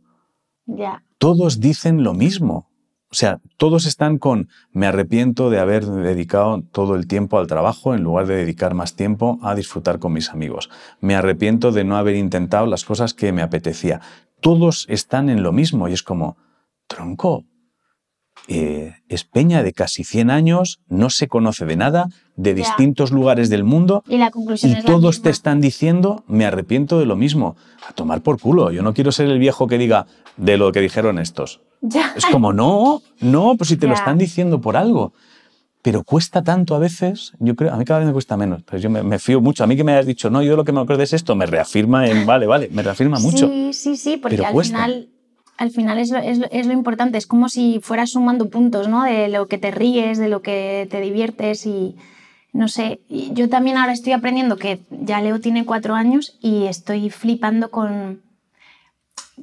[0.68, 1.04] Ya.
[1.18, 2.70] Todos dicen lo mismo.
[3.10, 7.96] O sea, todos están con me arrepiento de haber dedicado todo el tiempo al trabajo
[7.96, 10.70] en lugar de dedicar más tiempo a disfrutar con mis amigos.
[11.02, 14.00] Me arrepiento de no haber intentado las cosas que me apetecía.
[14.42, 16.38] Todos están en lo mismo y es como,
[16.88, 17.44] tronco,
[18.48, 22.08] eh, es peña de casi 100 años, no se conoce de nada,
[22.38, 22.58] de Ya.
[22.64, 26.46] distintos lugares del mundo Y la conclusión y es la todos te están diciendo, me
[26.46, 27.56] arrepiento de lo mismo.
[27.90, 28.72] A tomar por culo.
[28.72, 30.06] Yo no quiero ser el viejo que diga
[30.38, 31.62] de lo que dijeron estos.
[31.82, 32.14] Ya.
[32.16, 35.14] Es como, no, no, pues si te lo están diciendo por algo.
[35.82, 38.78] Pero cuesta tanto a veces, yo creo, a mí cada vez me cuesta menos, pero
[38.78, 39.64] yo me, me fío mucho.
[39.64, 41.46] A mí que me hayas dicho, no, yo lo que me acuerdo es esto, me
[41.46, 43.48] reafirma en, vale, vale, me reafirma mucho.
[43.48, 44.76] Sí, sí, sí, porque Pero al cuesta.
[44.86, 45.10] final,
[45.58, 47.18] al final es, lo, es, lo, es lo importante.
[47.18, 49.04] Es como si fueras sumando puntos, ¿no?
[49.04, 51.96] De lo que te ríes, de lo que te diviertes y
[52.54, 53.02] no sé.
[53.10, 58.22] yo también ahora estoy aprendiendo que ya Leo tiene cuatro años y estoy flipando con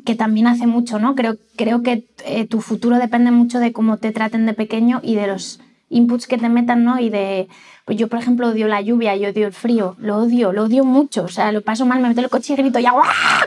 [0.04, 1.14] que también hace mucho, ¿no?
[1.14, 5.14] Creo, creo que eh, tu futuro depende mucho de cómo te traten de pequeño y
[5.14, 6.98] de los inputs que te metan, ¿no?
[6.98, 7.48] Y de,
[7.89, 11.24] yo por ejemplo odio la lluvia, yo odio el frío, lo odio, lo odio mucho,
[11.24, 12.93] o sea, lo paso mal, me meto en el coche y grito ya,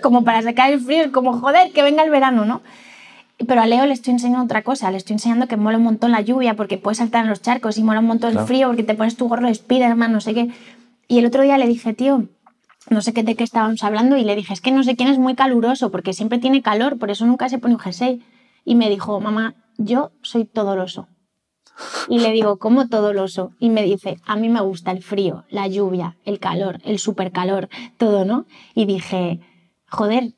[0.04, 2.62] como para sacar el frío, como joder, que venga el verano, ¿no?
[3.48, 6.12] Pero a Leo le estoy enseñando otra cosa, le estoy enseñando que mola un montón
[6.12, 8.42] la lluvia porque puedes saltar en los charcos y mola un montón Claro.
[8.44, 10.50] el frío porque te pones tu gorro de Spiderman, no sé qué.
[11.08, 12.24] Y el otro día le dije, tío,
[12.90, 15.10] no sé qué de qué estábamos hablando y le dije, es que no sé quién
[15.10, 18.24] es muy caluroso porque siempre tiene calor, por eso nunca se pone un jersey.
[18.66, 21.08] Y me dijo, mamá, yo soy todoloso.
[22.10, 23.52] Y le digo, ¿cómo todoloso?
[23.60, 27.70] Y me dice, a mí me gusta el frío, la lluvia, el calor, el supercalor,
[27.98, 28.46] todo, ¿no?
[28.74, 29.40] Y dije,
[29.90, 30.34] joder,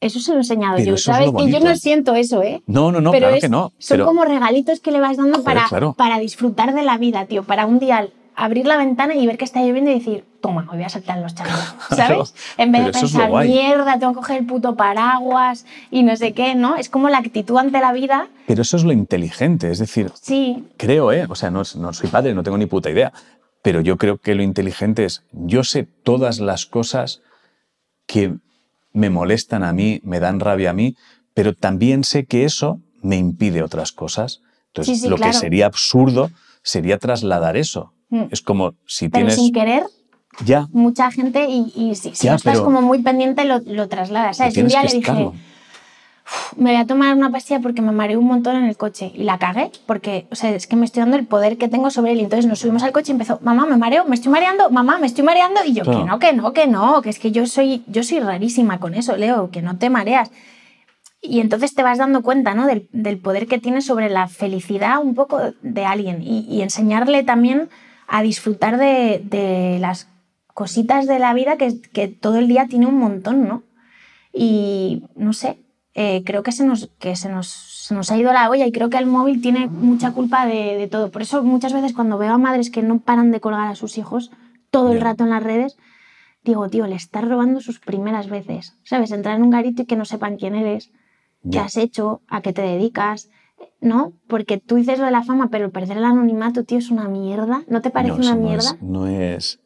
[0.00, 1.30] eso se lo he enseñado Pero yo, ¿sabes?
[1.36, 2.62] Que yo no siento eso, ¿eh?
[2.66, 3.72] No, no, no, pero claro es- que no.
[3.78, 5.94] son como regalitos que le vas dando Joder, para, claro.
[5.96, 7.44] para disfrutar de la vida, tío.
[7.44, 10.68] Para un día abrir la ventana y ver que está lloviendo y decir, toma, me
[10.76, 12.34] voy a saltar en los charcos, ¿sabes?
[12.56, 16.54] en vez de pensar, mierda, tengo que coger el puto paraguas y no sé qué,
[16.54, 16.76] ¿no?
[16.76, 20.64] Es como la actitud ante la vida, pero eso es lo inteligente, es decir, sí,
[20.76, 21.26] creo, ¿eh?
[21.28, 23.12] O sea, no, no soy padre, no tengo ni puta idea,
[23.62, 27.20] pero yo creo que lo inteligente es, yo sé todas las cosas
[28.06, 28.34] que
[28.92, 30.96] me molestan a mí, me dan rabia a mí,
[31.34, 34.40] pero también sé que eso me impide otras cosas.
[34.68, 35.32] Entonces, Sí, sí, lo claro.
[35.32, 36.30] que sería absurdo
[36.62, 37.92] sería trasladar eso.
[38.10, 38.24] Mm.
[38.30, 39.34] Es como si pero tienes...
[39.36, 39.84] sin querer,
[40.44, 43.88] Ya, mucha gente y, y si, si Ya, no estás como muy pendiente lo, lo
[43.88, 44.56] trasladas, ¿sabes?
[44.56, 45.34] Un día le dije, estarlo.
[46.56, 49.24] me voy a tomar una pastilla porque me mareé un montón en el coche y
[49.24, 52.12] la cagué porque, o sea, es que me estoy dando el poder que tengo sobre
[52.12, 52.20] él.
[52.20, 55.06] Entonces nos subimos al coche y empezó, mamá, me mareo, me estoy mareando, mamá, me
[55.06, 55.60] estoy mareando.
[55.66, 56.00] Y yo, Claro.
[56.00, 58.94] que no, que no, que no, que es que yo soy, yo soy rarísima con
[58.94, 60.30] eso, Leo, que no te mareas.
[61.24, 62.66] Y entonces te vas dando cuenta ¿no?
[62.66, 67.22] del, del poder que tienes sobre la felicidad un poco de alguien y, y enseñarle
[67.22, 67.68] también
[68.08, 70.08] a disfrutar de, de las
[70.52, 73.62] cositas de la vida que, que todo el día tiene un montón, ¿no?
[74.32, 75.58] Y no sé,
[75.94, 78.72] eh, creo que, se nos, que se, nos, se nos ha ido la olla y
[78.72, 81.10] creo que el móvil tiene mucha culpa de, de todo.
[81.10, 83.96] Por eso muchas veces cuando veo a madres que no paran de colgar a sus
[83.96, 84.30] hijos
[84.70, 85.76] todo el rato en las redes,
[86.42, 88.76] digo, tío, le estás robando sus primeras veces.
[88.84, 89.12] ¿Sabes?
[89.12, 90.90] Entrar en un garito y que no sepan quién eres,
[91.50, 93.28] qué has hecho, a qué te dedicas.
[93.80, 94.12] ¿No?
[94.28, 97.62] Porque tú dices lo de la fama, pero perder el anonimato, tío, es una mierda.
[97.68, 98.70] ¿No te parece No, una no mierda?
[98.70, 99.60] es- No es,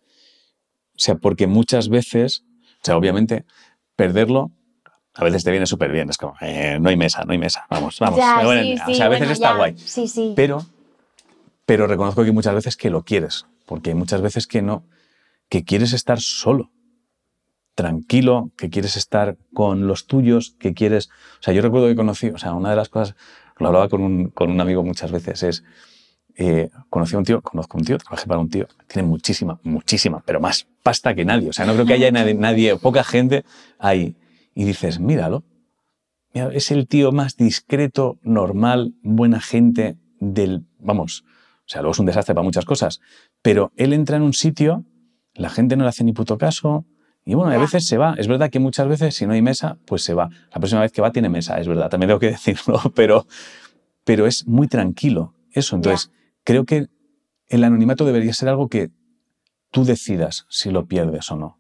[0.93, 2.43] O sea, porque muchas veces,
[2.83, 3.45] o sea, obviamente,
[3.95, 4.51] perderlo
[5.15, 6.09] a veces te viene súper bien.
[6.11, 7.67] Es como, eh, no hay mesa, no hay mesa.
[7.71, 8.19] Vamos, vamos.
[8.19, 9.57] Ya, Bueno, sí, o sí, sea, a veces bueno, está ya.
[9.57, 9.77] guay.
[9.79, 10.33] Sí, sí.
[10.37, 10.65] Pero,
[11.65, 14.85] pero reconozco que muchas veces que lo quieres, porque hay muchas veces que no,
[15.49, 16.71] que quieres estar solo,
[17.77, 21.11] tranquilo, que quieres estar con los tuyos, que quieres...
[21.39, 23.15] O sea, yo recuerdo que conocí, o sea, una de las cosas,
[23.59, 25.65] lo hablaba con un, con un amigo muchas veces, es,
[26.37, 29.61] eh, conocí a un tío, conozco a un tío, trabajé para un tío, tiene muchísima,
[29.63, 31.51] muchísima, pero más pasta que nadie.
[31.51, 33.45] O sea, no creo que haya nadie, nadie poca gente
[33.79, 34.17] ahí.
[34.55, 35.45] Y dices, míralo,
[36.33, 40.65] es el tío más discreto, normal, buena gente del...
[40.79, 43.01] Vamos, o sea, luego es un desastre para muchas cosas,
[43.43, 44.85] pero él entra en un sitio,
[45.35, 46.87] la gente no le hace ni puto caso,
[47.29, 48.15] y bueno, a veces se va.
[48.17, 50.31] Es verdad que muchas veces, si no hay mesa, pues se va.
[50.55, 53.27] La próxima vez que va tiene mesa, es verdad, también tengo que decirlo, pero,
[54.05, 55.75] pero es muy tranquilo eso.
[55.75, 56.13] Entonces,
[56.45, 56.87] creo que
[57.49, 58.91] el anonimato debería ser algo que
[59.73, 61.59] tú decidas si lo pierdes o no.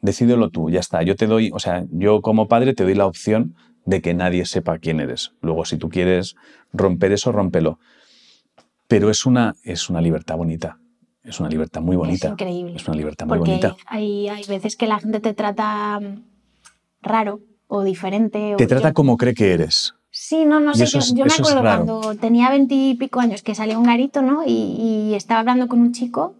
[0.00, 1.02] Decídelo tú, ya está.
[1.02, 4.46] Yo te doy, o sea, yo como padre te doy la opción de que nadie
[4.46, 5.34] sepa quién eres.
[5.42, 6.34] Luego, si tú quieres
[6.72, 7.78] romper eso, rómpelo.
[8.88, 10.78] Pero es una, es una libertad bonita.
[11.24, 12.28] Es una libertad muy bonita.
[12.28, 12.76] Es increíble.
[12.76, 13.76] Es una libertad muy Porque bonita.
[13.86, 16.22] Hay, hay veces que la gente te trata mm,
[17.02, 18.54] raro o diferente.
[18.54, 19.94] o Te trata yo- como cree que eres.
[20.10, 20.86] Sí, no, no Y sé.
[20.86, 24.44] Yo, es- yo me acuerdo cuando tenía veintipico años que salía un garito, ¿no?
[24.46, 24.50] Y,
[25.10, 26.34] y estaba hablando con un chico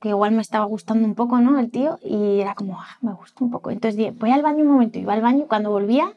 [0.00, 1.58] que igual me estaba gustando un poco, ¿no?
[1.60, 1.98] El tío.
[2.02, 3.70] Y era como, ah, me gusta un poco.
[3.70, 4.98] Entonces dije, voy al baño un momento.
[4.98, 6.12] Iba al baño y cuando volvía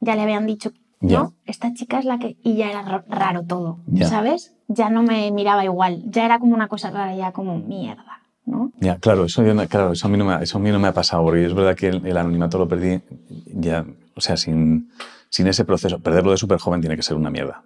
[0.00, 1.34] ya le habían dicho, ¿no?
[1.44, 2.36] Esta chica es la que...
[2.42, 4.08] Y ya era ra- raro todo, Ya.
[4.08, 4.54] ¿sabes?
[4.68, 6.02] Ya no me miraba igual.
[6.10, 8.72] Ya era como una cosa rara, ya como mierda, ¿no?
[8.80, 10.70] Ya, claro, eso, yo no- claro, eso, a mí no me, ha- eso a mí
[10.70, 13.00] no me ha pasado, porque es verdad que el, el anonimato lo perdí
[13.54, 14.90] ya, o sea, sin,
[15.28, 16.00] sin ese proceso.
[16.00, 17.62] Perderlo de súper joven tiene que ser una mierda.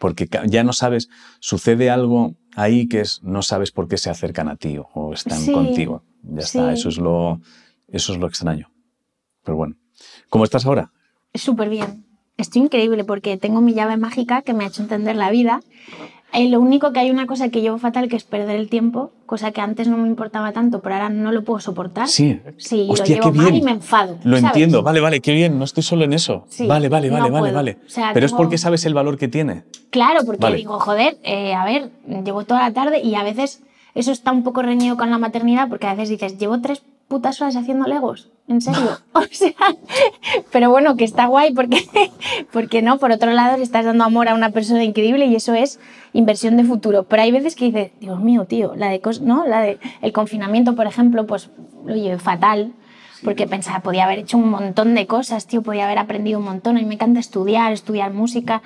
[0.00, 1.08] Porque ya no sabes,
[1.40, 5.38] sucede algo ahí que es, no sabes por qué se acercan a ti o están
[5.38, 6.02] Sí, contigo.
[6.22, 7.40] Ya está, eso es, lo,
[7.88, 8.70] eso es lo extraño.
[9.44, 9.74] Pero bueno,
[10.28, 10.92] ¿cómo estás ahora?
[11.34, 12.04] Súper bien.
[12.38, 15.60] Estoy increíble porque tengo mi llave mágica que me ha hecho entender la vida.
[16.32, 19.10] Eh, lo único que hay una cosa que llevo fatal que es perder el tiempo,
[19.26, 22.06] cosa que antes no me importaba tanto, pero ahora no lo puedo soportar.
[22.06, 23.62] Sí, Sí, Hostia, lo llevo qué mal bien.
[23.62, 24.18] y me enfado.
[24.22, 24.44] Lo ¿sabes?
[24.44, 26.44] entiendo, vale, vale, qué bien, no estoy solo en eso.
[26.48, 27.54] Sí, vale, vale, vale, no vale, puedo.
[27.54, 27.78] vale.
[27.84, 29.64] O sea, Pero es tengo- porque sabes el valor que tiene.
[29.90, 30.56] Claro, porque Vale.
[30.58, 31.90] digo, joder, eh, a ver,
[32.24, 33.62] llevo toda la tarde y a veces
[33.96, 37.40] eso está un poco reñido con la maternidad porque a veces dices, llevo tres putas
[37.40, 38.98] horas haciendo legos, ¿en serio?
[39.12, 39.52] o sea,
[40.52, 41.82] pero bueno, que está guay porque,
[42.52, 45.54] porque no, por otro lado le estás dando amor a una persona increíble y eso
[45.54, 45.80] es
[46.12, 47.04] inversión de futuro.
[47.04, 49.46] Pero hay veces que dices, Dios mío, tío, la de, cos- ¿no?
[49.46, 51.50] la de el confinamiento, por ejemplo, pues
[51.84, 52.72] lo llevé fatal.
[53.24, 56.76] Porque pensaba, podía haber hecho un montón de cosas, tío, podía haber aprendido un montón.
[56.76, 58.62] A mí me encanta estudiar, estudiar música.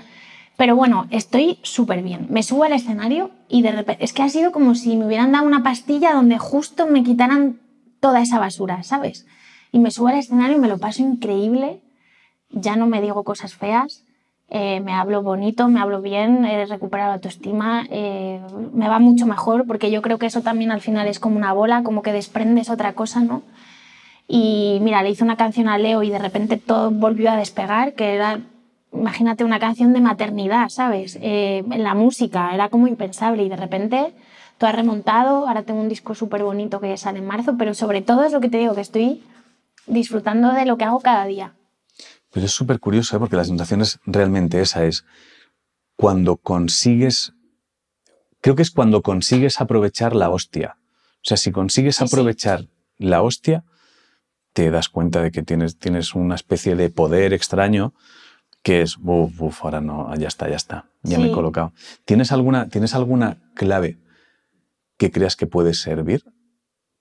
[0.59, 2.27] Pero bueno, estoy súper bien.
[2.29, 4.05] Me subo al escenario y de repente.
[4.05, 7.61] Es que ha sido como si me hubieran dado una pastilla donde justo me quitaran
[8.03, 9.27] toda esa basura, ¿sabes?
[9.71, 11.81] Y me subo al escenario y me lo paso increíble.
[12.51, 14.05] Ya no me digo cosas feas.
[14.55, 18.39] eh, me hablo bonito, me hablo bien, he recuperado la autoestima, eh,
[18.75, 21.55] me va mucho mejor porque yo creo que eso también al final es como una
[21.55, 23.43] bola, como que desprendes otra cosa, ¿no?
[24.29, 27.95] Y mira, le hice una canción a Leo y de repente todo volvió a despegar,
[27.95, 28.41] que era,
[28.93, 31.19] imagínate, una canción de maternidad, ¿sabes?
[31.23, 34.13] Eh, en la música, era como impensable y de repente
[34.63, 38.01] todo ha remontado, ahora tengo un disco súper bonito que sale en marzo, pero sobre
[38.01, 39.25] todo es lo que te digo, que estoy
[39.89, 41.57] disfrutando de lo que hago cada día.
[42.31, 43.19] Pero es súper curioso, ¿eh?
[43.19, 45.05] porque la sensación es realmente esa, es
[45.97, 47.33] cuando consigues,
[48.41, 50.77] creo que es cuando consigues aprovechar la hostia.
[51.17, 52.15] O sea, si consigues Sí, sí.
[52.15, 52.69] aprovechar
[52.99, 53.65] la hostia,
[54.53, 57.95] te das cuenta de que tienes, tienes una especie de poder extraño
[58.63, 61.73] que es, uff, uf, ahora no, ya está, ya está, ya me he colocado.
[62.05, 63.99] ¿Tienes alguna, ¿Tienes alguna clave
[65.03, 66.23] que creas que puede servir?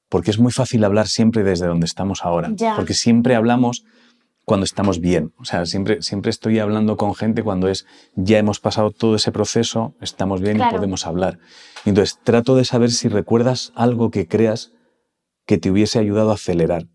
[0.10, 2.49] Porque es muy fácil hablar siempre desde donde estamos ahora.
[2.56, 2.76] Ya.
[2.76, 3.86] Porque siempre hablamos
[4.44, 5.34] cuando estamos bien.
[5.38, 9.32] O sea, siempre, siempre estoy hablando con gente cuando es ya hemos pasado todo ese
[9.32, 10.72] proceso, estamos bien Claro.
[10.72, 11.38] y podemos hablar.
[11.86, 14.72] Entonces trato de saber si recuerdas algo que creas
[15.45, 16.88] que te hubiese ayudado a acelerar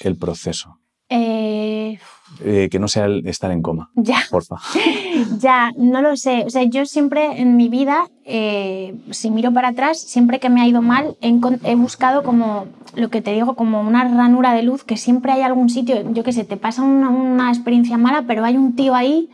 [0.00, 0.80] el proceso.
[1.10, 2.00] Eh,
[2.40, 4.18] Eh, que no sea el estar en coma, ya.
[4.30, 4.56] porfa.
[5.38, 6.44] Ya, no lo sé.
[6.46, 10.60] O sea, yo siempre en mi vida, eh, si miro para atrás, siempre que me
[10.60, 14.62] ha ido mal, he, he buscado como, lo que te digo, como una ranura de
[14.62, 18.24] luz, que siempre hay algún sitio, yo qué sé, te pasa una, una experiencia mala,
[18.26, 19.30] pero hay un tío ahí.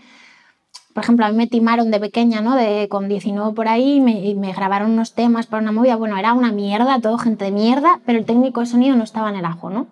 [0.93, 2.57] Por ejemplo, a mí me timaron de pequeña, ¿no?
[2.57, 5.97] De, con 19 por ahí, y me, y me grabaron unos temas para una movida.
[5.97, 9.31] Bueno, era una mierda, todo gente de mierda, pero el técnico de sonido no estaba
[9.31, 9.87] en el ajo, ¿no?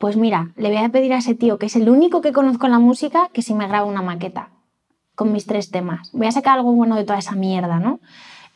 [0.00, 2.64] Pues mira, le voy a pedir a ese tío, que es el único que conozco
[2.64, 4.48] en la música, que si me graba una maqueta
[5.14, 6.10] con mis tres temas.
[6.14, 8.00] Voy a sacar algo bueno de toda esa mierda, ¿no?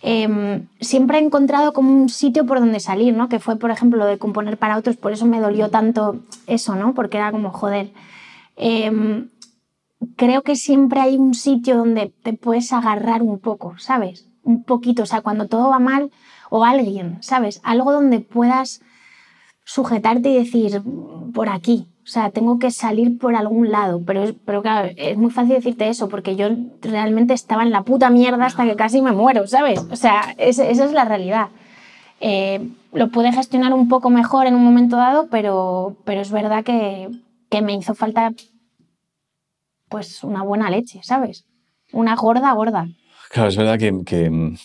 [0.01, 3.29] Em, siempre he encontrado como un sitio por donde salir, ¿no?
[3.29, 6.17] Que fue, por ejemplo, lo de componer para otros, por eso me dolió tanto
[6.47, 6.95] eso, ¿no?
[6.95, 7.93] Porque era como, joder.
[8.57, 9.29] Em,
[10.17, 14.31] creo que siempre hay un sitio donde te puedes agarrar un poco, ¿sabes?
[14.45, 16.11] Un poquito, o sea, cuando todo va mal,
[16.49, 17.61] o alguien, ¿sabes?
[17.65, 18.81] Algo donde puedas
[19.65, 20.83] sujetarte y decir,
[21.33, 24.63] por aquí, o sea, tengo que salir por algún lado, pero, es- pero
[24.97, 26.49] es muy fácil decirte eso, porque yo
[26.83, 29.81] realmente estaba en la puta mierda hasta que casi me muero, ¿sabes?
[29.91, 31.49] O sea, es- esa es la realidad.
[32.21, 36.63] Eh, lo pude gestionar un poco mejor en un momento dado, pero, pero es verdad
[36.63, 37.09] que,
[37.51, 38.33] que me hizo falta
[39.89, 41.45] pues una buena leche, ¿sabes?
[41.93, 42.89] Una gorda, gorda.
[43.31, 44.57] Claro, es verdad que, que, mm,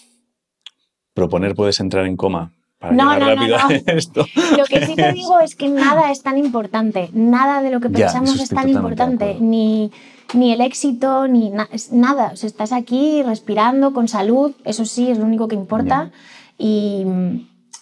[1.13, 3.69] proponer puedes entrar en coma para No, no, no, no.
[3.87, 4.25] esto.
[4.57, 7.89] Lo que sí te digo es que nada es tan importante, nada de lo que
[7.89, 9.91] pensamos es tan importante, ni,
[10.33, 12.31] ni el éxito, ni na- nada.
[12.33, 16.11] O sea, estás aquí respirando con salud, eso sí, es lo único que importa.
[16.57, 17.05] Y,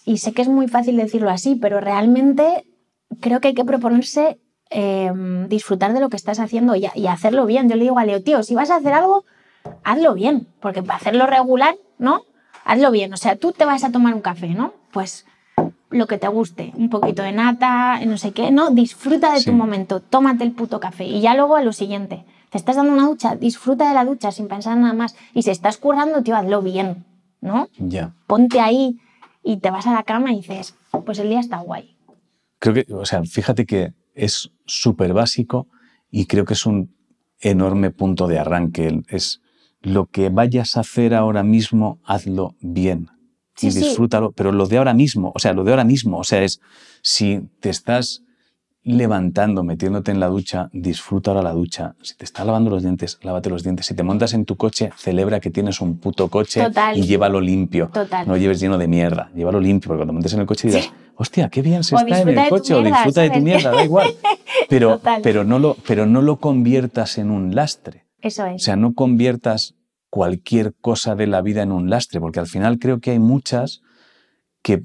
[0.06, 2.66] y sé que es muy fácil decirlo así, pero realmente
[3.22, 5.12] creo que hay que proponerse eh,
[5.48, 7.70] disfrutar de lo que estás haciendo y, y hacerlo bien.
[7.70, 9.24] Yo le digo a Leo, tío, si vas a hacer algo,
[9.84, 12.22] hazlo bien, porque para hacerlo regular, ¿no?
[12.66, 13.14] Hazlo bien.
[13.14, 14.74] O sea, tú te vas a tomar un café, ¿no?
[14.92, 15.26] Pues
[15.90, 19.46] lo que te guste, un poquito de nata, no sé qué, no, disfruta de Sí.
[19.46, 22.26] tu momento, tómate el puto café y ya luego a lo siguiente.
[22.50, 25.16] Te estás dando una ducha, disfruta de la ducha sin pensar en nada más.
[25.34, 27.06] Y si estás currando, tío, hazlo bien,
[27.42, 27.68] ¿no?
[27.78, 28.14] Ya.
[28.26, 29.00] Ponte ahí
[29.44, 31.98] y te vas a la cama y dices, pues el día está guay.
[32.60, 35.68] Creo que, o sea, fíjate que es súper básico
[36.10, 36.96] y creo que es un
[37.42, 39.02] enorme punto de arranque.
[39.10, 39.42] Es
[39.82, 43.10] lo que vayas a hacer ahora mismo, hazlo bien
[43.62, 43.80] y sí.
[43.80, 44.32] disfrútalo.
[44.32, 46.60] Pero lo de ahora mismo, o sea, lo de ahora mismo, o sea, es
[47.02, 48.24] si te estás
[48.84, 51.96] levantando, metiéndote en la ducha, disfruta ahora la ducha.
[52.02, 53.86] Si te estás lavando los dientes, lávate los dientes.
[53.86, 56.98] Si te montas en tu coche, celebra que tienes un puto coche Total.
[56.98, 57.90] y llévalo limpio.
[57.94, 58.26] Total.
[58.26, 60.86] No lo lleves lleno de mierda, llévalo limpio, porque cuando montes en el coche dirás,
[60.86, 60.92] Sí.
[61.18, 63.84] hostia, qué bien se O está en el coche, o disfruta de tu mierda, da
[63.84, 64.10] igual.
[64.70, 65.22] Pero, Total.
[65.22, 68.06] pero, no lo, pero no lo conviertas en un lastre.
[68.22, 68.64] Eso O es.
[68.64, 69.76] sea, no conviertas
[70.10, 73.82] cualquier cosa de la vida en un lastre, porque al final creo que hay muchas
[74.62, 74.84] que,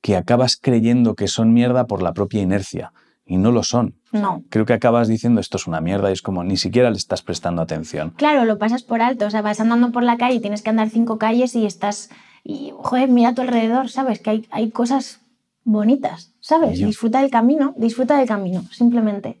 [0.00, 2.92] que acabas creyendo que son mierda por la propia inercia,
[3.24, 3.94] y no lo son.
[4.10, 4.42] no.
[4.50, 7.22] Creo que acabas diciendo esto es una mierda y es como ni siquiera le estás
[7.22, 8.10] prestando atención.
[8.16, 10.70] Claro, lo pasas por alto, o sea, vas andando por la calle y tienes que
[10.70, 12.10] andar cinco calles y estás,
[12.44, 14.20] y joder, mira a tu alrededor, ¿sabes?
[14.20, 15.20] Que hay, hay cosas
[15.64, 16.78] bonitas, ¿sabes?
[16.78, 16.86] Yo.
[16.86, 19.38] Disfruta del camino, disfruta del camino, simplemente.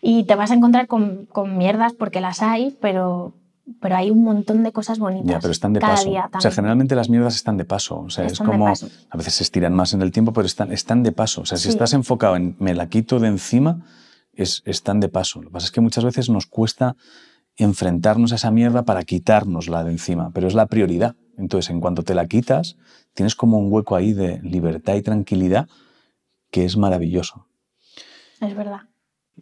[0.00, 3.34] Y te vas a encontrar con, con mierdas porque las hay, pero,
[3.80, 5.26] pero hay un montón de cosas bonitas.
[5.28, 6.08] Ya, pero están de cada paso.
[6.10, 8.00] día O sea, generalmente las mierdas están de paso.
[8.00, 8.68] O sea, es Están de como.
[8.68, 11.42] A veces se estiran más en el tiempo, pero están, están de paso.
[11.42, 11.68] O sea, si Sí.
[11.70, 13.84] estás enfocado en me la quito de encima,
[14.32, 15.40] es, están de paso.
[15.42, 16.96] Lo que pasa es que muchas veces nos cuesta
[17.56, 21.16] enfrentarnos a esa mierda para quitárnosla de encima, pero es la prioridad.
[21.36, 22.76] Entonces, en cuanto te la quitas,
[23.14, 25.68] tienes como un hueco ahí de libertad y tranquilidad
[26.50, 27.46] que es maravilloso.
[28.40, 28.82] Es verdad.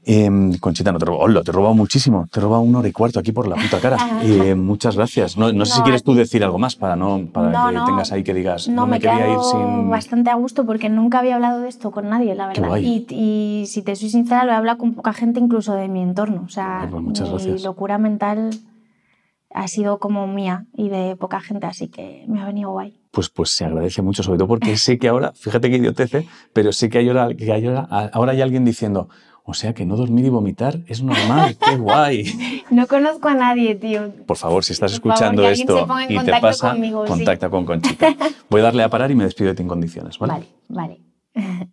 [0.04, 2.78] Em, Conchita, no te he robado, hola, te he robado muchísimo, te he robado una
[2.78, 3.96] hora y cuarto aquí por la puta cara.
[4.22, 5.36] Eh, muchas gracias.
[5.36, 8.12] No, no sé si quieres tú decir algo más para, no, para No, que tengas
[8.12, 9.88] ahí que digas, No, me, me, quería ir sin...
[9.88, 12.76] bastante a gusto porque nunca había hablado de esto con nadie, la verdad.
[12.78, 16.02] Y, y si te soy sincera, lo he hablado con poca gente, incluso de mi
[16.02, 16.42] entorno.
[16.44, 17.62] O sea, Ay, pues muchas mi gracias.
[17.62, 18.50] locura mental
[19.50, 23.00] ha sido como mía y de poca gente, así que me ha venido guay.
[23.10, 26.72] Pues, pues se agradece mucho, sobre todo porque sé que ahora, fíjate que idiotece, pero
[26.72, 29.08] sé que, hay ahora, que hay ahora, ahora hay alguien diciendo,
[29.50, 32.62] o sea que no dormir y vomitar es normal, qué guay.
[32.70, 34.12] No conozco a nadie, tío.
[34.26, 37.12] Por favor, si estás Por escuchando esto y te pasa, conmigo, sí.
[37.12, 38.14] contacta con Conchita.
[38.50, 40.46] Voy a darle a parar y me despido de ti en condiciones, ¿vale?
[40.68, 41.00] Vale,
[41.34, 41.68] vale.